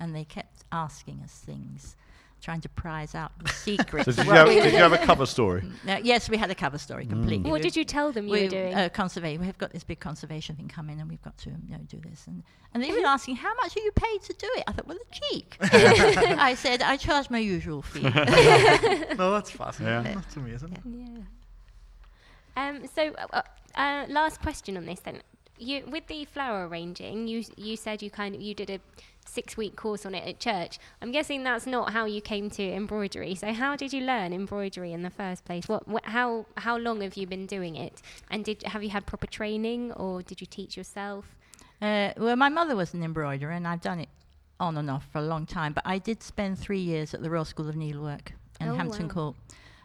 and 0.00 0.14
they 0.14 0.24
kept 0.24 0.64
asking 0.72 1.20
us 1.24 1.32
things, 1.44 1.96
trying 2.42 2.60
to 2.60 2.68
prize 2.68 3.14
out 3.14 3.32
the 3.42 3.48
secrets. 3.66 4.04
So 4.06 4.12
did 4.12 4.26
you, 4.26 4.32
have, 4.32 4.48
did 4.48 4.72
you 4.72 4.78
have 4.88 4.92
a 4.92 4.98
cover 4.98 5.24
story? 5.26 5.62
No, 5.86 5.96
yes, 6.02 6.28
we 6.28 6.36
had 6.36 6.50
a 6.50 6.54
cover 6.54 6.78
story 6.78 7.06
completely. 7.06 7.50
What 7.50 7.60
We- 7.60 7.62
did 7.62 7.76
you 7.76 7.84
tell 7.84 8.12
them 8.12 8.26
you 8.26 8.32
we, 8.32 8.42
were 8.44 8.48
doing? 8.48 8.74
Uh, 8.74 8.88
conservation. 8.90 9.40
We've 9.44 9.56
got 9.58 9.72
this 9.72 9.84
big 9.84 10.00
conservation 10.00 10.56
thing 10.56 10.68
coming, 10.68 11.00
and 11.00 11.08
we've 11.08 11.22
got 11.22 11.38
to 11.38 11.50
you 11.50 11.72
know, 11.76 11.80
do 11.88 11.98
this. 12.08 12.26
And, 12.26 12.42
and 12.74 12.82
they 12.82 12.90
were 12.92 13.06
asking, 13.06 13.36
"How 13.36 13.54
much 13.62 13.76
are 13.76 13.80
you 13.80 13.92
paid 13.92 14.22
to 14.22 14.32
do 14.34 14.48
it?" 14.56 14.64
I 14.66 14.72
thought, 14.72 14.86
"Well, 14.86 14.98
the 14.98 15.18
cheek." 15.30 15.56
I 15.60 16.54
said, 16.54 16.82
"I 16.82 16.96
charge 16.96 17.30
my 17.30 17.38
usual 17.38 17.82
fee." 17.82 18.02
no, 18.02 19.30
that's 19.32 19.50
fascinating. 19.50 20.06
Yeah. 20.06 20.14
That's 20.14 20.36
amazing. 20.36 21.24
Yeah. 22.56 22.68
Um. 22.68 22.86
So, 22.94 23.14
uh, 23.32 23.42
uh, 23.74 24.06
last 24.08 24.40
question 24.42 24.76
on 24.76 24.86
this 24.86 25.00
then. 25.00 25.22
You 25.56 25.84
with 25.86 26.08
the 26.08 26.24
flower 26.24 26.66
arranging, 26.66 27.28
you 27.28 27.44
you 27.56 27.76
said 27.76 28.02
you 28.02 28.10
kind 28.10 28.34
of 28.34 28.40
you 28.42 28.54
did 28.54 28.70
a 28.70 28.80
six 29.24 29.56
week 29.56 29.76
course 29.76 30.04
on 30.06 30.14
it 30.14 30.26
at 30.26 30.38
church. 30.38 30.78
I'm 31.02 31.10
guessing 31.12 31.42
that's 31.42 31.66
not 31.66 31.92
how 31.92 32.04
you 32.06 32.20
came 32.20 32.50
to 32.50 32.62
embroidery. 32.62 33.34
So 33.34 33.52
how 33.52 33.76
did 33.76 33.92
you 33.92 34.02
learn 34.02 34.32
embroidery 34.32 34.92
in 34.92 35.02
the 35.02 35.10
first 35.10 35.44
place? 35.44 35.66
What, 35.68 35.86
what 35.88 36.04
how 36.04 36.46
how 36.56 36.76
long 36.76 37.00
have 37.00 37.16
you 37.16 37.26
been 37.26 37.46
doing 37.46 37.76
it? 37.76 38.02
And 38.30 38.44
did 38.44 38.62
have 38.64 38.82
you 38.82 38.90
had 38.90 39.06
proper 39.06 39.26
training 39.26 39.92
or 39.92 40.22
did 40.22 40.40
you 40.40 40.46
teach 40.46 40.76
yourself? 40.76 41.34
Uh, 41.82 42.12
well, 42.16 42.36
my 42.36 42.48
mother 42.48 42.76
was 42.76 42.94
an 42.94 43.02
embroiderer, 43.02 43.50
and 43.50 43.66
I've 43.66 43.80
done 43.80 44.00
it 44.00 44.08
on 44.60 44.76
and 44.78 44.88
off 44.88 45.06
for 45.12 45.18
a 45.18 45.22
long 45.22 45.44
time. 45.44 45.72
But 45.72 45.82
I 45.86 45.98
did 45.98 46.22
spend 46.22 46.58
three 46.58 46.78
years 46.78 47.12
at 47.12 47.20
the 47.22 47.28
Royal 47.28 47.44
School 47.44 47.68
of 47.68 47.74
Needlework 47.76 48.32
in 48.60 48.68
Oh, 48.68 48.74
Hampton 48.74 49.08
wow. 49.08 49.14
Court. 49.14 49.36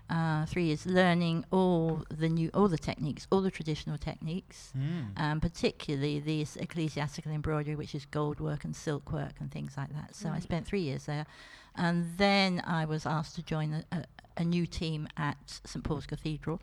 Uh, 0.10 0.44
three 0.48 0.72
is 0.72 0.86
learning 0.88 1.46
all 1.52 2.04
the 2.10 2.28
new, 2.28 2.50
all 2.54 2.68
the 2.68 2.78
techniques, 2.80 3.28
all 3.32 3.42
the 3.42 3.52
traditional 3.52 3.98
techniques, 3.98 4.74
Mm. 4.76 5.20
um, 5.20 5.40
particularly 5.40 6.20
this 6.20 6.56
ecclesiastical 6.56 7.32
embroidery, 7.32 7.76
which 7.76 7.94
is 7.94 8.06
gold 8.06 8.40
work 8.40 8.64
and 8.64 8.76
silk 8.76 9.12
work 9.12 9.34
and 9.40 9.52
things 9.52 9.78
like 9.78 9.94
that. 9.94 10.16
So 10.16 10.30
I 10.30 10.40
spent 10.40 10.66
three 10.66 10.82
years 10.82 11.06
there, 11.06 11.28
and 11.76 12.18
then 12.18 12.64
I 12.66 12.86
was 12.86 13.06
asked 13.06 13.36
to 13.36 13.44
join 13.44 13.74
a, 13.74 13.84
a, 13.96 14.04
a 14.38 14.44
new 14.44 14.66
team 14.66 15.08
at 15.16 15.38
St 15.66 15.84
Paul's 15.84 16.08
Cathedral. 16.08 16.60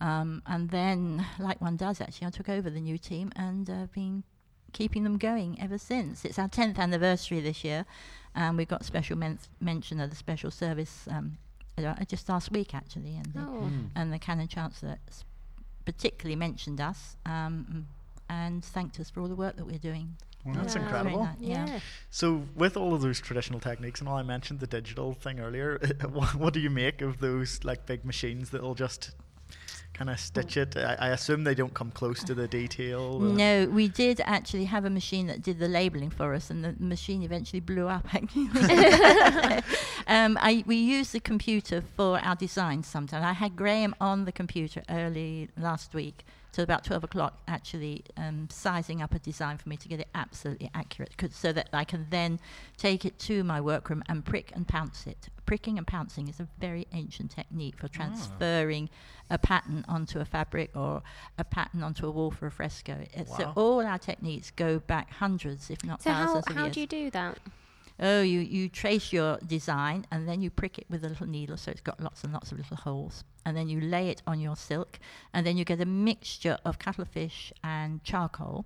Um, 0.00 0.42
and 0.46 0.68
then, 0.70 1.24
like 1.38 1.60
one 1.62 1.76
does, 1.76 2.00
actually, 2.00 2.26
I 2.26 2.30
took 2.30 2.48
over 2.50 2.68
the 2.68 2.80
new 2.80 2.98
team 2.98 3.32
and 3.36 3.70
uh, 3.70 3.86
been 3.94 4.24
keeping 4.74 5.04
them 5.04 5.16
going 5.16 5.58
ever 5.60 5.78
since. 5.78 6.24
It's 6.26 6.38
our 6.38 6.48
10th 6.48 6.76
anniversary 6.78 7.40
this 7.40 7.62
year, 7.64 7.86
and 8.34 8.56
we've 8.58 8.68
got 8.68 8.84
special 8.84 9.16
men- 9.16 9.38
mention 9.60 10.00
of 10.00 10.10
the 10.10 10.16
special 10.16 10.50
service 10.50 11.06
um, 11.10 11.38
just 12.08 12.28
last 12.28 12.50
week, 12.52 12.74
actually. 12.74 13.16
And 13.16 13.26
the, 13.34 13.40
Oh. 13.40 13.62
Mm. 13.70 13.88
and 13.94 14.12
the 14.12 14.18
Canon 14.18 14.48
Chancellor 14.48 14.98
particularly 15.84 16.36
mentioned 16.36 16.80
us 16.80 17.16
um, 17.26 17.86
and 18.28 18.64
thanked 18.64 19.00
us 19.00 19.10
for 19.10 19.20
all 19.20 19.28
the 19.28 19.34
work 19.34 19.56
that 19.56 19.66
we're 19.66 19.78
doing. 19.78 20.16
Well, 20.44 20.54
that's 20.56 20.74
Wow. 20.76 20.82
incredible. 20.82 21.24
Very 21.38 21.50
yeah. 21.52 21.66
Yeah. 21.66 21.80
So, 22.10 22.42
with 22.56 22.76
all 22.76 22.94
of 22.94 23.00
those 23.00 23.20
traditional 23.20 23.60
techniques 23.60 24.00
and 24.00 24.08
all, 24.08 24.16
I 24.16 24.22
mentioned 24.24 24.58
the 24.60 24.66
digital 24.66 25.12
thing 25.14 25.38
earlier. 25.40 25.78
what, 26.10 26.34
what 26.34 26.52
do 26.52 26.60
you 26.60 26.70
make 26.70 27.00
of 27.00 27.18
those 27.20 27.62
like 27.64 27.86
big 27.86 28.04
machines 28.04 28.50
that'll 28.50 28.74
just 28.74 29.12
kind 29.94 30.10
of 30.10 30.18
stitch 30.18 30.56
it? 30.56 30.76
I, 30.76 30.96
I 30.98 31.08
assume 31.10 31.44
they 31.44 31.54
don't 31.54 31.74
come 31.74 31.92
close 31.92 32.24
to 32.24 32.34
the 32.34 32.48
detail. 32.48 33.20
uh, 33.22 33.32
No, 33.34 33.66
we 33.66 33.86
did 33.86 34.20
actually 34.24 34.64
have 34.64 34.84
a 34.84 34.90
machine 34.90 35.28
that 35.28 35.42
did 35.42 35.60
the 35.60 35.68
labeling 35.68 36.10
for 36.10 36.34
us, 36.34 36.50
and 36.50 36.64
the 36.64 36.74
machine 36.78 37.22
eventually 37.22 37.60
blew 37.60 37.86
up. 37.86 38.04
Actually, 40.12 40.24
um, 40.24 40.38
I, 40.40 40.64
we 40.66 40.76
use 40.76 41.12
the 41.12 41.20
computer 41.20 41.82
for 41.96 42.18
our 42.20 42.36
designs 42.36 42.86
sometimes. 42.86 43.24
I 43.24 43.32
had 43.32 43.56
Graham 43.56 43.94
on 44.00 44.24
the 44.24 44.32
computer 44.32 44.82
early 44.90 45.48
last 45.56 45.94
week 45.94 46.24
till 46.52 46.64
about 46.64 46.84
12 46.84 47.04
o'clock, 47.04 47.38
actually 47.48 48.04
um, 48.18 48.46
sizing 48.50 49.00
up 49.00 49.14
a 49.14 49.18
design 49.18 49.56
for 49.56 49.70
me 49.70 49.76
to 49.78 49.88
get 49.88 50.00
it 50.00 50.08
absolutely 50.14 50.70
accurate, 50.74 51.16
'cause- 51.16 51.34
so 51.34 51.50
that 51.50 51.70
I 51.72 51.84
can 51.84 52.06
then 52.10 52.40
take 52.76 53.06
it 53.06 53.18
to 53.20 53.42
my 53.42 53.58
workroom 53.58 54.02
and 54.06 54.22
prick 54.22 54.52
and 54.54 54.68
pounce 54.68 55.06
it. 55.06 55.30
Pricking 55.46 55.78
and 55.78 55.86
pouncing 55.86 56.28
is 56.28 56.40
a 56.40 56.48
very 56.58 56.86
ancient 56.92 57.30
technique 57.30 57.78
for 57.78 57.88
transferring 57.88 58.90
a 59.30 59.38
pattern 59.38 59.82
onto 59.88 60.18
a 60.20 60.26
fabric 60.26 60.76
or 60.76 61.02
a 61.38 61.44
pattern 61.44 61.82
onto 61.82 62.06
a 62.06 62.10
wall 62.10 62.30
for 62.30 62.46
a 62.46 62.50
fresco. 62.50 62.98
It's 63.14 63.34
So 63.34 63.52
all 63.56 63.80
our 63.86 63.98
techniques 63.98 64.50
go 64.50 64.78
back 64.78 65.10
hundreds, 65.10 65.70
if 65.70 65.82
not 65.84 66.02
So 66.02 66.12
how 66.12 66.26
thousands 66.26 66.46
of 66.48 66.54
how 66.56 66.62
years. 66.64 66.68
How 66.68 66.74
do 66.74 66.80
you 66.80 66.86
do 66.86 67.10
that? 67.12 67.38
Oh, 68.00 68.22
you, 68.22 68.40
you 68.40 68.68
trace 68.68 69.12
your 69.12 69.38
design 69.46 70.06
and 70.10 70.28
then 70.28 70.40
you 70.42 70.50
prick 70.50 70.78
it 70.78 70.86
with 70.90 71.04
a 71.04 71.08
little 71.08 71.26
needle 71.26 71.56
so 71.56 71.70
it's 71.70 71.80
got 71.80 72.00
lots 72.00 72.24
and 72.24 72.32
lots 72.32 72.50
of 72.50 72.58
little 72.58 72.76
holes. 72.76 73.24
And 73.44 73.56
then 73.56 73.68
you 73.68 73.80
lay 73.80 74.08
it 74.08 74.22
on 74.26 74.40
your 74.40 74.56
silk 74.56 74.98
and 75.32 75.46
then 75.46 75.56
you 75.56 75.64
get 75.64 75.80
a 75.80 75.86
mixture 75.86 76.58
of 76.64 76.78
cuttlefish 76.78 77.52
and 77.62 78.02
charcoal 78.04 78.64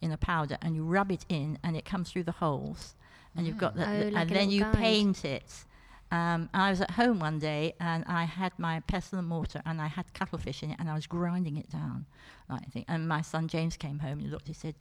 in 0.00 0.12
a 0.12 0.16
powder 0.16 0.56
and 0.62 0.74
you 0.76 0.84
rub 0.84 1.10
it 1.10 1.24
in 1.28 1.58
and 1.62 1.76
it 1.76 1.84
comes 1.84 2.10
through 2.10 2.22
the 2.24 2.32
holes. 2.32 2.94
And 3.36 3.46
you've 3.46 3.58
got 3.58 3.76
that, 3.76 3.88
Oh, 3.88 4.08
like 4.08 4.14
and 4.28 4.30
then 4.30 4.50
you 4.50 4.60
guide. 4.62 4.74
paint 4.74 5.24
it. 5.24 5.64
Um, 6.10 6.48
I 6.54 6.70
was 6.70 6.80
at 6.80 6.92
home 6.92 7.18
one 7.20 7.38
day 7.38 7.74
and 7.78 8.04
I 8.06 8.24
had 8.24 8.58
my 8.58 8.80
pestle 8.80 9.18
and 9.18 9.28
mortar 9.28 9.60
and 9.66 9.80
I 9.80 9.88
had 9.88 10.14
cuttlefish 10.14 10.62
in 10.62 10.70
it 10.70 10.76
and 10.78 10.88
I 10.88 10.94
was 10.94 11.06
grinding 11.06 11.56
it 11.58 11.68
down. 11.70 12.06
Like 12.48 12.84
and 12.88 13.06
my 13.06 13.20
son 13.20 13.46
James 13.48 13.76
came 13.76 13.98
home 13.98 14.12
and 14.12 14.22
he 14.22 14.28
looked. 14.28 14.48
He 14.48 14.54
said, 14.54 14.74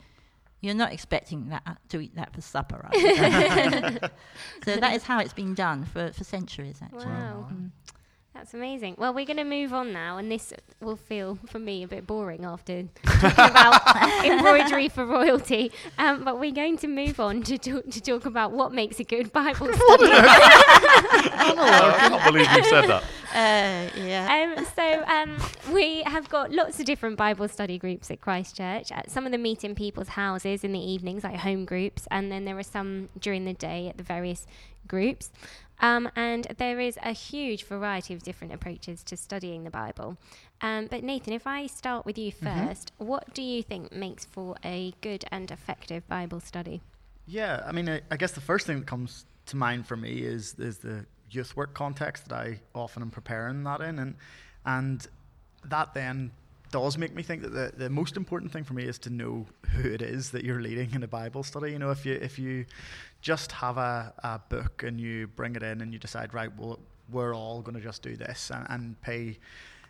"You're 0.61 0.75
not 0.75 0.91
expecting 0.91 1.49
that 1.49 1.63
uh, 1.65 1.75
to 1.89 1.99
eat 2.01 2.15
that 2.15 2.33
for 2.33 2.41
supper, 2.41 2.89
are 2.91 2.97
you?" 2.97 3.15
so 4.65 4.75
that 4.77 4.93
is 4.95 5.03
how 5.03 5.19
it's 5.19 5.33
been 5.33 5.53
done 5.53 5.85
for, 5.85 6.11
for 6.11 6.23
centuries, 6.23 6.79
actually. 6.81 7.05
Wow. 7.05 7.47
Mm. 7.51 7.71
That's 8.37 8.53
amazing. 8.53 8.95
Well, 8.99 9.15
we're 9.15 9.25
going 9.25 9.37
to 9.37 9.43
move 9.43 9.73
on 9.73 9.91
now, 9.91 10.19
and 10.19 10.31
this 10.31 10.53
will 10.79 10.95
feel, 10.95 11.39
for 11.47 11.57
me, 11.57 11.81
a 11.81 11.87
bit 11.87 12.05
boring 12.05 12.45
after 12.45 12.83
talking 13.03 13.31
about 13.31 14.23
embroidery 14.23 14.89
for 14.89 15.07
royalty. 15.07 15.71
Um, 15.97 16.23
but 16.23 16.39
we're 16.39 16.51
going 16.51 16.77
to 16.77 16.87
move 16.87 17.19
on 17.19 17.41
to 17.43 17.57
talk, 17.57 17.89
to 17.89 17.99
talk 17.99 18.27
about 18.27 18.51
what 18.51 18.71
makes 18.71 18.99
a 18.99 19.03
good 19.03 19.31
Bible 19.31 19.73
study. 19.73 20.11
I 21.33 21.95
can't 21.97 22.23
believe 22.31 22.51
you 22.51 22.63
said 22.65 22.87
that. 22.87 23.03
Uh, 23.37 23.87
yeah. 23.95 24.55
um, 24.57 24.65
so 24.75 25.03
um, 25.05 25.37
we 25.71 26.01
have 26.03 26.27
got 26.27 26.51
lots 26.51 26.79
of 26.79 26.85
different 26.85 27.17
Bible 27.17 27.47
study 27.47 27.77
groups 27.77 28.09
at 28.09 28.19
Christchurch. 28.19 28.91
Uh, 28.91 29.03
some 29.07 29.27
of 29.27 29.31
them 29.31 29.43
meet 29.43 29.63
in 29.63 29.75
people's 29.75 30.07
houses 30.09 30.63
in 30.63 30.71
the 30.71 30.79
evenings, 30.79 31.23
like 31.23 31.35
home 31.35 31.63
groups, 31.63 32.07
and 32.09 32.31
then 32.31 32.45
there 32.45 32.57
are 32.57 32.63
some 32.63 33.09
during 33.19 33.45
the 33.45 33.53
day 33.53 33.89
at 33.89 33.97
the 33.97 34.03
various 34.03 34.47
groups. 34.87 35.29
Um, 35.79 36.09
and 36.15 36.47
there 36.57 36.79
is 36.79 36.97
a 37.03 37.11
huge 37.11 37.63
variety 37.65 38.15
of 38.15 38.23
different 38.23 38.53
approaches 38.53 39.03
to 39.03 39.15
studying 39.15 39.63
the 39.63 39.69
Bible. 39.69 40.17
Um, 40.59 40.87
but 40.87 41.03
Nathan, 41.03 41.33
if 41.33 41.45
I 41.45 41.67
start 41.67 42.07
with 42.07 42.17
you 42.17 42.31
1st 42.31 42.87
what 42.97 43.31
do 43.35 43.43
you 43.43 43.61
think 43.61 43.91
makes 43.91 44.25
for 44.25 44.55
a 44.65 44.95
good 45.01 45.25
and 45.31 45.51
effective 45.51 46.07
Bible 46.07 46.39
study? 46.39 46.81
Yeah, 47.27 47.61
I 47.67 47.71
mean, 47.71 47.87
I, 47.87 48.01
I 48.09 48.17
guess 48.17 48.31
the 48.31 48.41
first 48.41 48.65
thing 48.65 48.79
that 48.79 48.87
comes 48.87 49.25
to 49.45 49.55
mind 49.55 49.85
for 49.85 49.95
me 49.95 50.21
is 50.21 50.55
is 50.57 50.79
the 50.79 51.05
youth 51.31 51.55
work 51.55 51.73
context 51.73 52.29
that 52.29 52.35
I 52.35 52.59
often 52.73 53.01
am 53.01 53.09
preparing 53.09 53.63
that 53.63 53.81
in, 53.81 53.99
and 53.99 54.15
and 54.65 55.07
that 55.65 55.93
then 55.93 56.31
does 56.71 56.97
make 56.97 57.15
me 57.15 57.23
think 57.23 57.41
that 57.43 57.53
the, 57.53 57.71
the 57.77 57.89
most 57.89 58.17
important 58.17 58.51
thing 58.51 58.63
for 58.63 58.73
me 58.73 58.83
is 58.83 58.99
to 58.99 59.09
know 59.09 59.45
who 59.71 59.89
it 59.89 60.01
is 60.01 60.31
that 60.31 60.43
you're 60.43 60.61
leading 60.61 60.93
in 60.93 61.03
a 61.03 61.07
Bible 61.07 61.43
study. 61.43 61.71
You 61.71 61.79
know, 61.79 61.91
if 61.91 62.05
you 62.05 62.13
if 62.13 62.37
you 62.37 62.65
just 63.21 63.51
have 63.53 63.77
a, 63.77 64.13
a 64.23 64.39
book 64.49 64.83
and 64.83 64.99
you 64.99 65.27
bring 65.27 65.55
it 65.55 65.63
in 65.63 65.81
and 65.81 65.93
you 65.93 65.99
decide, 65.99 66.33
right, 66.33 66.55
well, 66.57 66.79
we're 67.09 67.33
all 67.33 67.61
going 67.61 67.75
to 67.75 67.81
just 67.81 68.01
do 68.01 68.15
this 68.15 68.51
and, 68.51 68.65
and 68.69 69.01
pay 69.01 69.37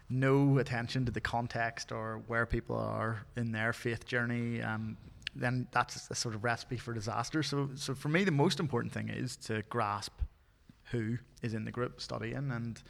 no 0.09 0.59
attention 0.59 1.05
to 1.05 1.11
the 1.11 1.19
context 1.19 1.91
or 1.91 2.21
where 2.27 2.45
people 2.45 2.77
are 2.77 3.25
in 3.35 3.51
their 3.51 3.73
faith 3.73 4.05
journey, 4.05 4.61
um, 4.61 4.95
then 5.35 5.67
that's 5.71 6.09
a 6.09 6.15
sort 6.15 6.33
of 6.33 6.43
recipe 6.43 6.77
for 6.77 6.93
disaster. 6.93 7.43
So, 7.43 7.69
so 7.75 7.93
for 7.93 8.09
me, 8.09 8.23
the 8.23 8.31
most 8.31 8.59
important 8.59 8.93
thing 8.93 9.09
is 9.09 9.35
to 9.37 9.63
grasp 9.69 10.13
who 10.91 11.17
is 11.41 11.53
in 11.53 11.65
the 11.65 11.71
group 11.71 12.01
studying, 12.01 12.51
and 12.51 12.81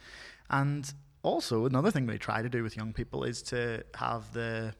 and 0.50 0.92
also 1.22 1.66
another 1.66 1.90
thing 1.90 2.06
we 2.06 2.18
try 2.18 2.42
to 2.42 2.48
do 2.48 2.62
with 2.62 2.76
young 2.76 2.92
people 2.92 3.24
is 3.24 3.42
to 3.42 3.82
have 3.94 4.32
the 4.32 4.74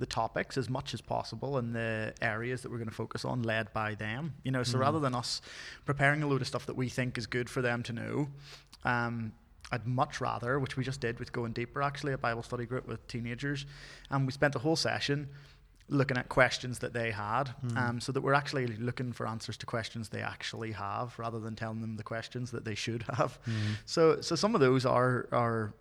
the 0.00 0.06
topics 0.06 0.56
as 0.58 0.68
much 0.68 0.92
as 0.92 1.00
possible 1.00 1.56
and 1.56 1.72
the 1.72 2.12
areas 2.20 2.62
that 2.62 2.70
we're 2.70 2.78
going 2.78 2.88
to 2.88 2.94
focus 2.94 3.24
on 3.24 3.42
led 3.44 3.72
by 3.72 3.94
them. 3.94 4.34
You 4.42 4.50
know, 4.50 4.64
so 4.64 4.76
Mm. 4.76 4.80
rather 4.80 4.98
than 4.98 5.14
us 5.14 5.40
preparing 5.84 6.22
a 6.24 6.26
load 6.26 6.40
of 6.40 6.48
stuff 6.48 6.66
that 6.66 6.74
we 6.74 6.88
think 6.88 7.16
is 7.16 7.26
good 7.28 7.48
for 7.48 7.62
them 7.62 7.82
to 7.84 7.92
know, 7.92 8.28
um, 8.84 9.32
I'd 9.70 9.86
much 9.86 10.20
rather, 10.20 10.58
which 10.58 10.76
we 10.76 10.82
just 10.82 11.00
did 11.00 11.20
with 11.20 11.32
going 11.32 11.52
deeper, 11.52 11.80
actually, 11.80 12.12
a 12.12 12.18
Bible 12.18 12.42
study 12.42 12.66
group 12.66 12.88
with 12.88 13.06
teenagers, 13.06 13.66
and 14.10 14.26
we 14.26 14.32
spent 14.32 14.56
a 14.56 14.58
whole 14.58 14.76
session 14.76 15.28
looking 15.88 16.16
at 16.16 16.28
questions 16.30 16.78
that 16.78 16.92
they 16.94 17.10
had, 17.10 17.44
Mm. 17.66 17.76
um, 17.76 18.00
so 18.00 18.10
that 18.12 18.22
we're 18.22 18.32
actually 18.34 18.66
looking 18.66 19.12
for 19.12 19.26
answers 19.26 19.56
to 19.58 19.66
questions 19.66 20.08
they 20.08 20.22
actually 20.22 20.72
have, 20.72 21.18
rather 21.18 21.38
than 21.38 21.54
telling 21.54 21.80
them 21.82 21.96
the 21.96 22.02
questions 22.02 22.50
that 22.52 22.64
they 22.64 22.74
should 22.74 23.02
have. 23.14 23.38
Mm. 23.46 23.52
So, 23.84 24.20
so 24.20 24.34
some 24.36 24.54
of 24.54 24.60
those 24.60 24.86
are 24.86 25.28
are 25.32 25.72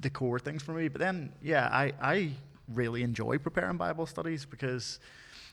the 0.00 0.10
core 0.10 0.40
things 0.40 0.62
for 0.64 0.72
me. 0.72 0.88
But 0.88 1.00
then, 1.00 1.32
yeah, 1.42 1.68
I 1.72 1.92
I 2.00 2.30
really 2.68 3.02
enjoy 3.02 3.38
preparing 3.38 3.76
Bible 3.76 4.06
studies 4.06 4.44
because, 4.44 4.98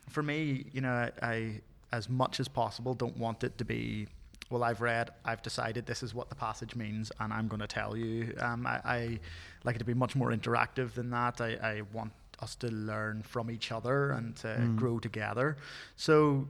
for 0.09 0.23
me, 0.23 0.65
you 0.73 0.81
know, 0.81 0.91
I, 0.93 1.11
I 1.21 1.61
as 1.91 2.09
much 2.09 2.39
as 2.39 2.47
possible 2.47 2.93
don't 2.95 3.17
want 3.17 3.43
it 3.43 3.57
to 3.59 3.65
be. 3.65 4.07
Well, 4.49 4.63
I've 4.63 4.79
read, 4.81 5.09
I've 5.25 5.41
decided 5.41 5.85
this 5.85 6.01
is 6.03 6.13
what 6.13 6.29
the 6.29 6.35
passage 6.35 6.73
means, 6.75 7.11
and 7.19 7.33
I'm 7.33 7.47
going 7.49 7.59
to 7.59 7.67
tell 7.67 7.97
you. 7.97 8.33
Um, 8.39 8.65
I, 8.65 8.79
I 8.85 9.19
like 9.65 9.75
it 9.75 9.79
to 9.79 9.85
be 9.85 9.93
much 9.93 10.15
more 10.15 10.31
interactive 10.31 10.93
than 10.93 11.09
that. 11.09 11.41
I, 11.41 11.49
I 11.61 11.81
want 11.93 12.13
us 12.39 12.55
to 12.55 12.67
learn 12.67 13.23
from 13.23 13.49
each 13.49 13.71
other 13.71 14.11
and 14.11 14.35
to 14.37 14.47
Mm. 14.47 14.75
grow 14.75 14.99
together. 14.99 15.57
So 15.95 16.47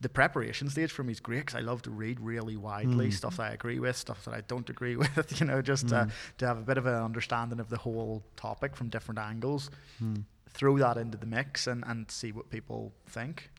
the 0.00 0.08
preparation 0.08 0.68
stage 0.68 0.92
for 0.92 1.02
me 1.04 1.12
is 1.12 1.20
great 1.20 1.40
because 1.40 1.54
I 1.54 1.60
love 1.60 1.80
to 1.82 1.90
read 1.90 2.20
really 2.20 2.56
widely 2.56 3.08
Mm. 3.08 3.12
stuff 3.12 3.36
that 3.38 3.44
I 3.50 3.54
agree 3.54 3.78
with, 3.78 3.96
stuff 3.96 4.24
that 4.26 4.34
I 4.34 4.42
don't 4.42 4.68
agree 4.68 4.96
with. 5.02 5.40
You 5.40 5.46
know, 5.46 5.62
just 5.62 5.92
uh, 5.92 6.04
Mm. 6.06 6.10
to 6.38 6.46
have 6.46 6.58
a 6.58 6.62
bit 6.62 6.78
of 6.78 6.86
an 6.86 6.94
understanding 7.02 7.60
of 7.60 7.68
the 7.70 7.78
whole 7.78 8.22
topic 8.36 8.76
from 8.76 8.88
different 8.88 9.18
angles. 9.18 9.70
Mm. 10.02 10.24
Throw 10.50 10.78
that 10.78 10.96
into 10.96 11.18
the 11.18 11.26
mix 11.26 11.66
and, 11.66 11.84
and 11.86 12.10
see 12.10 12.32
what 12.32 12.48
people 12.50 12.92
think. 13.06 13.50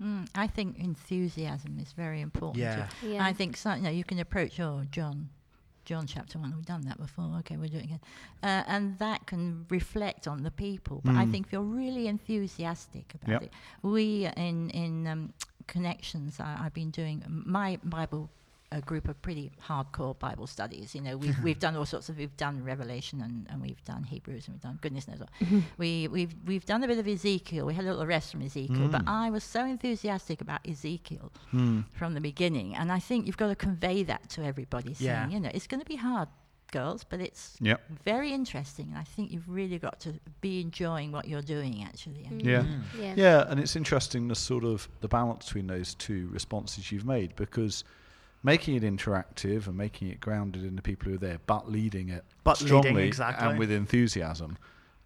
Mm, 0.00 0.28
I 0.34 0.46
think 0.46 0.78
enthusiasm 0.78 1.78
is 1.80 1.90
very 1.92 2.20
important. 2.20 2.58
Yeah. 2.62 2.88
Yeah. 3.02 3.24
I 3.24 3.32
think 3.32 3.56
so, 3.56 3.74
you 3.74 3.82
know 3.82 3.90
you 3.90 4.04
can 4.04 4.20
approach 4.20 4.60
oh 4.60 4.84
John, 4.92 5.28
John 5.88 6.06
chapter 6.06 6.38
one. 6.38 6.52
We've 6.54 6.66
done 6.66 6.82
that 6.82 6.98
before. 6.98 7.30
Okay, 7.40 7.56
we're 7.56 7.68
doing 7.76 7.84
it 7.84 7.90
again, 7.92 8.00
uh, 8.42 8.62
and 8.74 8.98
that 8.98 9.26
can 9.26 9.64
reflect 9.70 10.28
on 10.28 10.42
the 10.42 10.50
people. 10.50 11.00
But 11.02 11.14
I 11.16 11.24
Mm. 11.24 11.30
think 11.32 11.46
if 11.46 11.52
you're 11.54 11.62
really 11.82 12.06
enthusiastic 12.08 13.06
about 13.14 13.30
Yep. 13.30 13.42
it, 13.44 13.52
we 13.82 14.26
in 14.48 14.68
in 14.84 15.06
um, 15.06 15.32
connections. 15.66 16.40
I, 16.40 16.50
I've 16.62 16.74
been 16.74 16.90
doing 16.90 17.16
my 17.46 17.78
Bible. 17.82 18.28
A 18.70 18.82
group 18.82 19.08
of 19.08 19.20
pretty 19.22 19.50
hardcore 19.66 20.18
Bible 20.18 20.46
studies. 20.46 20.94
You 20.94 21.00
know, 21.00 21.16
we've 21.16 21.38
we've 21.42 21.58
done 21.58 21.74
all 21.74 21.86
sorts 21.86 22.08
of. 22.10 22.18
We've 22.18 22.36
done 22.36 22.62
Revelation 22.62 23.22
and, 23.22 23.46
and 23.48 23.62
we've 23.62 23.82
done 23.84 24.04
Hebrews 24.04 24.46
and 24.46 24.54
we've 24.56 24.62
done 24.62 24.78
goodness 24.82 25.08
knows 25.08 25.20
what. 25.20 25.30
we 25.78 26.06
we've 26.08 26.34
we've 26.46 26.66
done 26.66 26.84
a 26.84 26.86
bit 26.86 26.98
of 26.98 27.08
Ezekiel. 27.08 27.64
We 27.64 27.72
had 27.74 27.86
a 27.86 27.88
little 27.88 28.04
rest 28.06 28.30
from 28.32 28.42
Ezekiel, 28.42 28.88
but 28.88 29.04
Mm. 29.06 29.08
I 29.08 29.30
was 29.30 29.42
so 29.42 29.64
enthusiastic 29.64 30.42
about 30.42 30.60
Ezekiel 30.68 31.32
Mm. 31.54 31.84
from 31.92 32.12
the 32.12 32.20
beginning. 32.20 32.74
And 32.76 32.92
I 32.92 32.98
think 32.98 33.26
you've 33.26 33.38
got 33.38 33.48
to 33.48 33.56
convey 33.56 34.02
that 34.02 34.28
to 34.30 34.44
everybody, 34.44 34.92
saying, 34.92 35.06
Yeah. 35.08 35.28
you 35.30 35.40
know, 35.40 35.50
it's 35.54 35.66
going 35.66 35.80
to 35.80 35.86
be 35.86 35.96
hard, 35.96 36.28
girls, 36.70 37.04
but 37.04 37.20
it's 37.20 37.56
Yep. 37.62 37.80
very 38.04 38.32
interesting. 38.34 38.88
And 38.90 38.98
I 38.98 39.04
think 39.04 39.32
you've 39.32 39.48
really 39.48 39.78
got 39.78 39.98
to 40.00 40.12
be 40.42 40.60
enjoying 40.60 41.10
what 41.10 41.26
you're 41.26 41.40
doing, 41.56 41.82
actually. 41.84 42.24
And 42.26 42.42
Yeah. 42.42 42.62
Mm. 42.64 42.82
yeah. 43.00 43.14
Yeah, 43.16 43.44
and 43.48 43.58
it's 43.58 43.76
interesting 43.76 44.28
the 44.28 44.34
sort 44.34 44.64
of 44.64 44.88
the 45.00 45.08
balance 45.08 45.46
between 45.46 45.68
those 45.68 45.94
two 45.94 46.28
responses 46.30 46.92
you've 46.92 47.06
made 47.06 47.34
because 47.34 47.82
making 48.48 48.74
it 48.76 48.82
interactive 48.82 49.66
and 49.66 49.76
making 49.76 50.08
it 50.08 50.20
grounded 50.20 50.64
in 50.64 50.76
the 50.76 50.82
people 50.82 51.08
who 51.08 51.14
are 51.14 51.18
there, 51.18 51.38
but 51.46 51.70
leading 51.70 52.08
it 52.08 52.24
But 52.44 52.60
leading, 52.60 52.82
strongly 52.82 53.06
exactly. 53.06 53.48
and 53.48 53.58
with 53.58 53.70
enthusiasm, 53.70 54.56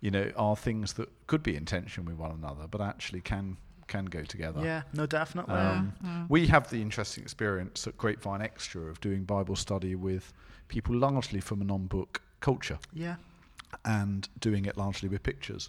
you 0.01 0.11
know, 0.11 0.31
are 0.37 0.57
things 0.57 0.93
that 0.95 1.09
could 1.27 1.43
be 1.43 1.57
in 1.57 1.65
tension 1.65 2.05
with 2.05 2.17
one 2.17 2.31
another, 2.33 2.67
but 2.71 2.81
actually 2.81 3.21
can 3.21 3.57
can 3.89 4.05
go 4.07 4.23
together. 4.23 4.61
Yeah, 4.65 4.83
no, 4.95 5.07
definitely. 5.07 5.55
Um, 5.55 5.93
Mm. 6.03 6.31
We 6.31 6.47
have 6.47 6.71
the 6.71 6.81
interesting 6.81 7.23
experience 7.25 7.87
at 7.87 7.99
Grapevine 7.99 8.41
Extra 8.41 8.83
of 8.83 9.01
doing 9.01 9.25
Bible 9.25 9.57
study 9.57 9.95
with 9.95 10.33
people 10.69 10.95
largely 10.97 11.41
from 11.41 11.61
a 11.61 11.65
non-book 11.65 12.23
culture 12.41 12.79
yeah. 12.95 13.17
and 13.85 14.29
doing 14.41 14.65
it 14.65 14.77
largely 14.79 15.09
with 15.09 15.23
pictures, 15.23 15.69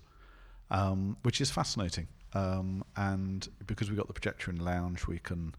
um, 0.72 1.18
which 1.24 1.42
is 1.42 1.52
fascinating. 1.52 2.08
Um, 2.34 2.84
and 2.96 3.48
because 3.68 3.90
we've 3.90 3.98
got 3.98 4.08
the 4.08 4.14
projector 4.14 4.50
in 4.52 4.58
the 4.58 4.64
lounge, 4.64 5.06
we 5.08 5.20
can 5.20 5.54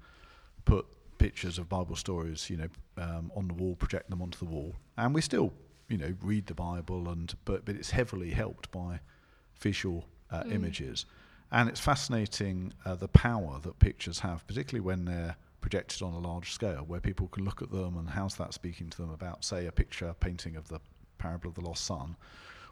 put 0.64 0.86
pictures 1.26 1.58
of 1.58 1.64
Bible 1.68 1.96
stories, 1.96 2.50
you 2.50 2.58
know, 2.60 2.68
um, 2.98 3.32
on 3.34 3.44
the 3.48 3.54
wall, 3.54 3.74
project 3.76 4.10
them 4.10 4.20
onto 4.20 4.38
the 4.44 4.50
wall, 4.54 4.74
and 5.00 5.14
we 5.14 5.22
still, 5.22 5.48
you 5.88 5.98
know, 6.02 6.12
read 6.30 6.44
the 6.46 6.54
Bible, 6.54 7.08
and 7.08 7.28
but 7.44 7.64
but 7.64 7.74
it's 7.76 7.90
heavily 7.90 8.30
helped 8.30 8.66
by 8.70 9.00
visual 9.68 10.04
uh, 10.30 10.42
Mm. 10.44 10.52
images, 10.56 11.06
and 11.50 11.68
it's 11.70 11.80
fascinating 11.80 12.56
uh, 12.84 12.94
the 13.04 13.08
power 13.08 13.58
that 13.66 13.78
pictures 13.78 14.18
have, 14.20 14.38
particularly 14.46 14.84
when 14.90 15.04
they're 15.06 15.36
projected 15.62 16.02
on 16.02 16.12
a 16.12 16.18
large 16.30 16.52
scale, 16.52 16.84
where 16.90 17.00
people 17.00 17.26
can 17.28 17.42
look 17.48 17.62
at 17.62 17.70
them 17.70 17.96
and 17.96 18.10
how's 18.10 18.36
that 18.36 18.52
speaking 18.52 18.90
to 18.90 18.98
them 18.98 19.10
about, 19.18 19.44
say, 19.44 19.66
a 19.66 19.72
picture 19.72 20.14
painting 20.20 20.56
of 20.56 20.68
the 20.68 20.80
parable 21.16 21.48
of 21.48 21.54
the 21.54 21.62
lost 21.70 21.84
son. 21.86 22.16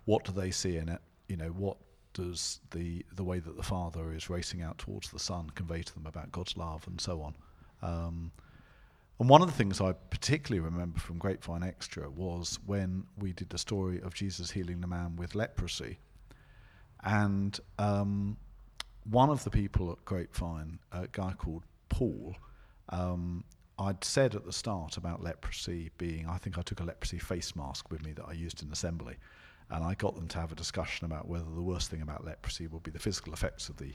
What 0.05 0.25
do 0.27 0.33
they 0.33 0.51
see 0.51 0.77
in 0.77 0.89
it? 0.91 1.01
You 1.27 1.39
know, 1.39 1.53
what 1.65 1.79
does 2.13 2.61
the 2.71 2.89
the 3.19 3.25
way 3.25 3.39
that 3.41 3.57
the 3.57 3.63
father 3.77 4.13
is 4.13 4.29
racing 4.29 4.61
out 4.67 4.77
towards 4.77 5.09
the 5.11 5.19
son 5.19 5.49
convey 5.55 5.83
to 5.83 5.95
them 5.95 6.07
about 6.07 6.31
God's 6.31 6.55
love 6.57 6.87
and 6.87 7.01
so 7.01 7.23
on? 7.23 7.35
Um, 7.83 8.33
and 9.19 9.29
one 9.29 9.41
of 9.41 9.47
the 9.47 9.55
things 9.55 9.81
I 9.81 9.93
particularly 9.93 10.61
remember 10.61 10.99
from 10.99 11.19
Grapevine 11.19 11.63
Extra 11.63 12.11
was 12.11 12.59
when 12.67 13.05
we 13.19 13.33
did 13.33 13.51
the 13.51 13.59
story 13.59 14.01
of 14.01 14.15
Jesus 14.15 14.51
healing 14.51 14.81
the 14.81 14.87
man 14.87 15.17
with 15.17 15.35
leprosy. 15.35 15.99
And 17.05 17.59
um, 17.79 18.37
one 19.09 19.31
of 19.31 19.45
the 19.45 19.51
people 19.51 19.93
at 19.93 20.05
Grapevine, 20.05 20.79
a 20.91 21.07
guy 21.13 21.35
called 21.39 21.63
Paul, 21.89 22.35
um, 22.89 23.45
I'd 23.79 24.03
said 24.03 24.35
at 24.35 24.45
the 24.45 24.53
start 24.53 24.97
about 24.97 25.23
leprosy 25.23 25.91
being, 25.99 26.27
I 26.29 26.39
think 26.39 26.59
I 26.59 26.63
took 26.63 26.81
a 26.81 26.85
leprosy 26.85 27.19
face 27.19 27.55
mask 27.55 27.91
with 27.91 28.05
me 28.05 28.13
that 28.15 28.25
I 28.25 28.33
used 28.33 28.63
in 28.63 28.73
assembly. 28.73 29.17
And 29.71 29.85
I 29.85 29.95
got 29.95 30.15
them 30.15 30.29
to 30.29 30.39
have 30.39 30.53
a 30.53 30.57
discussion 30.57 31.07
about 31.07 31.29
whether 31.29 31.45
the 31.45 31.63
worst 31.63 31.91
thing 31.91 32.03
about 32.03 32.25
leprosy 32.25 32.67
would 32.67 32.83
be 32.83 32.91
the 32.91 32.99
physical 32.99 33.33
effects 33.33 33.69
of 33.69 33.77
the 33.77 33.93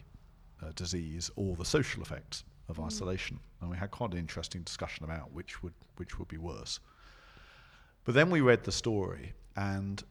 uh, 0.64 0.72
disease 0.76 1.30
or 1.36 1.56
the 1.56 1.66
social 1.66 2.02
effects 2.02 2.44
of 2.70 2.78
Mm. 2.78 2.86
isolation. 2.86 3.40
And 3.62 3.70
we 3.70 3.78
had 3.78 3.92
quite 3.92 4.12
an 4.14 4.18
interesting 4.20 4.64
discussion 4.64 5.04
about 5.06 5.32
which 5.32 5.62
would 5.64 5.74
which 5.98 6.20
would 6.20 6.28
be 6.28 6.38
worse. 6.38 6.80
But 8.04 8.14
then 8.16 8.30
we 8.30 8.40
read 8.42 8.64
the 8.64 8.72
story, 8.72 9.34
and 9.56 10.04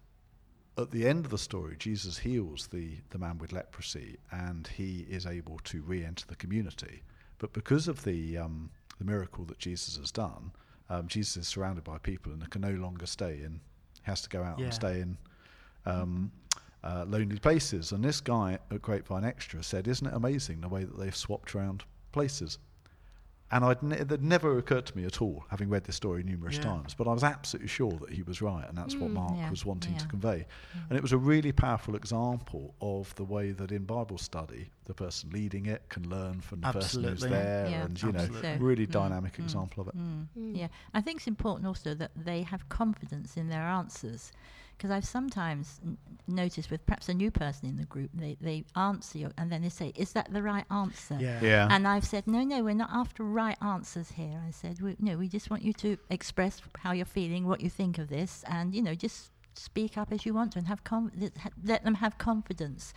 at 0.76 0.90
the 0.90 1.06
end 1.08 1.24
of 1.24 1.30
the 1.30 1.38
story, 1.38 1.76
Jesus 1.78 2.18
heals 2.18 2.66
the, 2.66 2.98
the 3.10 3.18
man 3.18 3.38
with 3.38 3.52
leprosy, 3.52 4.18
and 4.30 4.66
he 4.66 5.06
is 5.08 5.24
able 5.26 5.58
to 5.64 5.80
re-enter 5.80 6.26
the 6.26 6.36
community. 6.36 7.02
But 7.38 7.52
because 7.54 7.88
of 7.88 8.04
the 8.04 8.36
um, 8.38 8.70
the 8.98 9.04
miracle 9.04 9.44
that 9.46 9.58
Jesus 9.58 9.96
has 9.96 10.10
done, 10.10 10.52
um, 10.90 11.06
Jesus 11.08 11.36
is 11.36 11.48
surrounded 11.48 11.84
by 11.84 11.98
people 11.98 12.32
and 12.32 12.50
can 12.50 12.62
no 12.62 12.70
longer 12.72 13.06
stay 13.06 13.40
in. 13.42 13.60
He 13.94 14.02
has 14.10 14.22
to 14.22 14.28
go 14.28 14.42
out 14.42 14.58
Yeah. 14.58 14.66
and 14.66 14.74
stay 14.74 15.00
in 15.00 15.18
um, 15.84 16.32
uh, 16.82 17.04
lonely 17.06 17.38
places. 17.38 17.92
And 17.92 18.02
this 18.04 18.20
guy 18.20 18.58
at 18.70 18.82
Grapevine 18.82 19.24
Extra 19.24 19.62
said, 19.62 19.86
"Isn't 19.88 20.06
it 20.06 20.14
amazing 20.14 20.60
the 20.62 20.68
way 20.68 20.84
that 20.84 20.98
they've 20.98 21.16
swapped 21.16 21.54
around 21.54 21.84
places?" 22.16 22.58
And 23.48 23.64
I'd 23.64 23.80
ne- 23.80 24.02
that 24.02 24.20
never 24.22 24.58
occurred 24.58 24.86
to 24.86 24.96
me 24.98 25.04
at 25.04 25.22
all, 25.22 25.44
having 25.50 25.68
read 25.74 25.84
this 25.84 25.94
story 25.94 26.22
numerous 26.24 26.56
Yeah. 26.56 26.62
times. 26.70 26.94
But 26.94 27.06
I 27.06 27.12
was 27.12 27.22
absolutely 27.22 27.68
sure 27.68 27.96
that 28.00 28.10
he 28.18 28.22
was 28.24 28.42
right, 28.42 28.66
and 28.68 28.76
that's 28.76 28.96
what 29.00 29.10
Mm. 29.10 29.14
Mark 29.22 29.36
Yeah, 29.38 29.50
was 29.50 29.64
wanting 29.64 29.94
to 29.94 30.02
yeah. 30.04 30.10
convey. 30.14 30.46
And 30.88 30.98
it 30.98 31.02
was 31.02 31.12
a 31.12 31.18
really 31.32 31.52
powerful 31.52 31.94
example 31.94 32.74
of 32.80 33.14
the 33.14 33.24
way 33.34 33.52
that 33.52 33.70
in 33.70 33.84
Bible 33.84 34.18
study, 34.18 34.70
the 34.86 34.94
person 34.94 35.30
leading 35.30 35.66
it 35.66 35.82
can 35.88 36.08
learn 36.10 36.40
from 36.40 36.60
the 36.62 36.72
person 36.72 37.04
who's 37.04 37.20
there, 37.20 37.68
Yeah, 37.70 37.84
and 37.84 38.02
you 38.02 38.08
absolutely. 38.10 38.34
know, 38.34 38.58
So, 38.58 38.64
really 38.64 38.86
mm, 38.86 38.90
dynamic 39.00 39.34
mm, 39.34 39.44
example 39.44 39.78
of 39.82 39.88
it. 39.90 39.96
Mm. 39.96 40.26
Mm. 40.36 40.56
Yeah, 40.60 40.68
I 40.92 41.00
think 41.00 41.18
it's 41.18 41.28
important 41.28 41.68
also 41.68 41.94
that 41.94 42.10
they 42.16 42.42
have 42.42 42.68
confidence 42.68 43.36
in 43.36 43.48
their 43.48 43.62
answers. 43.80 44.32
Because 44.76 44.90
I've 44.90 45.06
sometimes 45.06 45.80
n- 45.84 45.96
noticed 46.28 46.70
with 46.70 46.84
perhaps 46.84 47.08
a 47.08 47.14
new 47.14 47.30
person 47.30 47.68
in 47.68 47.76
the 47.76 47.84
group, 47.86 48.10
they, 48.12 48.36
they 48.40 48.64
answer 48.76 49.18
you 49.18 49.30
and 49.38 49.50
then 49.50 49.62
they 49.62 49.68
say, 49.70 49.92
Is 49.96 50.12
that 50.12 50.32
the 50.32 50.42
right 50.42 50.64
answer? 50.70 51.16
Yeah. 51.18 51.40
Yeah. 51.40 51.68
And 51.70 51.88
I've 51.88 52.04
said, 52.04 52.26
no, 52.26 52.42
no, 52.42 52.62
we're 52.62 52.74
not 52.74 52.90
after 52.92 53.22
right 53.24 53.56
answers 53.62 54.10
here. 54.10 54.40
I 54.46 54.50
said, 54.50 54.80
we, 54.82 54.96
no, 54.98 55.16
we 55.16 55.28
just 55.28 55.48
want 55.50 55.62
you 55.62 55.72
to 55.74 55.96
express 56.10 56.60
how 56.78 56.92
you're 56.92 57.06
feeling, 57.06 57.46
what 57.46 57.60
you 57.62 57.70
think 57.70 57.98
of 57.98 58.08
this, 58.08 58.44
and 58.48 58.74
you 58.74 58.82
know, 58.82 58.94
just 58.94 59.30
speak 59.54 59.96
up 59.96 60.12
as 60.12 60.26
you 60.26 60.34
want 60.34 60.52
to, 60.52 60.58
and 60.58 60.68
have 60.68 60.84
com- 60.84 61.10
let- 61.18 61.32
let 61.64 61.84
them 61.84 61.94
have 61.94 62.18
confidence. 62.18 62.92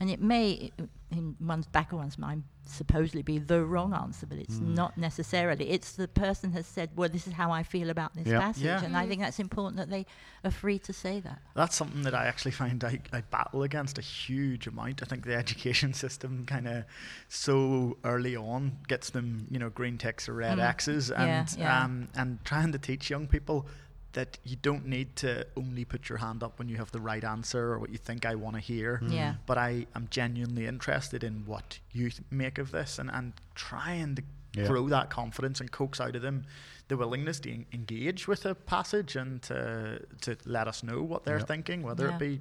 And 0.00 0.08
it 0.10 0.20
may, 0.20 0.72
in 1.10 1.36
one's 1.38 1.66
back 1.66 1.92
of 1.92 1.98
one's 1.98 2.16
mind, 2.18 2.44
supposedly 2.64 3.20
be 3.20 3.38
the 3.38 3.62
wrong 3.64 3.92
answer, 3.92 4.24
but 4.26 4.38
it's 4.38 4.56
Mm. 4.58 4.74
not 4.74 4.96
necessarily. 4.96 5.68
It's 5.70 5.92
the 5.92 6.08
person 6.08 6.52
has 6.52 6.66
said, 6.66 6.90
well, 6.96 7.10
this 7.10 7.26
is 7.26 7.34
how 7.34 7.50
I 7.50 7.62
feel 7.62 7.90
about 7.90 8.14
this 8.14 8.26
Yeah. 8.28 8.40
passage, 8.40 8.62
Yeah. 8.64 8.82
and 8.82 8.96
I 8.96 9.04
Mm. 9.04 9.08
think 9.08 9.20
that's 9.20 9.38
important 9.38 9.76
that 9.76 9.90
they 9.90 10.06
are 10.42 10.50
free 10.50 10.78
to 10.78 10.92
say 10.94 11.20
that. 11.20 11.42
That's 11.54 11.76
something 11.76 12.02
that 12.02 12.14
I 12.14 12.26
actually 12.26 12.52
find 12.62 12.82
I, 12.82 13.00
I 13.12 13.20
battle 13.20 13.62
against 13.62 13.98
a 13.98 14.02
huge 14.02 14.66
amount. 14.66 15.02
I 15.02 15.06
think 15.06 15.26
the 15.26 15.34
education 15.44 15.92
system 15.92 16.46
kind 16.46 16.66
of 16.66 16.84
so 17.28 17.98
early 18.04 18.36
on 18.36 18.78
gets 18.88 19.10
them, 19.10 19.46
you 19.50 19.58
know, 19.58 19.68
green 19.68 19.98
ticks 19.98 20.28
or 20.28 20.34
red 20.34 20.58
Mm. 20.58 20.62
X's, 20.62 21.10
Yeah, 21.10 21.22
and 21.40 21.56
yeah. 21.58 21.84
Um, 21.84 22.08
and 22.14 22.42
trying 22.44 22.72
to 22.72 22.78
teach 22.78 23.10
young 23.10 23.26
people 23.26 23.66
that 24.12 24.38
you 24.44 24.56
don't 24.56 24.86
need 24.86 25.14
to 25.16 25.46
only 25.56 25.84
put 25.84 26.08
your 26.08 26.18
hand 26.18 26.42
up 26.42 26.58
when 26.58 26.68
you 26.68 26.76
have 26.76 26.90
the 26.90 27.00
right 27.00 27.22
answer 27.24 27.72
or 27.72 27.78
what 27.78 27.90
you 27.90 27.98
think 27.98 28.26
I 28.26 28.34
want 28.34 28.56
to 28.56 28.60
hear. 28.60 29.00
Yeah. 29.06 29.34
But 29.46 29.56
I 29.58 29.86
am 29.94 30.08
genuinely 30.10 30.66
interested 30.66 31.22
in 31.22 31.44
what 31.46 31.78
you 31.92 32.10
th- 32.10 32.22
make 32.30 32.58
of 32.58 32.72
this 32.72 32.98
and, 32.98 33.10
and 33.10 33.32
trying 33.54 34.16
to 34.16 34.22
Yeah. 34.52 34.66
grow 34.66 34.88
that 34.88 35.10
confidence 35.10 35.60
and 35.60 35.70
coax 35.70 36.00
out 36.00 36.16
of 36.16 36.22
them 36.22 36.44
the 36.88 36.96
willingness 36.96 37.38
to 37.40 37.52
en- 37.52 37.66
engage 37.72 38.26
with 38.26 38.44
a 38.44 38.54
passage 38.56 39.14
and 39.14 39.40
to, 39.42 40.00
to 40.22 40.36
let 40.44 40.66
us 40.66 40.82
know 40.82 41.02
what 41.02 41.22
they're 41.24 41.38
Yeah. 41.38 41.44
thinking, 41.44 41.82
whether 41.84 42.08
Yeah. 42.08 42.16
it 42.16 42.18
be 42.18 42.40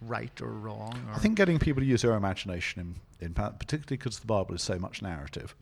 right 0.00 0.40
or 0.40 0.48
wrong. 0.52 1.04
Or 1.08 1.16
I 1.16 1.18
think 1.18 1.36
getting 1.36 1.58
people 1.58 1.82
to 1.82 1.86
use 1.86 2.00
their 2.00 2.14
imagination, 2.14 2.80
in, 3.20 3.26
in 3.26 3.34
pa- 3.34 3.50
particularly 3.50 3.98
because 3.98 4.20
the 4.20 4.26
Bible 4.26 4.54
is 4.54 4.62
so 4.62 4.78
much 4.78 5.02
narrative, 5.02 5.54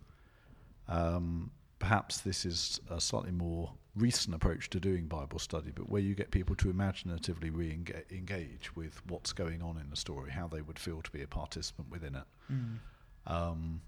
um, 0.87 1.51
perhaps 1.81 2.19
this 2.21 2.45
is 2.47 2.81
a 2.89 3.01
slightly 3.01 3.33
more 3.33 3.73
recent 3.99 4.35
approach 4.35 4.71
to 4.71 4.81
doing 4.81 5.07
Bible 5.07 5.39
study, 5.39 5.71
but 5.75 5.89
where 5.91 6.01
you 6.01 6.15
get 6.15 6.31
people 6.31 6.55
to 6.57 6.71
imaginatively 6.71 7.51
re-engage 7.51 8.75
with 8.77 9.01
what's 9.07 9.33
going 9.33 9.61
on 9.63 9.77
in 9.77 9.91
the 9.91 9.97
story, 9.97 10.31
how 10.31 10.47
they 10.49 10.61
would 10.63 10.79
feel 10.79 11.03
to 11.03 11.11
be 11.11 11.23
a 11.23 11.27
participant 11.27 11.91
within 11.91 12.15
it. 12.15 12.25
Mm. 12.53 12.79
um, 13.27 13.81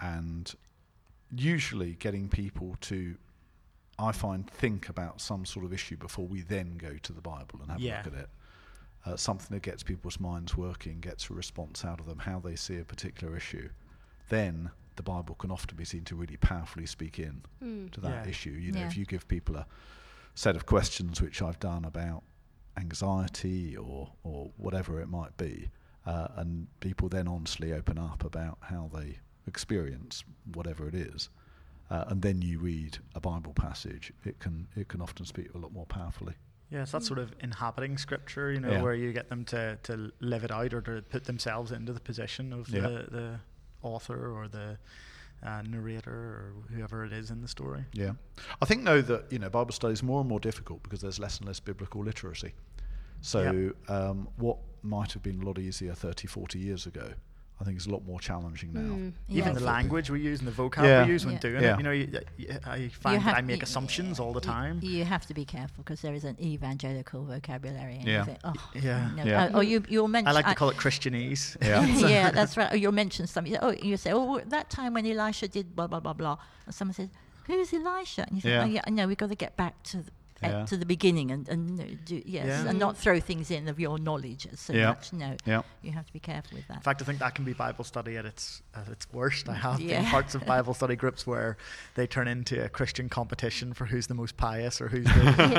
and 0.00 0.54
usually 1.34 1.94
getting 1.94 2.28
people 2.28 2.76
to 2.80 3.16
I 3.98 4.10
find 4.10 4.50
think 4.50 4.88
about 4.88 5.20
some 5.20 5.44
sort 5.44 5.64
of 5.64 5.72
issue 5.72 5.96
before 5.96 6.26
we 6.26 6.40
then 6.42 6.76
go 6.78 6.96
to 7.00 7.12
the 7.12 7.20
Bible 7.20 7.60
and 7.62 7.70
have 7.70 7.80
Yeah. 7.80 8.02
a 8.02 8.04
look 8.04 8.14
at 8.14 8.20
it. 8.20 8.28
Uh, 9.06 9.16
something 9.16 9.54
that 9.54 9.62
gets 9.62 9.84
people's 9.84 10.18
minds 10.18 10.56
working, 10.56 10.98
gets 10.98 11.30
a 11.30 11.32
response 11.34 11.84
out 11.84 12.00
of 12.00 12.06
them, 12.06 12.18
how 12.18 12.40
they 12.40 12.56
see 12.56 12.76
a 12.78 12.84
particular 12.84 13.36
issue. 13.36 13.68
Then 14.30 14.70
the 14.96 15.02
Bible 15.02 15.34
can 15.34 15.50
often 15.50 15.76
be 15.76 15.84
seen 15.84 16.04
to 16.04 16.14
really 16.16 16.36
powerfully 16.36 16.86
speak 16.86 17.18
in 17.18 17.42
Mm. 17.62 17.90
to 17.92 18.00
that 18.00 18.24
Yeah. 18.24 18.30
issue. 18.30 18.50
You 18.50 18.72
know, 18.72 18.80
Yeah. 18.80 18.86
if 18.86 18.96
you 18.96 19.04
give 19.06 19.26
people 19.28 19.56
a 19.56 19.66
set 20.34 20.56
of 20.56 20.66
questions, 20.66 21.20
which 21.20 21.40
I've 21.42 21.58
done 21.60 21.84
about 21.84 22.22
anxiety 22.76 23.76
or 23.76 24.12
or 24.22 24.52
whatever 24.56 25.00
it 25.00 25.08
might 25.08 25.36
be, 25.36 25.70
uh, 26.06 26.28
and 26.36 26.68
people 26.80 27.08
then 27.08 27.28
honestly 27.28 27.72
open 27.72 27.98
up 27.98 28.24
about 28.24 28.58
how 28.62 28.90
they 28.92 29.18
experience 29.46 30.24
whatever 30.52 30.88
it 30.88 30.94
is, 30.94 31.30
uh, 31.90 32.04
and 32.08 32.22
then 32.22 32.42
you 32.42 32.58
read 32.58 32.98
a 33.14 33.20
Bible 33.20 33.54
passage, 33.54 34.12
it 34.24 34.38
can 34.40 34.68
it 34.76 34.88
can 34.88 35.00
often 35.00 35.24
speak 35.24 35.54
a 35.54 35.58
lot 35.58 35.72
more 35.72 35.86
powerfully. 35.86 36.34
Yeah, 36.70 36.82
it's 36.82 36.92
that 36.92 37.02
Mm. 37.02 37.06
sort 37.06 37.18
of 37.20 37.34
inhabiting 37.40 37.98
scripture, 37.98 38.50
you 38.50 38.58
know, 38.58 38.72
Yeah. 38.72 38.82
where 38.82 38.94
you 38.94 39.12
get 39.12 39.28
them 39.28 39.44
to, 39.46 39.78
to 39.84 40.10
live 40.18 40.42
it 40.44 40.50
out 40.50 40.72
or 40.74 40.80
to 40.80 41.02
put 41.02 41.24
themselves 41.24 41.70
into 41.70 41.92
the 41.92 42.00
position 42.00 42.52
of 42.52 42.68
Yeah. 42.68 42.80
the, 42.80 42.88
the 43.10 43.40
author 43.84 44.32
or 44.32 44.48
the 44.48 44.78
uh, 45.42 45.62
narrator 45.62 46.10
or 46.10 46.52
whoever 46.74 47.04
it 47.04 47.12
is 47.12 47.30
in 47.30 47.42
the 47.42 47.48
story. 47.48 47.84
Yeah, 47.92 48.12
I 48.62 48.64
think 48.64 48.84
though 48.84 49.02
that 49.02 49.30
you 49.30 49.38
know 49.38 49.50
Bible 49.50 49.72
study 49.72 49.92
is 49.92 50.02
more 50.02 50.20
and 50.20 50.28
more 50.28 50.40
difficult 50.40 50.82
because 50.82 51.00
there's 51.00 51.18
less 51.18 51.38
and 51.38 51.46
less 51.46 51.60
biblical 51.60 52.02
literacy. 52.02 52.54
So 53.20 53.72
um, 53.88 54.28
what 54.36 54.58
might 54.82 55.12
have 55.12 55.22
been 55.22 55.40
a 55.40 55.46
lot 55.46 55.58
easier 55.58 55.94
30, 55.94 56.26
40 56.28 56.58
years 56.58 56.84
ago, 56.84 57.14
I 57.60 57.64
think 57.64 57.76
it's 57.76 57.86
a 57.86 57.90
lot 57.90 58.04
more 58.04 58.18
challenging 58.20 58.72
now. 58.72 58.80
Mm. 58.80 59.12
Yeah. 59.28 59.38
Even 59.42 59.54
the 59.54 59.60
language 59.60 60.10
we 60.10 60.20
use 60.20 60.40
and 60.40 60.48
the 60.48 60.52
vocab 60.52 60.82
Yeah. 60.82 61.04
we 61.04 61.12
use 61.12 61.24
when 61.24 61.34
Yeah. 61.34 61.40
doing 61.40 61.62
Yeah. 61.62 61.74
it, 61.74 61.78
you 61.78 61.82
know, 61.84 61.90
you, 61.92 62.20
you, 62.36 62.48
I 62.66 62.88
find 62.88 63.22
that 63.22 63.36
I 63.36 63.42
make 63.42 63.60
y- 63.60 63.62
assumptions 63.62 64.18
all 64.18 64.32
the 64.32 64.40
y- 64.40 64.52
time. 64.54 64.80
You 64.82 65.04
have 65.04 65.24
to 65.26 65.34
be 65.34 65.44
careful 65.44 65.84
because 65.84 66.00
there 66.00 66.14
is 66.14 66.24
an 66.24 66.36
evangelical 66.42 67.24
vocabulary. 67.24 67.94
And 67.94 68.04
Yeah. 68.08 68.18
you 68.18 68.24
think, 68.24 68.38
oh, 68.44 68.54
Yeah. 68.74 69.10
no. 69.16 69.22
Yeah. 69.24 69.44
Uh, 69.44 69.58
or 69.58 69.62
you, 69.62 69.84
you'll 69.88 70.08
mention. 70.08 70.28
I 70.28 70.32
like 70.32 70.46
to 70.46 70.54
call 70.56 70.68
it 70.70 70.76
Christianese. 70.76 71.56
Yeah. 71.62 71.86
yeah, 72.08 72.30
that's 72.32 72.56
right. 72.56 72.72
Or 72.72 72.76
you'll 72.76 72.92
mention 72.92 73.26
something. 73.28 73.56
Oh, 73.62 73.70
you 73.70 73.96
say, 73.96 74.12
oh, 74.12 74.40
that 74.46 74.68
time 74.68 74.94
when 74.94 75.06
Elisha 75.06 75.46
did 75.46 75.76
blah 75.76 75.86
blah 75.86 76.00
blah 76.00 76.12
blah, 76.12 76.36
and 76.66 76.74
someone 76.74 76.94
says, 76.94 77.08
"Who's 77.46 77.72
Elisha?" 77.72 78.22
And 78.26 78.36
you 78.36 78.42
think, 78.42 78.52
Yeah. 78.52 78.64
"Oh 78.64 78.66
yeah, 78.66 78.82
no, 78.90 79.06
we've 79.06 79.16
got 79.16 79.28
to 79.28 79.34
get 79.36 79.56
back 79.56 79.80
to 79.84 79.98
the, 79.98 80.10
Yeah. 80.42 80.66
to 80.66 80.76
the 80.76 80.84
beginning 80.84 81.30
and 81.30 81.48
and 81.48 82.04
do 82.04 82.20
yes, 82.26 82.46
Yeah. 82.46 82.68
and 82.68 82.78
not 82.78 82.98
throw 82.98 83.18
things 83.20 83.50
in 83.50 83.66
of 83.68 83.80
your 83.80 83.98
knowledge 83.98 84.46
so 84.56 84.72
Yeah. 84.74 84.88
much. 84.88 85.12
No, 85.12 85.36
Yeah. 85.46 85.62
you 85.82 85.92
have 85.92 86.06
to 86.06 86.12
be 86.12 86.18
careful 86.20 86.58
with 86.58 86.66
that. 86.68 86.78
In 86.78 86.82
fact, 86.82 87.00
I 87.00 87.04
think 87.06 87.18
that 87.20 87.34
can 87.34 87.44
be 87.44 87.52
Bible 87.54 87.84
study 87.84 88.16
at 88.18 88.26
its 88.26 88.62
at 88.74 88.88
its 88.88 89.06
worst. 89.12 89.48
I 89.48 89.54
have 89.54 89.78
been 89.78 90.04
parts 90.04 90.34
of 90.34 90.44
Bible 90.54 90.74
study 90.74 90.96
groups 90.96 91.26
where 91.26 91.56
they 91.94 92.06
turn 92.06 92.28
into 92.28 92.62
a 92.62 92.68
Christian 92.68 93.08
competition 93.08 93.72
for 93.72 93.86
who's 93.86 94.06
the 94.06 94.14
most 94.14 94.36
pious 94.36 94.80
or 94.80 94.88
who's 94.88 95.04
the, 95.06 95.10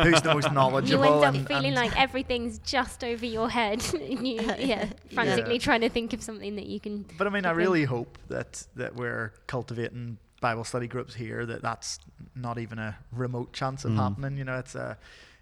who's 0.04 0.22
the 0.22 0.34
most 0.34 0.52
knowledgeable. 0.52 1.04
You 1.06 1.14
end 1.14 1.24
up 1.26 1.34
and- 1.36 1.48
feeling 1.48 1.66
and- 1.68 1.76
like 1.76 1.98
everything's 2.00 2.60
just 2.60 3.04
over 3.04 3.26
your 3.26 3.50
head. 3.50 3.84
you, 3.94 4.42
yeah, 4.60 4.90
frantically 5.14 5.54
Yeah. 5.54 5.60
trying 5.60 5.82
to 5.82 5.90
think 5.90 6.14
of 6.14 6.22
something 6.22 6.56
that 6.58 6.66
you 6.68 6.80
can. 6.80 7.06
But 7.18 7.28
I 7.28 7.30
mean, 7.32 7.46
I 7.46 7.50
dip 7.50 7.58
in. 7.58 7.58
really 7.58 7.84
hope 7.86 8.18
that 8.28 8.68
that 8.76 8.96
we're 8.96 9.34
cultivating 9.48 10.18
Bible 10.42 10.64
study 10.64 10.88
groups 10.88 11.14
here. 11.16 11.46
That 11.46 11.62
that's 11.62 12.00
not 12.36 12.58
even 12.58 12.80
a 12.80 12.96
remote 13.12 13.54
chance 13.54 13.86
of 13.86 13.92
Mm. 13.92 13.98
happening. 13.98 14.38
You 14.38 14.44
know, 14.46 14.58
it's 14.60 14.76
a 14.76 14.98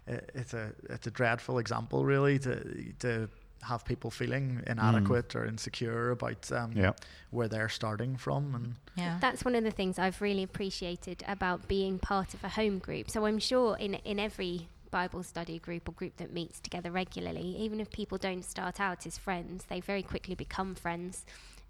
it's 0.06 0.54
a 0.54 0.72
it's 0.90 1.06
a 1.06 1.10
dreadful 1.10 1.58
example, 1.58 2.04
really, 2.04 2.38
to 2.40 2.92
to 3.00 3.28
have 3.62 3.82
people 3.86 4.10
feeling 4.10 4.60
inadequate 4.66 5.34
or 5.34 5.46
insecure 5.46 6.10
about 6.10 6.52
um, 6.52 6.72
Yeah. 6.72 6.92
where 7.30 7.48
they're 7.48 7.70
starting 7.70 8.16
from, 8.18 8.54
and 8.54 8.74
Yeah. 8.96 9.18
That's 9.20 9.44
one 9.44 9.54
of 9.54 9.64
the 9.64 9.70
things 9.70 9.98
I've 9.98 10.20
really 10.20 10.42
appreciated 10.42 11.24
about 11.26 11.66
being 11.66 11.98
part 11.98 12.34
of 12.34 12.44
a 12.44 12.48
home 12.50 12.78
group. 12.78 13.10
So 13.10 13.24
I'm 13.26 13.38
sure 13.38 13.76
in 13.78 13.94
in 14.04 14.18
every 14.18 14.68
Bible 14.90 15.22
study 15.22 15.58
group 15.58 15.88
or 15.88 15.92
group 15.92 16.16
that 16.18 16.32
meets 16.32 16.60
together 16.60 16.90
regularly, 16.92 17.56
even 17.64 17.80
if 17.80 17.90
people 17.90 18.16
don't 18.18 18.44
start 18.44 18.78
out 18.80 19.06
as 19.06 19.18
friends, 19.18 19.64
they 19.64 19.80
very 19.80 20.02
quickly 20.02 20.34
become 20.36 20.74
friends. 20.74 21.24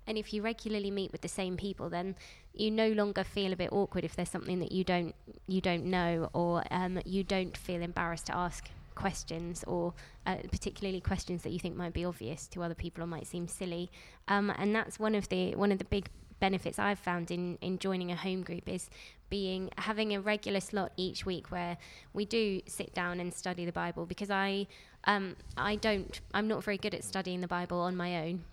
And 0.06 0.18
if 0.18 0.32
you 0.32 0.42
regularly 0.42 0.90
meet 0.90 1.12
with 1.12 1.22
the 1.22 1.28
same 1.28 1.56
people, 1.56 1.88
then 1.88 2.16
you 2.52 2.70
no 2.70 2.88
longer 2.88 3.24
feel 3.24 3.52
a 3.52 3.56
bit 3.56 3.72
awkward 3.72 4.04
if 4.04 4.14
there's 4.14 4.30
something 4.30 4.58
that 4.60 4.72
you 4.72 4.84
don't 4.84 5.14
you 5.46 5.60
don't 5.60 5.84
know, 5.84 6.30
or 6.32 6.62
um, 6.70 7.00
you 7.04 7.24
don't 7.24 7.56
feel 7.56 7.82
embarrassed 7.82 8.26
to 8.26 8.36
ask 8.36 8.68
questions, 8.94 9.64
or 9.66 9.94
uh, 10.26 10.36
particularly 10.50 11.00
questions 11.00 11.42
that 11.42 11.50
you 11.50 11.58
think 11.58 11.76
might 11.76 11.92
be 11.92 12.04
obvious 12.04 12.46
to 12.48 12.62
other 12.62 12.74
people 12.74 13.02
or 13.02 13.06
might 13.06 13.26
seem 13.26 13.48
silly. 13.48 13.90
Um, 14.28 14.52
and 14.56 14.74
that's 14.74 14.98
one 14.98 15.14
of 15.14 15.28
the 15.28 15.54
one 15.54 15.72
of 15.72 15.78
the 15.78 15.84
big 15.84 16.08
benefits 16.40 16.78
I've 16.78 16.98
found 16.98 17.30
in, 17.30 17.56
in 17.60 17.78
joining 17.78 18.10
a 18.10 18.16
home 18.16 18.42
group 18.42 18.68
is 18.68 18.90
being 19.30 19.70
having 19.78 20.14
a 20.14 20.20
regular 20.20 20.60
slot 20.60 20.92
each 20.96 21.24
week 21.24 21.50
where 21.50 21.76
we 22.12 22.24
do 22.24 22.60
sit 22.66 22.94
down 22.94 23.20
and 23.20 23.32
study 23.32 23.64
the 23.64 23.72
Bible 23.72 24.06
because 24.06 24.30
I 24.30 24.66
um, 25.04 25.36
I 25.56 25.76
don't 25.76 26.20
I'm 26.32 26.48
not 26.48 26.62
very 26.62 26.78
good 26.78 26.94
at 26.94 27.04
studying 27.04 27.40
the 27.40 27.48
Bible 27.48 27.80
on 27.80 27.96
my 27.96 28.16
own. 28.26 28.44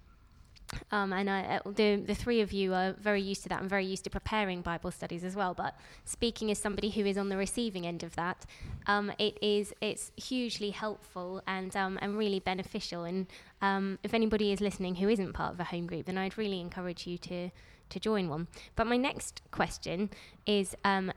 Um, 0.92 1.14
and 1.14 1.30
I, 1.30 1.42
uh, 1.42 1.72
the 1.72 1.96
the 1.98 2.16
three 2.16 2.42
of 2.42 2.52
you 2.52 2.74
are 2.74 2.94
very 2.94 3.22
used 3.22 3.44
to 3.44 3.50
that. 3.50 3.62
I'm 3.62 3.70
very 3.70 3.86
used 3.86 4.04
to 4.06 4.10
preparing 4.10 4.62
Bible 4.62 4.92
studies 4.92 5.24
as 5.24 5.36
well. 5.36 5.54
But 5.54 5.76
speaking 6.06 6.52
as 6.52 6.60
somebody 6.60 6.90
who 6.90 7.06
is 7.06 7.18
on 7.18 7.30
the 7.30 7.38
receiving 7.38 7.86
end 7.86 8.04
of 8.04 8.16
that, 8.16 8.46
um, 8.88 9.12
it 9.18 9.38
is 9.42 9.74
it's 9.82 10.12
hugely 10.16 10.72
helpful 10.72 11.42
and 11.48 11.76
um, 11.76 11.98
and 12.02 12.18
really 12.18 12.40
beneficial. 12.40 13.04
And 13.04 13.28
um, 13.62 14.00
if 14.04 14.14
anybody 14.14 14.52
is 14.52 14.62
listening 14.62 14.96
who 14.96 15.10
isn't 15.10 15.34
part 15.34 15.54
of 15.54 15.60
a 15.60 15.66
home 15.66 15.88
group, 15.88 16.06
then 16.06 16.18
I'd 16.18 16.38
really 16.38 16.60
encourage 16.60 17.08
you 17.08 17.18
to 17.20 17.50
to 17.90 18.00
join 18.00 18.30
one. 18.30 18.48
But 18.76 18.88
my 18.88 18.98
next 18.98 19.42
question 19.52 20.10
is. 20.46 20.76
Um, 20.84 21.12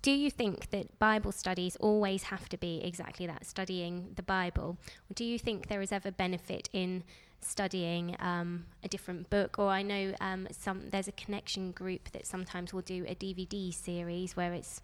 do 0.00 0.10
you 0.10 0.30
think 0.30 0.70
that 0.70 0.98
Bible 0.98 1.30
studies 1.30 1.76
always 1.76 2.24
have 2.24 2.48
to 2.48 2.56
be 2.56 2.80
exactly 2.82 3.26
that, 3.26 3.46
studying 3.46 4.08
the 4.16 4.22
Bible? 4.22 4.76
Or 5.08 5.14
do 5.14 5.24
you 5.24 5.38
think 5.38 5.68
there 5.68 5.82
is 5.82 5.92
ever 5.92 6.10
benefit 6.10 6.68
in 6.72 7.04
studying 7.44 8.16
um, 8.18 8.66
a 8.84 8.88
different 8.88 9.28
book? 9.30 9.58
Or 9.58 9.68
I 9.68 9.82
know 9.82 10.14
um, 10.20 10.48
some 10.50 10.90
there's 10.90 11.08
a 11.08 11.12
connection 11.12 11.72
group 11.72 12.10
that 12.12 12.26
sometimes 12.26 12.72
will 12.72 12.82
do 12.82 13.04
a 13.06 13.14
DVD 13.14 13.72
series 13.72 14.36
where 14.36 14.52
it's, 14.52 14.80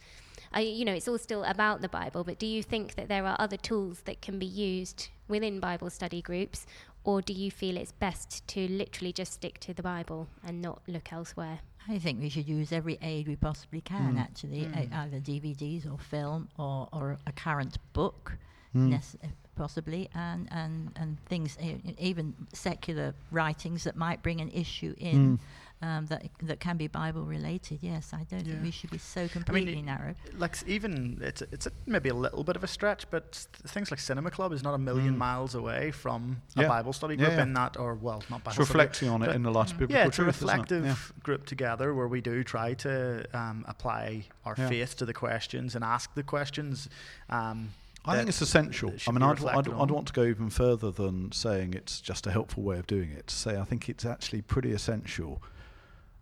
uh, 0.57 0.61
you 0.61 0.85
know, 0.85 0.93
it's 0.93 1.09
all 1.09 1.19
still 1.19 1.45
about 1.45 1.81
the 1.81 1.89
Bible. 1.89 2.25
But 2.25 2.39
do 2.39 2.47
you 2.47 2.63
think 2.63 2.95
that 2.97 3.09
there 3.09 3.27
are 3.27 3.37
other 3.39 3.57
tools 3.57 4.01
that 4.07 4.21
can 4.23 4.39
be 4.39 4.47
used 4.47 5.09
within 5.29 5.61
Bible 5.61 5.91
study 5.91 6.21
groups? 6.23 6.67
Or 7.05 7.23
do 7.23 7.33
you 7.33 7.51
feel 7.51 7.77
it's 7.77 7.93
best 7.93 8.47
to 8.49 8.69
literally 8.69 9.13
just 9.13 9.33
stick 9.35 9.61
to 9.61 9.73
the 9.73 9.83
Bible 9.83 10.29
and 10.45 10.61
not 10.61 10.83
look 10.87 11.13
elsewhere? 11.13 11.61
I 11.89 11.99
think 11.99 12.21
we 12.21 12.29
should 12.29 12.47
use 12.47 12.71
every 12.71 12.99
aid 13.01 13.29
we 13.29 13.37
possibly 13.37 13.81
can, 13.81 14.17
Mm. 14.17 14.21
actually, 14.21 14.61
Mm. 14.67 14.93
either 14.93 15.21
DVDs 15.21 15.87
or 15.91 15.97
film 15.99 16.49
or, 16.59 16.87
or 16.93 17.17
a 17.27 17.33
current 17.33 17.79
book, 17.95 18.37
Mm. 18.75 18.91
nece- 18.93 19.17
possibly, 19.63 20.09
and, 20.15 20.49
and, 20.51 20.91
and 20.97 21.19
things, 21.27 21.59
even 21.99 22.35
secular 22.53 23.13
writings 23.31 23.85
that 23.85 23.97
might 23.97 24.23
bring 24.23 24.41
an 24.41 24.51
issue 24.51 24.95
in 24.99 25.39
Mm. 25.83 25.87
um, 25.87 26.07
that, 26.07 26.23
that 26.43 26.59
can 26.59 26.77
be 26.77 26.89
Bible 26.89 27.23
related. 27.23 27.79
Yes, 27.83 28.13
I 28.13 28.25
don't 28.31 28.45
Yeah. 28.45 28.53
think 28.55 28.65
we 28.65 28.71
should 28.73 28.91
be 28.91 28.99
so 28.99 29.29
completely 29.29 29.79
it- 29.79 29.85
narrow. 29.85 30.15
like 30.37 30.57
even 30.67 31.19
it's 31.21 31.43
a, 31.43 31.47
it's 31.53 31.67
a, 31.67 31.73
maybe 31.87 32.09
a 32.09 32.15
little 32.15 32.43
bit 32.43 32.57
of 32.57 32.65
a 32.65 32.67
stretch, 32.67 33.09
but 33.11 33.25
s- 33.33 33.47
things 33.75 33.91
like 33.93 34.01
Cinema 34.01 34.31
Club 34.31 34.53
is 34.53 34.63
not 34.65 34.75
a 34.75 34.79
million 34.79 35.15
Mm. 35.15 35.19
miles 35.19 35.55
away 35.55 35.91
from 35.93 36.43
Yeah. 36.57 36.65
a 36.65 36.69
Bible 36.69 36.93
study 36.93 37.15
Yeah, 37.15 37.27
group 37.27 37.37
yeah. 37.37 37.43
in 37.45 37.53
that, 37.55 37.77
or 37.77 37.95
well, 37.95 38.23
not 38.31 38.43
Bible 38.43 38.61
It's 38.63 38.69
study. 38.71 38.79
reflecting 38.79 39.09
on 39.09 39.23
it 39.23 39.35
in 39.37 39.43
the 39.43 39.51
light 39.53 39.71
of 39.73 39.79
biblical 39.79 39.97
Yeah, 40.01 40.07
it's 40.09 40.19
a 40.19 40.23
truth, 40.23 40.37
isn't 40.37 40.49
it? 40.49 40.53
reflective 40.53 40.85
Yeah. 40.87 41.23
group 41.23 41.47
together 41.47 41.95
where 41.95 42.09
we 42.09 42.21
do 42.21 42.43
try 42.43 42.75
to 42.75 43.25
um, 43.37 43.65
apply 43.69 44.25
our 44.45 44.55
Yeah. 44.59 44.69
faith 44.69 44.97
to 44.97 45.05
the 45.05 45.15
questions 45.15 45.75
and 45.77 45.85
ask 45.85 46.13
the 46.15 46.23
questions. 46.25 46.89
Um, 47.31 47.71
I 48.09 48.17
think 48.17 48.29
it's 48.29 48.41
essential. 48.41 48.93
I 49.07 49.11
mean, 49.13 49.23
I'd, 49.23 49.45
I'd, 49.45 49.69
I'd 49.69 49.91
want 49.91 50.07
to 50.09 50.13
go 50.13 50.25
even 50.25 50.51
further 50.51 50.91
than 50.91 51.31
saying 51.33 51.75
it's 51.75 52.01
just 52.01 52.27
a 52.27 52.31
helpful 52.31 52.63
way 52.63 52.79
of 52.79 52.87
doing 52.87 53.11
it. 53.11 53.27
To 53.29 53.35
say 53.35 53.57
I 53.59 53.65
think 53.65 53.89
it's 53.89 54.05
actually 54.05 54.43
pretty 54.43 54.73
essential. 54.73 55.43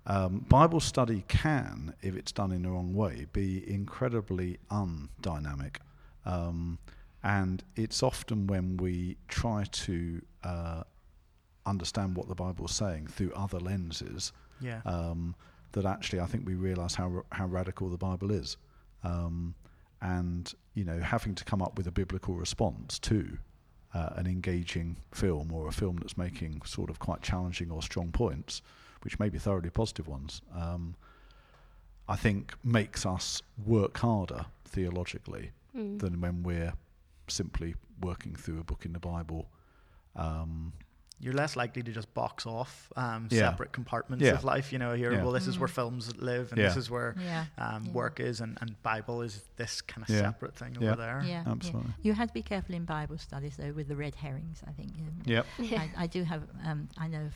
Um, 0.09 0.47
Bible 0.49 0.79
study 0.81 1.25
can, 1.27 1.95
if 2.01 2.15
it's 2.17 2.31
done 2.33 2.53
in 2.53 2.63
the 2.63 2.71
wrong 2.71 2.95
way, 2.95 3.27
be 3.33 3.69
incredibly 3.69 4.59
undynamic. 4.71 5.77
Um, 6.25 6.79
and 7.25 7.63
it's 7.75 8.03
often 8.03 8.47
when 8.47 8.77
we 8.77 9.17
try 9.27 9.65
to 9.71 10.23
uh, 10.45 10.83
understand 11.65 12.17
what 12.17 12.29
the 12.29 12.35
Bible 12.37 12.67
is 12.67 12.75
saying 12.75 13.09
through 13.09 13.33
other 13.35 13.59
lenses 13.59 14.33
Yeah. 14.61 14.81
um, 14.85 15.35
that 15.73 15.85
actually 15.85 16.21
I 16.21 16.27
think 16.27 16.47
we 16.47 16.55
realise 16.55 16.95
how 16.95 17.25
how 17.33 17.47
radical 17.47 17.89
the 17.91 17.99
Bible 17.99 18.31
is, 18.31 18.57
um, 19.03 19.55
and 20.03 20.53
you 20.75 20.85
know 20.85 21.01
having 21.01 21.35
to 21.35 21.45
come 21.45 21.63
up 21.63 21.77
with 21.77 21.87
a 21.87 21.91
biblical 21.93 22.35
response 22.35 22.99
to 23.01 23.39
uh, 23.95 24.11
an 24.17 24.27
engaging 24.27 24.97
film 25.13 25.53
or 25.53 25.69
a 25.69 25.73
film 25.73 25.97
that's 25.97 26.17
making 26.19 26.61
sort 26.65 26.91
of 26.91 26.99
quite 26.99 27.23
challenging 27.23 27.71
or 27.71 27.81
strong 27.83 28.13
points, 28.13 28.61
which 29.03 29.19
may 29.19 29.29
be 29.29 29.39
thoroughly 29.39 29.71
positive 29.71 30.07
ones, 30.07 30.43
um, 30.55 30.95
I 32.09 32.17
think 32.17 32.55
makes 32.63 33.07
us 33.07 33.43
work 33.65 33.99
harder 33.99 34.47
theologically 34.65 35.51
Mm. 35.77 35.99
than 35.99 36.21
when 36.23 36.43
we're 36.43 36.73
simply 37.29 37.75
working 38.01 38.35
through 38.35 38.61
a 38.61 38.65
book 38.65 38.87
in 38.87 38.95
the 38.95 38.99
Bible. 38.99 39.47
Um, 40.15 40.73
You're 41.19 41.33
less 41.33 41.57
likely 41.57 41.83
to 41.83 41.93
just 41.93 42.13
box 42.13 42.45
off 42.47 42.93
um, 42.95 43.29
Yeah. 43.31 43.51
separate 43.51 43.73
compartments 43.73 44.23
Yeah. 44.25 44.33
of 44.33 44.45
life. 44.45 44.71
You 44.73 44.79
know, 44.79 44.95
here, 44.95 45.13
Yeah. 45.13 45.23
well, 45.23 45.33
this 45.33 45.47
is 45.47 45.59
where 45.59 45.69
Mm. 45.69 45.73
films 45.75 46.15
live, 46.17 46.53
and 46.53 46.61
Yeah. 46.61 46.69
this 46.69 46.77
is 46.77 46.91
where 46.91 47.15
Yeah. 47.19 47.47
um, 47.57 47.85
Yeah. 47.87 47.93
work 47.93 48.21
is, 48.21 48.41
and, 48.41 48.59
and 48.61 48.81
Bible 48.83 49.23
is 49.23 49.43
this 49.57 49.81
kind 49.81 50.03
of 50.07 50.11
Yeah. 50.15 50.21
separate 50.21 50.55
thing 50.55 50.77
Yeah. 50.79 50.89
over 50.91 50.97
there. 51.01 51.23
Yeah, 51.25 51.43
yeah. 51.47 51.51
Absolutely. 51.53 51.95
You 52.03 52.13
have 52.13 52.29
to 52.29 52.35
be 52.35 52.43
careful 52.43 52.75
in 52.75 52.85
Bible 52.85 53.17
studies 53.19 53.57
though 53.57 53.73
with 53.73 53.89
the 53.89 53.97
red 53.97 54.15
herrings. 54.17 54.63
I 54.67 54.73
think. 54.73 54.93
Um, 54.99 55.23
yep. 55.25 55.47
I, 55.59 55.91
I 55.97 56.07
do 56.07 56.25
have. 56.25 56.43
Um, 56.65 56.89
I 56.99 57.09
know 57.09 57.31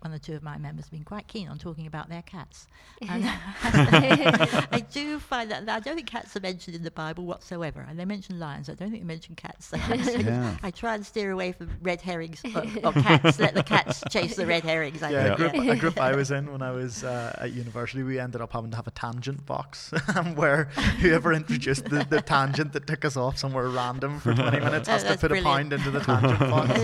one 0.00 0.12
or 0.12 0.18
two 0.18 0.34
of 0.34 0.42
my 0.42 0.56
members 0.58 0.84
have 0.84 0.92
been 0.92 1.04
quite 1.04 1.26
keen 1.26 1.48
on 1.48 1.58
talking 1.58 1.86
about 1.86 2.08
their 2.08 2.22
cats. 2.22 2.66
And 3.08 3.24
I 3.62 4.84
do 4.92 5.18
find 5.18 5.50
that 5.50 5.68
I 5.68 5.80
don't 5.80 5.96
think 5.96 6.06
cats 6.06 6.36
are 6.36 6.40
mentioned 6.40 6.76
in 6.76 6.82
the 6.82 6.90
Bible 6.90 7.24
whatsoever. 7.26 7.84
And 7.88 7.98
they 7.98 8.04
mention 8.04 8.38
lions. 8.38 8.68
I 8.70 8.74
don't 8.74 8.90
think 8.90 9.02
they 9.02 9.06
mention 9.06 9.34
cats. 9.34 9.66
So 9.66 9.76
I, 9.80 9.94
Yeah. 9.94 10.56
I 10.62 10.70
try 10.70 10.94
and 10.94 11.04
steer 11.04 11.30
away 11.32 11.52
from 11.52 11.70
red 11.82 12.00
herrings 12.00 12.42
or, 12.54 12.62
or 12.84 12.92
cats. 12.92 13.38
Let 13.38 13.54
the 13.54 13.62
cats 13.62 14.02
chase 14.10 14.36
the 14.36 14.46
red 14.46 14.62
herrings. 14.64 15.02
I 15.02 15.10
Yeah, 15.10 15.36
think, 15.36 15.54
a 15.54 15.58
group, 15.58 15.68
a 15.68 15.76
group 15.76 16.00
I 16.00 16.14
was 16.14 16.30
in 16.30 16.50
when 16.52 16.62
I 16.62 16.70
was 16.70 17.04
uh, 17.04 17.36
at 17.40 17.52
university, 17.52 18.02
we 18.02 18.18
ended 18.18 18.40
up 18.40 18.52
having 18.52 18.70
to 18.70 18.76
have 18.76 18.86
a 18.86 18.92
tangent 18.92 19.44
box 19.46 19.90
where 20.34 20.64
whoever 21.00 21.32
introduced 21.32 21.86
the, 21.86 22.04
the 22.08 22.20
tangent 22.22 22.72
that 22.74 22.86
took 22.86 23.04
us 23.04 23.16
off 23.16 23.38
somewhere 23.38 23.68
random 23.68 24.20
for 24.20 24.34
20 24.34 24.60
minutes 24.60 24.88
Oh, 24.88 24.92
has 24.92 25.02
to 25.02 25.08
that's 25.10 25.20
put 25.20 25.32
a 25.32 25.42
pound 25.42 25.72
into 25.72 25.90
the 25.90 26.00
tangent 26.00 26.38
box. 26.38 26.80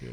yeah. 0.00 0.10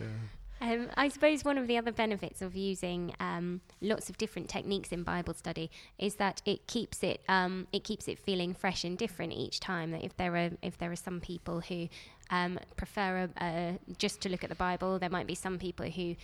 Um, 0.61 0.89
I 0.97 1.07
suppose 1.09 1.45
one 1.45 1.57
of 1.57 1.67
the 1.67 1.77
other 1.77 1.91
benefits 1.91 2.41
of 2.41 2.55
using 2.55 3.13
um, 3.19 3.61
lots 3.81 4.09
of 4.09 4.17
different 4.17 4.49
techniques 4.49 4.91
in 4.91 5.03
Bible 5.03 5.33
study 5.33 5.71
is 5.97 6.15
that 6.15 6.41
it 6.45 6.67
keeps 6.67 7.01
it 7.03 7.21
um, 7.29 7.67
it 7.71 7.83
keeps 7.83 8.07
it 8.07 8.19
feeling 8.19 8.53
fresh 8.53 8.83
and 8.83 8.97
different 8.97 9.33
each 9.33 9.59
time. 9.59 9.91
That 9.91 10.03
if 10.03 10.15
there 10.17 10.35
are 10.35 10.49
if 10.61 10.77
there 10.77 10.91
are 10.91 10.97
some 10.97 11.21
people 11.21 11.61
who 11.61 11.87
um, 12.29 12.59
prefer 12.75 13.29
a, 13.39 13.43
a, 13.43 13.79
just 13.97 14.21
to 14.21 14.29
look 14.29 14.43
at 14.43 14.49
the 14.49 14.55
Bible, 14.55 14.99
there 14.99 15.09
might 15.09 15.27
be 15.27 15.35
some 15.35 15.57
people 15.57 15.89
who 15.89 16.15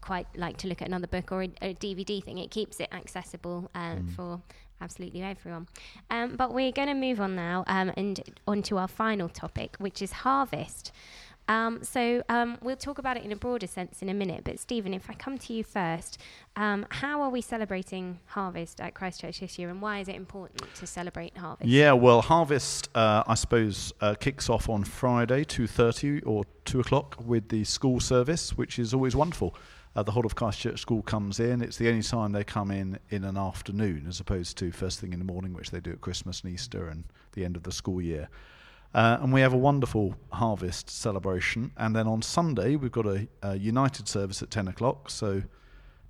quite 0.00 0.26
like 0.34 0.56
to 0.58 0.68
look 0.68 0.80
at 0.80 0.88
another 0.88 1.06
book 1.06 1.32
or 1.32 1.42
a, 1.42 1.50
a 1.62 1.74
DVD 1.74 2.22
thing. 2.22 2.38
It 2.38 2.50
keeps 2.50 2.80
it 2.80 2.88
accessible 2.92 3.70
uh, 3.74 3.96
for 4.14 4.40
absolutely 4.80 5.22
everyone. 5.22 5.68
Um, 6.10 6.36
but 6.36 6.52
we're 6.54 6.72
going 6.72 6.88
to 6.88 6.94
move 6.94 7.20
on 7.20 7.36
now 7.36 7.64
um, 7.66 7.92
and 7.96 8.20
on 8.46 8.62
to 8.62 8.78
our 8.78 8.88
final 8.88 9.28
topic, 9.28 9.76
which 9.78 10.00
is 10.02 10.12
harvest. 10.12 10.92
Um, 11.50 11.82
so 11.82 12.22
um, 12.28 12.58
we'll 12.62 12.76
talk 12.76 12.98
about 12.98 13.16
it 13.16 13.24
in 13.24 13.32
a 13.32 13.36
broader 13.36 13.66
sense 13.66 14.02
in 14.02 14.08
a 14.08 14.14
minute. 14.14 14.42
But 14.44 14.60
Stephen, 14.60 14.94
if 14.94 15.10
I 15.10 15.14
come 15.14 15.36
to 15.36 15.52
you 15.52 15.64
first, 15.64 16.18
um, 16.54 16.86
how 16.90 17.20
are 17.22 17.28
we 17.28 17.40
celebrating 17.40 18.20
harvest 18.26 18.80
at 18.80 18.94
Christchurch 18.94 19.40
this 19.40 19.58
year, 19.58 19.68
and 19.68 19.82
why 19.82 19.98
is 19.98 20.06
it 20.06 20.14
important 20.14 20.62
to 20.76 20.86
celebrate 20.86 21.36
harvest? 21.36 21.68
Yeah, 21.68 21.92
well, 21.92 22.22
Harvest, 22.22 22.88
uh, 22.94 23.24
I 23.26 23.34
suppose, 23.34 23.92
uh, 24.00 24.14
kicks 24.14 24.48
off 24.48 24.68
on 24.68 24.84
Friday, 24.84 25.42
two 25.42 25.66
thirty 25.66 26.22
or 26.22 26.44
two 26.64 26.78
o'clock, 26.78 27.16
with 27.26 27.48
the 27.48 27.64
school 27.64 27.98
service, 27.98 28.56
which 28.56 28.78
is 28.78 28.94
always 28.94 29.16
wonderful. 29.16 29.56
Uh, 29.96 30.04
the 30.04 30.12
whole 30.12 30.24
of 30.24 30.36
Christchurch 30.36 30.78
School 30.80 31.02
comes 31.02 31.40
in. 31.40 31.62
It's 31.62 31.78
the 31.78 31.88
only 31.88 32.04
time 32.04 32.30
they 32.30 32.44
come 32.44 32.70
in 32.70 33.00
in 33.08 33.24
an 33.24 33.36
afternoon, 33.36 34.06
as 34.08 34.20
opposed 34.20 34.56
to 34.58 34.70
first 34.70 35.00
thing 35.00 35.12
in 35.12 35.18
the 35.18 35.24
morning, 35.24 35.52
which 35.52 35.72
they 35.72 35.80
do 35.80 35.90
at 35.90 36.00
Christmas 36.00 36.42
and 36.42 36.52
Easter 36.52 36.86
and 36.86 37.02
the 37.32 37.44
end 37.44 37.56
of 37.56 37.64
the 37.64 37.72
school 37.72 38.00
year. 38.00 38.28
Uh, 38.92 39.18
and 39.20 39.32
we 39.32 39.40
have 39.40 39.52
a 39.52 39.58
wonderful 39.58 40.14
harvest 40.32 40.90
celebration. 40.90 41.70
And 41.76 41.94
then 41.94 42.08
on 42.08 42.22
Sunday, 42.22 42.76
we've 42.76 42.90
got 42.90 43.06
a, 43.06 43.28
a 43.42 43.56
United 43.56 44.08
service 44.08 44.42
at 44.42 44.50
10 44.50 44.68
o'clock. 44.68 45.10
So 45.10 45.42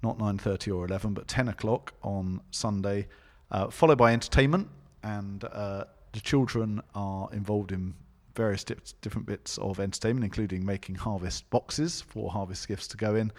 not 0.03 0.19
9.30 0.19 0.75
or 0.75 0.87
11, 0.87 1.13
but 1.13 1.29
10 1.29 1.49
o'clock 1.49 1.93
on 2.03 2.41
Sunday, 2.51 3.07
uh, 3.51 3.69
followed 3.69 3.99
by 3.99 4.13
entertainment. 4.13 4.69
And 5.03 5.45
uh, 5.45 5.85
the 6.13 6.21
children 6.21 6.81
are 6.95 7.29
involved 7.33 7.73
in 7.73 7.95
various 8.35 8.65
di- 8.65 8.77
different 9.03 9.27
bits 9.27 9.59
of 9.59 9.79
entertainment, 9.79 10.25
including 10.25 10.65
making 10.65 10.95
harvest 10.95 11.49
boxes 11.51 12.01
for 12.01 12.31
harvest 12.31 12.67
gifts 12.67 12.89
to 12.89 12.97
go 12.97 13.15
in, 13.15 13.31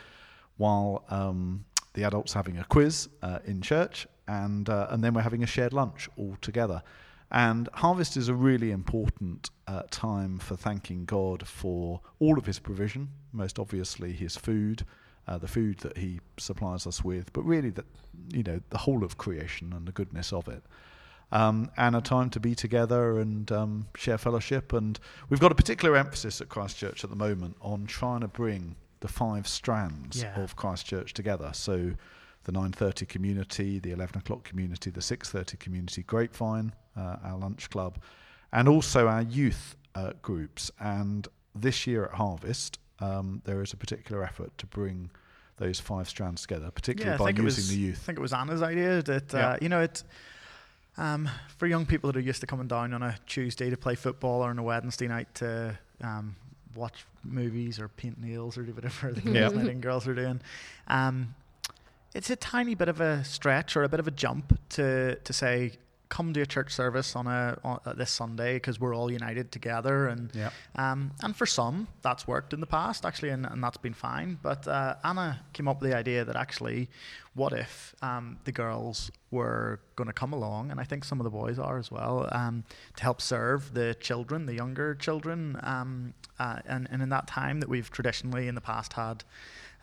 while 0.57 1.03
um, 1.09 1.65
the 1.93 2.03
adults 2.03 2.33
having 2.33 2.59
a 2.59 2.63
quiz 2.65 3.09
uh, 3.23 3.39
in 3.45 3.61
church. 3.61 4.07
And, 4.27 4.69
uh, 4.69 4.87
and 4.91 5.03
then 5.03 5.15
we're 5.15 5.21
having 5.21 5.41
a 5.41 5.47
shared 5.47 5.73
lunch 5.73 6.09
all 6.15 6.37
together. 6.41 6.83
And 7.31 7.69
harvest 7.75 8.17
is 8.17 8.27
a 8.27 8.33
really 8.35 8.71
important 8.71 9.49
uh, 9.67 9.83
time 9.89 10.37
for 10.37 10.55
thanking 10.57 11.05
God 11.05 11.47
for 11.47 12.01
all 12.19 12.37
of 12.37 12.45
His 12.45 12.59
provision, 12.59 13.09
most 13.31 13.57
obviously 13.57 14.11
His 14.11 14.35
food, 14.35 14.85
uh, 15.27 15.37
the 15.37 15.47
food 15.47 15.77
that 15.79 15.97
He 15.97 16.19
supplies 16.37 16.85
us 16.85 17.03
with, 17.03 17.31
but 17.31 17.43
really 17.43 17.69
that 17.71 17.85
you 18.33 18.43
know 18.43 18.59
the 18.69 18.79
whole 18.79 19.03
of 19.03 19.17
creation 19.17 19.71
and 19.73 19.87
the 19.87 19.91
goodness 19.93 20.33
of 20.33 20.47
it. 20.49 20.63
Um, 21.33 21.71
and 21.77 21.95
a 21.95 22.01
time 22.01 22.29
to 22.31 22.41
be 22.41 22.53
together 22.55 23.17
and 23.17 23.49
um, 23.53 23.87
share 23.95 24.17
fellowship. 24.17 24.73
And 24.73 24.99
we've 25.29 25.39
got 25.39 25.53
a 25.53 25.55
particular 25.55 25.95
emphasis 25.95 26.41
at 26.41 26.49
Christchurch 26.49 27.05
at 27.05 27.09
the 27.09 27.15
moment 27.15 27.55
on 27.61 27.85
trying 27.85 28.19
to 28.19 28.27
bring 28.27 28.75
the 28.99 29.07
five 29.07 29.47
strands 29.47 30.21
Yeah. 30.21 30.37
of 30.41 30.57
Christchurch 30.57 31.13
together. 31.13 31.51
So 31.53 31.91
the 32.43 32.51
9.30 32.51 33.07
community, 33.07 33.79
the 33.79 33.91
11 33.91 34.17
o'clock 34.19 34.43
community, 34.43 34.89
the 34.89 34.99
6.30 35.01 35.59
community 35.59 36.03
grapevine, 36.03 36.73
uh, 36.97 37.17
our 37.23 37.37
lunch 37.37 37.69
club, 37.69 37.97
and 38.51 38.67
also 38.67 39.07
our 39.07 39.21
youth 39.21 39.75
uh, 39.95 40.13
groups. 40.21 40.71
And 40.79 41.27
this 41.55 41.85
year 41.85 42.05
at 42.05 42.13
Harvest, 42.13 42.79
um, 42.99 43.41
there 43.45 43.61
is 43.61 43.73
a 43.73 43.77
particular 43.77 44.23
effort 44.23 44.57
to 44.57 44.65
bring 44.65 45.09
those 45.57 45.79
five 45.79 46.09
strands 46.09 46.41
together, 46.41 46.71
particularly 46.71 47.11
yeah, 47.13 47.17
by 47.17 47.29
using 47.29 47.43
was, 47.45 47.69
the 47.69 47.75
youth. 47.77 47.99
I 48.01 48.05
think 48.05 48.17
it 48.17 48.21
was 48.21 48.33
Anna's 48.33 48.61
idea 48.63 49.01
that 49.03 49.33
uh, 49.33 49.37
Yeah. 49.37 49.57
you 49.61 49.69
know 49.69 49.81
it. 49.81 50.03
Um, 50.97 51.29
for 51.57 51.67
young 51.67 51.85
people 51.85 52.11
that 52.11 52.17
are 52.17 52.21
used 52.21 52.41
to 52.41 52.47
coming 52.47 52.67
down 52.67 52.93
on 52.93 53.01
a 53.01 53.15
Tuesday 53.25 53.69
to 53.69 53.77
play 53.77 53.95
football 53.95 54.41
or 54.43 54.49
on 54.49 54.59
a 54.59 54.63
Wednesday 54.63 55.07
night 55.07 55.33
to 55.35 55.77
um, 56.03 56.35
watch 56.75 57.05
movies 57.23 57.79
or 57.79 57.87
paint 57.87 58.19
nails 58.19 58.57
or 58.57 58.63
do 58.63 58.73
whatever 58.73 59.11
the 59.13 59.21
Yeah. 59.21 59.31
girls 59.41 59.53
night 59.53 59.67
and 59.69 59.81
girls 59.81 60.05
are 60.07 60.13
doing, 60.13 60.41
um, 60.87 61.33
it's 62.13 62.29
a 62.29 62.35
tiny 62.35 62.75
bit 62.75 62.89
of 62.89 62.99
a 63.01 63.23
stretch 63.23 63.75
or 63.75 63.83
a 63.83 63.89
bit 63.89 63.99
of 63.99 64.07
a 64.07 64.11
jump 64.11 64.59
to 64.69 65.15
to 65.15 65.33
say 65.33 65.71
come 66.09 66.33
to 66.33 66.41
a 66.41 66.45
church 66.45 66.73
service 66.73 67.15
on 67.15 67.25
a 67.25 67.57
on, 67.63 67.79
uh, 67.85 67.93
this 67.93 68.11
Sunday 68.11 68.55
because 68.55 68.81
we're 68.81 68.93
all 68.93 69.09
united 69.09 69.49
together 69.49 70.07
and 70.09 70.29
Yeah. 70.35 70.49
um, 70.75 71.11
and 71.23 71.33
for 71.33 71.45
some, 71.45 71.87
that's 72.01 72.27
worked 72.27 72.51
in 72.51 72.59
the 72.59 72.67
past, 72.67 73.05
actually, 73.05 73.29
and, 73.29 73.45
and 73.45 73.63
that's 73.63 73.77
been 73.77 73.93
fine. 73.93 74.37
But 74.43 74.67
uh, 74.67 74.95
Anna 75.05 75.39
came 75.53 75.69
up 75.69 75.79
with 75.81 75.89
the 75.89 75.95
idea 75.97 76.25
that 76.25 76.35
actually, 76.35 76.89
what 77.33 77.53
if 77.53 77.95
um, 78.01 78.39
the 78.43 78.51
girls 78.51 79.09
were 79.31 79.79
going 79.95 80.07
to 80.07 80.13
come 80.13 80.33
along, 80.33 80.69
and 80.71 80.81
I 80.81 80.83
think 80.83 81.05
some 81.05 81.21
of 81.21 81.23
the 81.23 81.29
boys 81.29 81.57
are 81.57 81.77
as 81.77 81.89
well, 81.89 82.27
um, 82.33 82.65
to 82.97 83.03
help 83.03 83.21
serve 83.21 83.73
the 83.73 83.95
children, 84.01 84.45
the 84.47 84.55
younger 84.55 84.95
children. 84.95 85.57
Um, 85.63 86.13
uh, 86.39 86.59
and, 86.65 86.89
and 86.91 87.01
in 87.01 87.07
that 87.09 87.27
time 87.27 87.61
that 87.61 87.69
we've 87.69 87.89
traditionally 87.89 88.49
in 88.49 88.55
the 88.55 88.61
past 88.61 88.93
had 88.93 89.23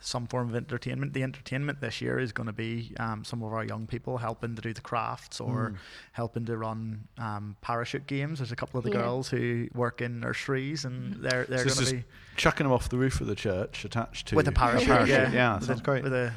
some 0.01 0.27
form 0.27 0.49
of 0.49 0.55
entertainment. 0.57 1.13
The 1.13 1.23
entertainment 1.23 1.81
this 1.81 2.01
year 2.01 2.19
is 2.19 2.33
going 2.33 2.47
to 2.47 2.53
be 2.53 2.93
um, 3.01 3.25
some 3.25 3.43
of 3.43 3.53
our 3.53 3.65
young 3.65 3.87
people 3.87 4.19
helping 4.19 4.55
to 4.57 4.63
do 4.63 4.73
the 4.73 4.81
crafts 4.81 5.41
or 5.41 5.71
Mm. 5.71 5.77
helping 6.13 6.45
to 6.47 6.57
run 6.57 7.09
um, 7.19 7.57
parachute 7.61 8.07
games. 8.07 8.39
There's 8.39 8.53
a 8.53 8.57
couple 8.57 8.79
of 8.79 8.85
the 8.85 8.91
Yeah. 8.91 8.99
girls 8.99 9.29
who 9.29 9.69
work 9.75 10.01
in 10.01 10.21
nurseries, 10.21 10.85
and 10.85 11.15
they're 11.23 11.45
they're 11.45 11.69
So 11.69 11.75
going 11.75 11.87
to 11.87 11.95
be 11.97 12.05
chucking 12.37 12.65
them 12.65 12.73
off 12.73 12.89
the 12.89 12.97
roof 12.99 13.21
of 13.21 13.27
the 13.27 13.35
church 13.35 13.85
attached 13.85 14.29
to 14.29 14.37
with 14.37 14.47
a 14.49 14.53
parachute. 14.53 15.09
yeah, 15.09 15.31
yeah, 15.33 15.55
with 15.57 15.65
sounds 15.65 15.81
a, 15.81 15.83
great. 15.83 16.03
With 16.05 16.13
a 16.15 16.33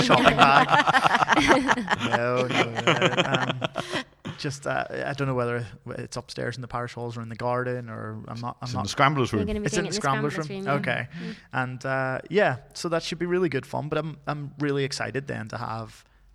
shopping 0.02 0.36
bag. 0.36 0.66
no, 2.06 2.46
no, 2.46 2.70
no. 2.80 3.22
Um, 3.26 3.95
just 4.48 4.66
uh, 4.66 4.84
I 5.10 5.12
don't 5.16 5.28
know 5.30 5.34
whether 5.42 5.56
it's 6.04 6.16
upstairs 6.16 6.54
in 6.58 6.62
the 6.62 6.68
parish 6.76 6.94
halls 6.96 7.16
or 7.16 7.22
in 7.26 7.30
the 7.34 7.40
garden, 7.48 7.82
or 7.94 8.02
I'm 8.32 8.40
not. 8.46 8.54
I'm 8.60 8.66
It's 8.66 8.74
in 8.74 8.82
the 8.82 8.88
scramblers 8.96 9.32
room. 9.32 9.44
going 9.44 9.54
to 9.56 9.60
be 9.60 9.66
it's 9.66 9.76
in 9.76 9.84
the 9.84 9.88
in 9.88 9.94
the 9.94 10.00
scramblers 10.00 10.34
scramblers 10.34 10.66
room. 10.66 10.74
room. 10.74 10.84
yeah. 10.84 10.92
Okay, 10.92 11.02
Mm. 11.20 11.34
and 11.62 11.80
uh, 11.96 12.18
yeah, 12.40 12.52
so 12.80 12.88
that 12.88 13.02
should 13.06 13.18
be 13.24 13.26
really 13.26 13.48
good 13.56 13.66
fun. 13.66 13.88
But 13.90 13.98
I'm 14.02 14.10
I'm 14.30 14.42
really 14.66 14.84
excited 14.90 15.22
then 15.26 15.48
to 15.48 15.56
have 15.58 15.88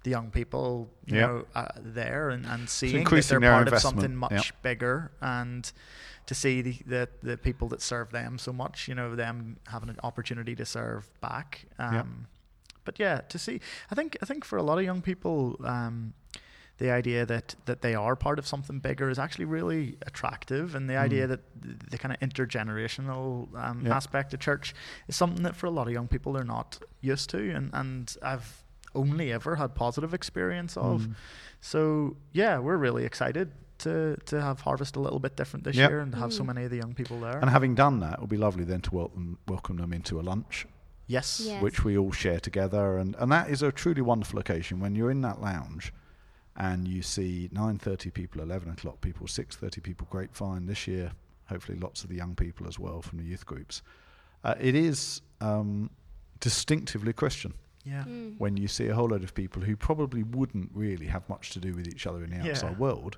the 0.04 0.10
young 0.10 0.32
people, 0.32 0.90
you 1.06 1.16
Yeah. 1.18 1.28
know, 1.28 1.46
uh, 1.56 1.68
there 2.00 2.30
and, 2.34 2.46
and 2.46 2.68
seeing 2.70 3.04
that 3.04 3.10
they're 3.30 3.40
their 3.40 3.52
part 3.58 3.68
of 3.68 3.80
something 3.80 4.16
much 4.16 4.32
yeah. 4.32 4.42
bigger 4.64 5.12
and 5.22 5.72
to 6.26 6.34
see 6.36 6.62
the, 6.68 6.76
the 6.94 7.04
the 7.30 7.38
people 7.38 7.68
that 7.70 7.82
serve 7.82 8.08
them 8.12 8.38
so 8.38 8.52
much, 8.54 8.88
you 8.90 8.96
know, 8.96 9.16
them 9.16 9.58
having 9.68 9.90
an 9.90 10.00
opportunity 10.10 10.56
to 10.56 10.66
serve 10.66 11.04
back. 11.22 11.66
Um, 11.80 11.94
Yeah. 11.96 12.06
But 12.84 12.96
yeah, 13.00 13.18
to 13.34 13.38
see, 13.38 13.60
I 13.92 13.96
think 13.96 14.18
I 14.24 14.26
think 14.26 14.44
for 14.46 14.58
a 14.58 14.64
lot 14.70 14.78
of 14.80 14.84
young 14.84 15.02
people, 15.04 15.38
um, 15.64 16.14
the 16.84 16.92
idea 17.00 17.26
that 17.26 17.56
that 17.66 17.80
they 17.82 17.94
are 17.96 18.16
part 18.16 18.38
of 18.40 18.46
something 18.54 18.80
bigger 18.80 19.08
is 19.10 19.20
actually 19.20 19.46
really 19.58 19.84
attractive, 20.10 20.76
and 20.76 20.90
the 20.90 20.98
idea 21.08 21.24
Mm. 21.26 21.30
that 21.30 21.42
th- 21.64 21.76
the 21.92 21.98
kind 21.98 22.12
of 22.16 22.20
intergenerational 22.28 23.48
um, 23.56 23.86
Yeah. 23.86 23.96
aspect 23.96 24.34
of 24.34 24.40
church 24.40 24.74
is 25.08 25.16
something 25.16 25.44
that 25.44 25.56
for 25.56 25.68
a 25.68 25.72
lot 25.72 25.88
of 25.88 25.94
young 25.94 26.08
people 26.08 26.34
they're 26.34 26.54
not 26.58 26.80
used 27.02 27.30
to, 27.30 27.40
and 27.58 27.70
and 27.74 28.16
I've 28.22 28.64
only 28.94 29.32
ever 29.32 29.56
had 29.56 29.74
positive 29.76 30.14
experience 30.14 30.76
of. 30.78 31.02
Mm. 31.02 31.16
So 31.62 31.82
yeah, 32.34 32.60
we're 32.66 32.78
really 32.88 33.06
excited 33.06 33.48
to 33.80 34.16
to 34.26 34.36
have 34.42 34.62
Harvest 34.62 34.96
a 34.96 35.00
little 35.00 35.20
bit 35.20 35.36
different 35.38 35.64
this 35.66 35.76
Yep. 35.76 35.90
year 35.90 36.00
and 36.02 36.12
to 36.14 36.18
have 36.20 36.32
so 36.34 36.44
Mm. 36.44 36.48
many 36.48 36.64
of 36.66 36.72
the 36.72 36.78
young 36.78 36.94
people 36.94 37.20
there. 37.20 37.40
And 37.42 37.50
having 37.50 37.76
done 37.76 38.00
that, 38.00 38.14
it 38.14 38.20
would 38.22 38.30
be 38.38 38.38
lovely 38.48 38.64
then 38.66 38.82
to 38.82 38.96
welcome 38.96 39.38
welcome 39.48 39.78
them 39.78 39.94
into 39.94 40.20
a 40.20 40.24
lunch, 40.32 40.68
yes. 41.08 41.42
Yes. 41.46 41.62
which 41.62 41.84
we 41.86 41.98
all 41.98 42.12
share 42.12 42.40
together, 42.40 42.98
and 43.02 43.16
and 43.22 43.32
that 43.32 43.50
is 43.50 43.62
a 43.64 43.72
truly 43.72 44.02
wonderful 44.02 44.40
occasion 44.40 44.80
when 44.84 44.96
you're 44.96 45.12
in 45.12 45.22
that 45.22 45.40
lounge, 45.42 45.94
and 46.70 46.88
you 46.88 47.02
see 47.02 47.50
9:30 47.52 48.14
people, 48.14 48.40
11 48.42 48.70
o'clock 48.72 49.02
people, 49.02 49.26
6:30 49.28 49.82
people. 49.82 50.08
Grapevine 50.12 50.68
this 50.68 50.88
year, 50.88 51.12
hopefully 51.48 51.78
lots 51.80 52.04
of 52.04 52.10
the 52.10 52.16
young 52.16 52.36
people 52.36 52.68
as 52.68 52.78
well 52.80 53.02
from 53.02 53.18
the 53.18 53.26
youth 53.26 53.46
groups. 53.46 53.82
Uh, 54.44 54.56
it 54.60 54.76
is 54.76 55.22
um, 55.42 55.90
distinctively 56.40 57.14
Christian 57.14 57.54
Yeah. 57.84 58.04
Mm. 58.06 58.38
when 58.40 58.58
you 58.58 58.68
see 58.68 58.88
a 58.88 58.96
whole 58.96 59.10
load 59.10 59.24
of 59.24 59.34
people 59.34 59.62
who 59.64 59.76
probably 59.76 60.24
wouldn't 60.24 60.70
really 60.74 61.08
have 61.08 61.28
much 61.30 61.50
to 61.52 61.60
do 61.60 61.74
with 61.76 61.88
each 61.88 62.06
other 62.08 62.24
in 62.24 62.30
the 62.30 62.38
Yeah. 62.38 62.52
outside 62.52 62.78
world 62.78 63.18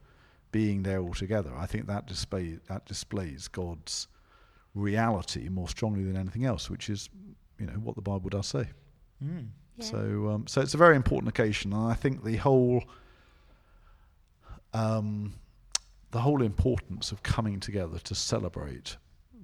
being 0.51 0.83
there 0.83 0.99
all 1.01 1.13
together. 1.13 1.51
I 1.55 1.65
think 1.65 1.87
that 1.87 2.07
display 2.07 2.59
that 2.67 2.85
displays 2.85 3.47
God's 3.49 4.07
reality 4.73 5.49
more 5.49 5.67
strongly 5.67 6.03
than 6.03 6.15
anything 6.17 6.45
else, 6.45 6.69
which 6.69 6.89
is 6.89 7.09
you 7.59 7.65
know 7.67 7.73
what 7.73 7.95
the 7.95 8.01
Bible 8.01 8.29
does 8.29 8.47
say. 8.47 8.69
Mm. 9.23 9.47
Yeah. 9.77 9.85
So 9.85 10.29
um, 10.29 10.47
so 10.47 10.61
it's 10.61 10.73
a 10.73 10.77
very 10.77 10.95
important 10.95 11.27
occasion, 11.29 11.73
and 11.73 11.91
I 11.91 11.93
think 11.95 12.23
the 12.23 12.37
whole 12.37 12.83
um, 14.73 15.33
the 16.11 16.21
whole 16.21 16.41
importance 16.41 17.11
of 17.11 17.23
coming 17.23 17.59
together 17.59 17.99
to 17.99 18.15
celebrate 18.15 18.97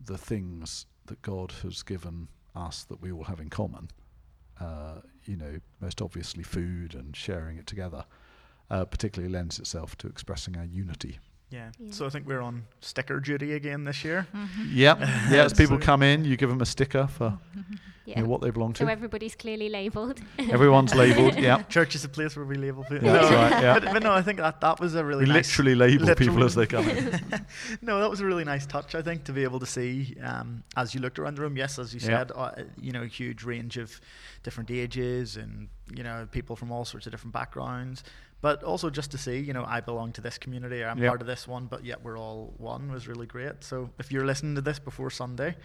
the 0.05 0.17
things 0.17 0.85
that 1.05 1.21
God 1.21 1.51
has 1.63 1.83
given 1.83 2.27
us 2.55 2.83
that 2.85 3.01
we 3.01 3.11
all 3.11 3.23
have 3.23 3.39
in 3.39 3.49
common. 3.49 3.89
Uh, 4.59 5.01
you 5.25 5.37
know, 5.37 5.59
most 5.79 6.01
obviously 6.01 6.43
food 6.43 6.93
and 6.93 7.15
sharing 7.15 7.57
it 7.57 7.65
together, 7.65 8.03
uh, 8.69 8.85
particularly 8.85 9.31
lends 9.31 9.59
itself 9.59 9.97
to 9.97 10.07
expressing 10.07 10.57
our 10.57 10.65
unity. 10.65 11.19
Yeah. 11.51 11.71
Yeah. 11.79 11.91
So 11.91 12.05
I 12.05 12.09
think 12.09 12.27
we're 12.27 12.41
on 12.41 12.63
sticker 12.81 13.19
duty 13.19 13.53
again 13.53 13.83
this 13.83 14.03
year. 14.03 14.27
Yep. 14.71 14.99
yeah, 15.31 15.43
as 15.45 15.53
people 15.53 15.79
come 15.79 16.03
in, 16.03 16.23
you 16.23 16.37
give 16.37 16.49
them 16.49 16.61
a 16.61 16.65
sticker 16.65 17.07
for 17.07 17.39
Yeah. 18.05 18.17
you 18.17 18.23
know, 18.23 18.29
what 18.29 18.41
they 18.41 18.51
belong 18.51 18.73
to. 18.73 18.83
so 18.83 18.87
everybody's 18.87 19.35
clearly 19.35 19.67
labelled. 19.69 20.19
Everyone's 20.39 20.93
labelled. 20.93 21.35
Yeah. 21.39 21.63
Church 21.63 21.95
is 21.95 22.03
a 22.05 22.09
place 22.09 22.35
where 22.35 22.45
we 22.45 22.55
label 22.55 22.83
people. 22.83 23.07
Yeah, 23.07 23.13
that's 23.13 23.31
right, 23.31 23.61
yeah. 23.63 23.79
But, 23.79 23.93
but 23.93 24.03
no, 24.03 24.11
I 24.13 24.21
think 24.21 24.37
that 24.39 24.61
that 24.61 24.79
was 24.79 24.93
a 24.95 25.03
really 25.03 25.25
We 25.25 25.29
nice, 25.33 25.47
literally 25.57 25.75
label 25.75 26.13
people 26.15 26.43
as 26.43 26.53
they 26.53 26.67
come 26.67 26.87
in. 26.87 27.19
no, 27.81 27.99
that 27.99 28.09
was 28.09 28.19
a 28.19 28.25
really 28.25 28.43
nice 28.45 28.65
touch. 28.67 28.93
I 28.93 29.01
think 29.01 29.23
to 29.23 29.33
be 29.33 29.43
able 29.43 29.59
to 29.59 29.65
see 29.65 30.15
um, 30.23 30.63
as 30.77 30.93
you 30.93 31.01
looked 31.01 31.17
around 31.17 31.35
the 31.37 31.41
room. 31.41 31.57
Yes, 31.57 31.79
as 31.79 31.93
you 31.95 31.99
Yeah. 31.99 32.19
said, 32.19 32.31
uh, 32.35 32.51
you 32.79 32.91
know, 32.91 33.03
a 33.03 33.07
huge 33.07 33.43
range 33.43 33.77
of 33.77 33.99
different 34.43 34.69
ages 34.71 35.35
and 35.35 35.67
you 35.95 36.03
know 36.03 36.27
people 36.31 36.55
from 36.55 36.71
all 36.71 36.85
sorts 36.85 37.05
of 37.07 37.11
different 37.11 37.33
backgrounds. 37.33 38.03
But 38.41 38.63
also 38.63 38.89
just 38.89 39.11
to 39.11 39.17
see, 39.17 39.37
you 39.39 39.51
know, 39.53 39.65
I 39.65 39.81
belong 39.81 40.13
to 40.13 40.21
this 40.21 40.37
community, 40.37 40.81
or 40.81 40.87
I'm 40.87 40.97
Yeah. 40.97 41.09
part 41.09 41.21
of 41.21 41.27
this 41.27 41.47
one, 41.47 41.65
but 41.65 41.83
yet 41.83 42.01
we're 42.03 42.17
all 42.17 42.53
one 42.57 42.91
was 42.91 43.07
really 43.07 43.27
great. 43.27 43.63
So 43.63 43.89
if 43.99 44.11
you're 44.11 44.25
listening 44.25 44.55
to 44.55 44.61
this 44.61 44.79
before 44.79 45.09
Sunday, 45.09 45.57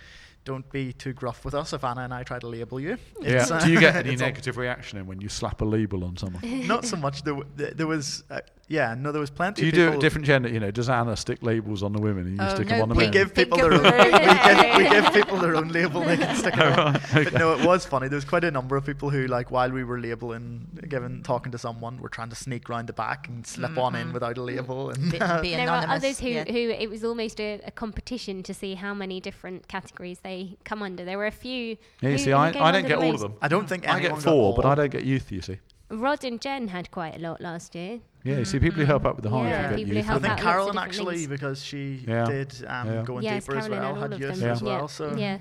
don't 0.44 0.70
be 0.70 0.92
too 0.92 1.12
gruff 1.12 1.44
with 1.44 1.54
us 1.54 1.72
if 1.72 1.84
Anna 1.84 2.02
and 2.02 2.12
I 2.14 2.22
try 2.22 2.38
to 2.38 2.46
label 2.46 2.78
you. 2.78 2.96
Yeah. 3.20 3.46
Uh, 3.50 3.64
Do 3.64 3.72
you 3.72 3.80
get 3.80 3.96
any 3.96 4.16
negative 4.28 4.56
reaction 4.56 4.98
in 4.98 5.06
when 5.06 5.20
you 5.20 5.28
slap 5.28 5.60
a 5.62 5.64
label 5.64 6.04
on 6.04 6.16
someone? 6.16 6.42
Not 6.66 6.84
so 6.84 6.96
much. 6.96 7.22
There, 7.22 7.34
w- 7.34 7.50
there 7.74 7.86
was, 7.86 8.24
uh, 8.30 8.40
yeah, 8.68 8.94
no, 8.98 9.10
there 9.12 9.20
was 9.20 9.30
plenty. 9.30 9.62
Do 9.62 9.66
you 9.66 9.70
of 9.72 9.74
do 9.74 9.84
people, 9.86 9.98
it 9.98 10.00
different 10.02 10.26
gender? 10.26 10.48
You 10.50 10.60
know, 10.60 10.70
does 10.70 10.88
Anna 10.88 11.16
stick 11.16 11.42
labels 11.42 11.82
on 11.82 11.92
the 11.92 12.00
women 12.00 12.26
and 12.26 12.36
you 12.36 12.42
Oh, 12.44 12.54
stick 12.54 12.66
no, 12.68 12.74
them 12.76 12.82
on 12.82 12.88
the 12.90 12.94
We 12.94 13.04
men? 13.04 13.12
give 13.12 13.34
people 13.34 13.56
their 13.58 13.72
own. 13.72 13.82
the- 13.82 14.76
we, 14.76 14.84
give, 14.84 14.92
we 14.92 15.02
give 15.02 15.12
people 15.14 15.38
their 15.38 15.56
own 15.56 15.68
label. 15.68 16.02
They 16.02 16.16
can 16.18 16.36
stick 16.36 16.54
it 16.54 16.60
Oh, 16.60 16.70
on. 16.82 16.92
right, 16.94 17.04
okay. 17.16 17.24
But 17.24 17.32
no, 17.34 17.54
it 17.54 17.64
was 17.66 17.84
funny. 17.86 18.08
There 18.08 18.16
was 18.16 18.24
quite 18.26 18.44
a 18.44 18.50
number 18.50 18.76
of 18.76 18.84
people 18.84 19.08
who, 19.10 19.26
like, 19.26 19.50
while 19.50 19.70
we 19.70 19.82
were 19.84 19.98
labeling, 20.00 20.66
giving, 20.88 21.22
talking 21.22 21.52
to 21.52 21.58
someone, 21.58 21.98
were 22.00 22.08
trying 22.10 22.28
to 22.30 22.36
sneak 22.36 22.68
round 22.68 22.86
the 22.88 22.92
back 22.92 23.28
and 23.28 23.46
slip 23.46 23.78
on 23.78 23.94
in 23.94 24.08
Mhm. 24.08 24.12
without 24.12 24.36
a 24.38 24.42
label. 24.42 24.90
And 24.90 25.04
Be- 25.10 25.18
be 25.42 25.50
there 25.56 25.70
are 25.70 25.86
others 25.88 26.20
who, 26.20 26.28
yeah. 26.28 26.44
who 26.44 26.70
it 26.70 26.90
was 26.90 27.02
almost 27.04 27.40
a, 27.40 27.60
a 27.66 27.70
competition 27.70 28.42
to 28.42 28.52
see 28.54 28.74
how 28.74 28.92
many 28.94 29.20
different 29.20 29.68
categories 29.68 30.18
they 30.20 30.33
come 30.64 30.82
under. 30.82 31.04
There 31.04 31.18
were 31.18 31.26
a 31.26 31.38
few. 31.46 31.62
Yeah, 31.70 31.76
who- 32.00 32.08
you 32.10 32.18
see, 32.18 32.30
who 32.30 32.36
I, 32.36 32.52
came 32.52 32.62
I 32.62 32.70
don't 32.72 32.84
under 32.84 32.88
get 32.88 32.98
the 33.00 33.06
all 33.06 33.14
of 33.14 33.20
most. 33.20 33.22
them. 33.22 33.34
I 33.42 33.48
don't 33.48 33.68
think 33.68 33.82
I 33.88 33.92
anyone 33.92 34.02
get 34.02 34.24
got 34.24 34.32
four, 34.32 34.54
but 34.54 34.64
I 34.66 34.74
don't 34.74 34.90
get 34.90 35.04
youth, 35.04 35.30
you 35.32 35.42
see. 35.42 35.58
Rod 35.90 36.24
and 36.24 36.40
Jen 36.40 36.68
had 36.68 36.90
quite 36.90 37.14
a 37.16 37.18
lot 37.18 37.40
last 37.40 37.74
year. 37.74 38.00
Yeah, 38.24 38.38
you 38.38 38.44
see, 38.46 38.58
people 38.58 38.80
who 38.80 38.86
help 38.86 39.04
out 39.06 39.16
with 39.16 39.22
the 39.24 39.30
hive 39.30 39.48
Yeah, 39.50 39.62
you 39.62 39.68
get 39.68 39.76
people 39.76 39.90
who 39.92 39.96
youth. 39.98 40.04
I 40.04 40.12
help 40.12 40.22
think 40.22 40.32
out 40.32 40.36
lots 40.36 40.40
of 40.40 40.50
Carolyn 40.50 40.72
different 40.74 40.88
actually, 40.88 41.16
things. 41.16 41.26
because 41.28 41.64
she 41.64 42.04
Yeah. 42.08 42.24
did 42.24 42.50
um, 42.66 42.86
Yeah. 42.88 43.02
going 43.04 43.22
yes, 43.22 43.44
deeper 43.44 43.56
as 43.58 43.64
Carolyn 43.66 43.80
well, 43.82 43.88
and 43.90 43.96
all 43.96 44.02
had 44.02 44.12
of 44.14 44.20
youth 44.20 44.40
them. 44.40 44.50
as 44.50 44.62
Yeah. 44.62 44.66
well. 44.68 44.80
yeah. 44.80 44.86
So 44.86 45.16
yeah. 45.16 45.38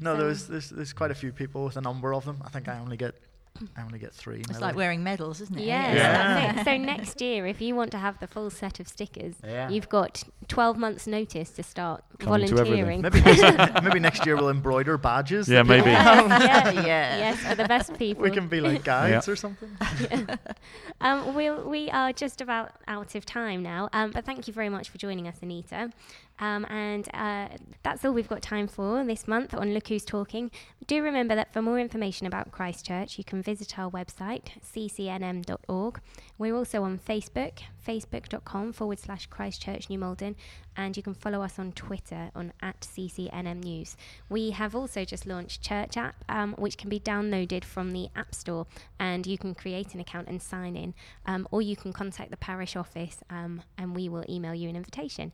No, 0.00 0.14
So- 0.16 0.20
there's, 0.24 0.46
there's 0.48 0.70
there's 0.70 0.92
quite 0.92 1.10
a 1.10 1.14
few 1.14 1.32
people 1.32 1.64
with 1.64 1.76
a 1.76 1.80
number 1.80 2.12
of 2.14 2.24
them. 2.26 2.42
I 2.44 2.48
think 2.50 2.68
I 2.68 2.78
only 2.78 2.96
get 2.98 3.14
I 3.76 3.82
only 3.82 3.98
get 3.98 4.12
three. 4.14 4.40
It's 4.48 4.60
like 4.60 4.74
wearing 4.76 5.02
medals, 5.04 5.40
isn't 5.40 5.58
it? 5.58 5.64
Yes, 5.64 5.96
Yeah. 5.96 6.52
that's 6.52 6.60
it. 6.60 6.64
So 6.70 6.76
next 6.76 7.20
year, 7.20 7.46
if 7.46 7.60
you 7.60 7.74
want 7.74 7.90
to 7.92 7.98
have 7.98 8.18
the 8.20 8.26
full 8.26 8.50
set 8.50 8.80
of 8.80 8.88
stickers, 8.88 9.34
Yeah. 9.44 9.68
you've 9.68 9.88
got 9.88 10.22
12 10.48 10.76
months' 10.78 11.06
notice 11.06 11.50
to 11.50 11.62
start 11.62 12.02
Coming 12.18 12.46
to 12.48 12.54
volunteering. 12.54 13.00
Maybe 13.02 13.20
next, 13.20 13.82
maybe 13.84 14.00
next 14.00 14.24
year 14.26 14.36
we'll 14.36 14.50
embroider 14.50 14.96
badges. 14.98 15.48
Yeah, 15.48 15.62
maybe. 15.62 15.84
people- 15.90 15.96
yes, 15.96 16.74
Yeah. 16.74 17.18
yes, 17.18 17.38
for 17.40 17.54
the 17.54 17.66
best 17.68 17.96
people. 17.98 18.22
we 18.22 18.30
can 18.30 18.48
be 18.48 18.60
like 18.60 18.84
guides 18.84 19.28
or 19.28 19.36
something. 19.36 19.70
Um, 21.00 21.34
we'll, 21.34 21.68
we 21.68 21.90
are 21.90 22.12
just 22.12 22.40
about 22.40 22.72
out 22.86 23.14
of 23.14 23.24
time 23.24 23.62
now, 23.62 23.88
um, 23.92 24.10
but 24.10 24.24
thank 24.26 24.46
you 24.46 24.52
very 24.52 24.68
much 24.68 24.90
for 24.90 24.98
joining 24.98 25.26
us, 25.26 25.36
Anita. 25.42 25.90
Um, 26.40 26.66
and 26.70 27.08
uh, 27.14 27.48
that's 27.82 28.04
all 28.04 28.12
we've 28.12 28.28
got 28.28 28.42
time 28.42 28.66
for 28.66 29.04
this 29.04 29.28
month 29.28 29.54
on 29.54 29.74
Look 29.74 29.88
Who's 29.88 30.04
Talking. 30.04 30.50
Do 30.86 31.02
remember 31.02 31.34
that 31.34 31.52
for 31.52 31.62
more 31.62 31.78
information 31.78 32.26
about 32.26 32.50
Christchurch, 32.50 33.18
you 33.18 33.24
can 33.24 33.42
visit 33.42 33.78
our 33.78 33.90
website, 33.90 34.48
ccnm.org. 34.74 36.00
We're 36.38 36.56
also 36.56 36.82
on 36.82 36.98
Facebook, 36.98 37.60
facebook.com 37.86 38.72
forward 38.72 38.98
slash 38.98 39.26
Christchurch 39.26 39.90
New 39.90 39.98
Malden, 39.98 40.36
and 40.76 40.96
you 40.96 41.02
can 41.02 41.14
follow 41.14 41.42
us 41.42 41.58
on 41.58 41.72
Twitter 41.72 42.30
on 42.34 42.52
at 42.62 42.80
ccnm 42.80 43.62
news. 43.62 43.96
We 44.30 44.50
have 44.50 44.74
also 44.74 45.04
just 45.04 45.26
launched 45.26 45.62
Church 45.62 45.96
app, 45.96 46.24
um, 46.28 46.54
which 46.58 46.78
can 46.78 46.88
be 46.88 46.98
downloaded 46.98 47.64
from 47.64 47.92
the 47.92 48.08
App 48.16 48.34
Store, 48.34 48.66
and 48.98 49.26
you 49.26 49.36
can 49.36 49.54
create 49.54 49.94
an 49.94 50.00
account 50.00 50.28
and 50.28 50.40
sign 50.40 50.76
in, 50.76 50.94
um, 51.26 51.46
or 51.50 51.60
you 51.60 51.76
can 51.76 51.92
contact 51.92 52.30
the 52.30 52.36
parish 52.38 52.76
office, 52.76 53.18
um, 53.28 53.62
and 53.76 53.94
we 53.94 54.08
will 54.08 54.24
email 54.28 54.54
you 54.54 54.68
an 54.68 54.76
invitation. 54.76 55.32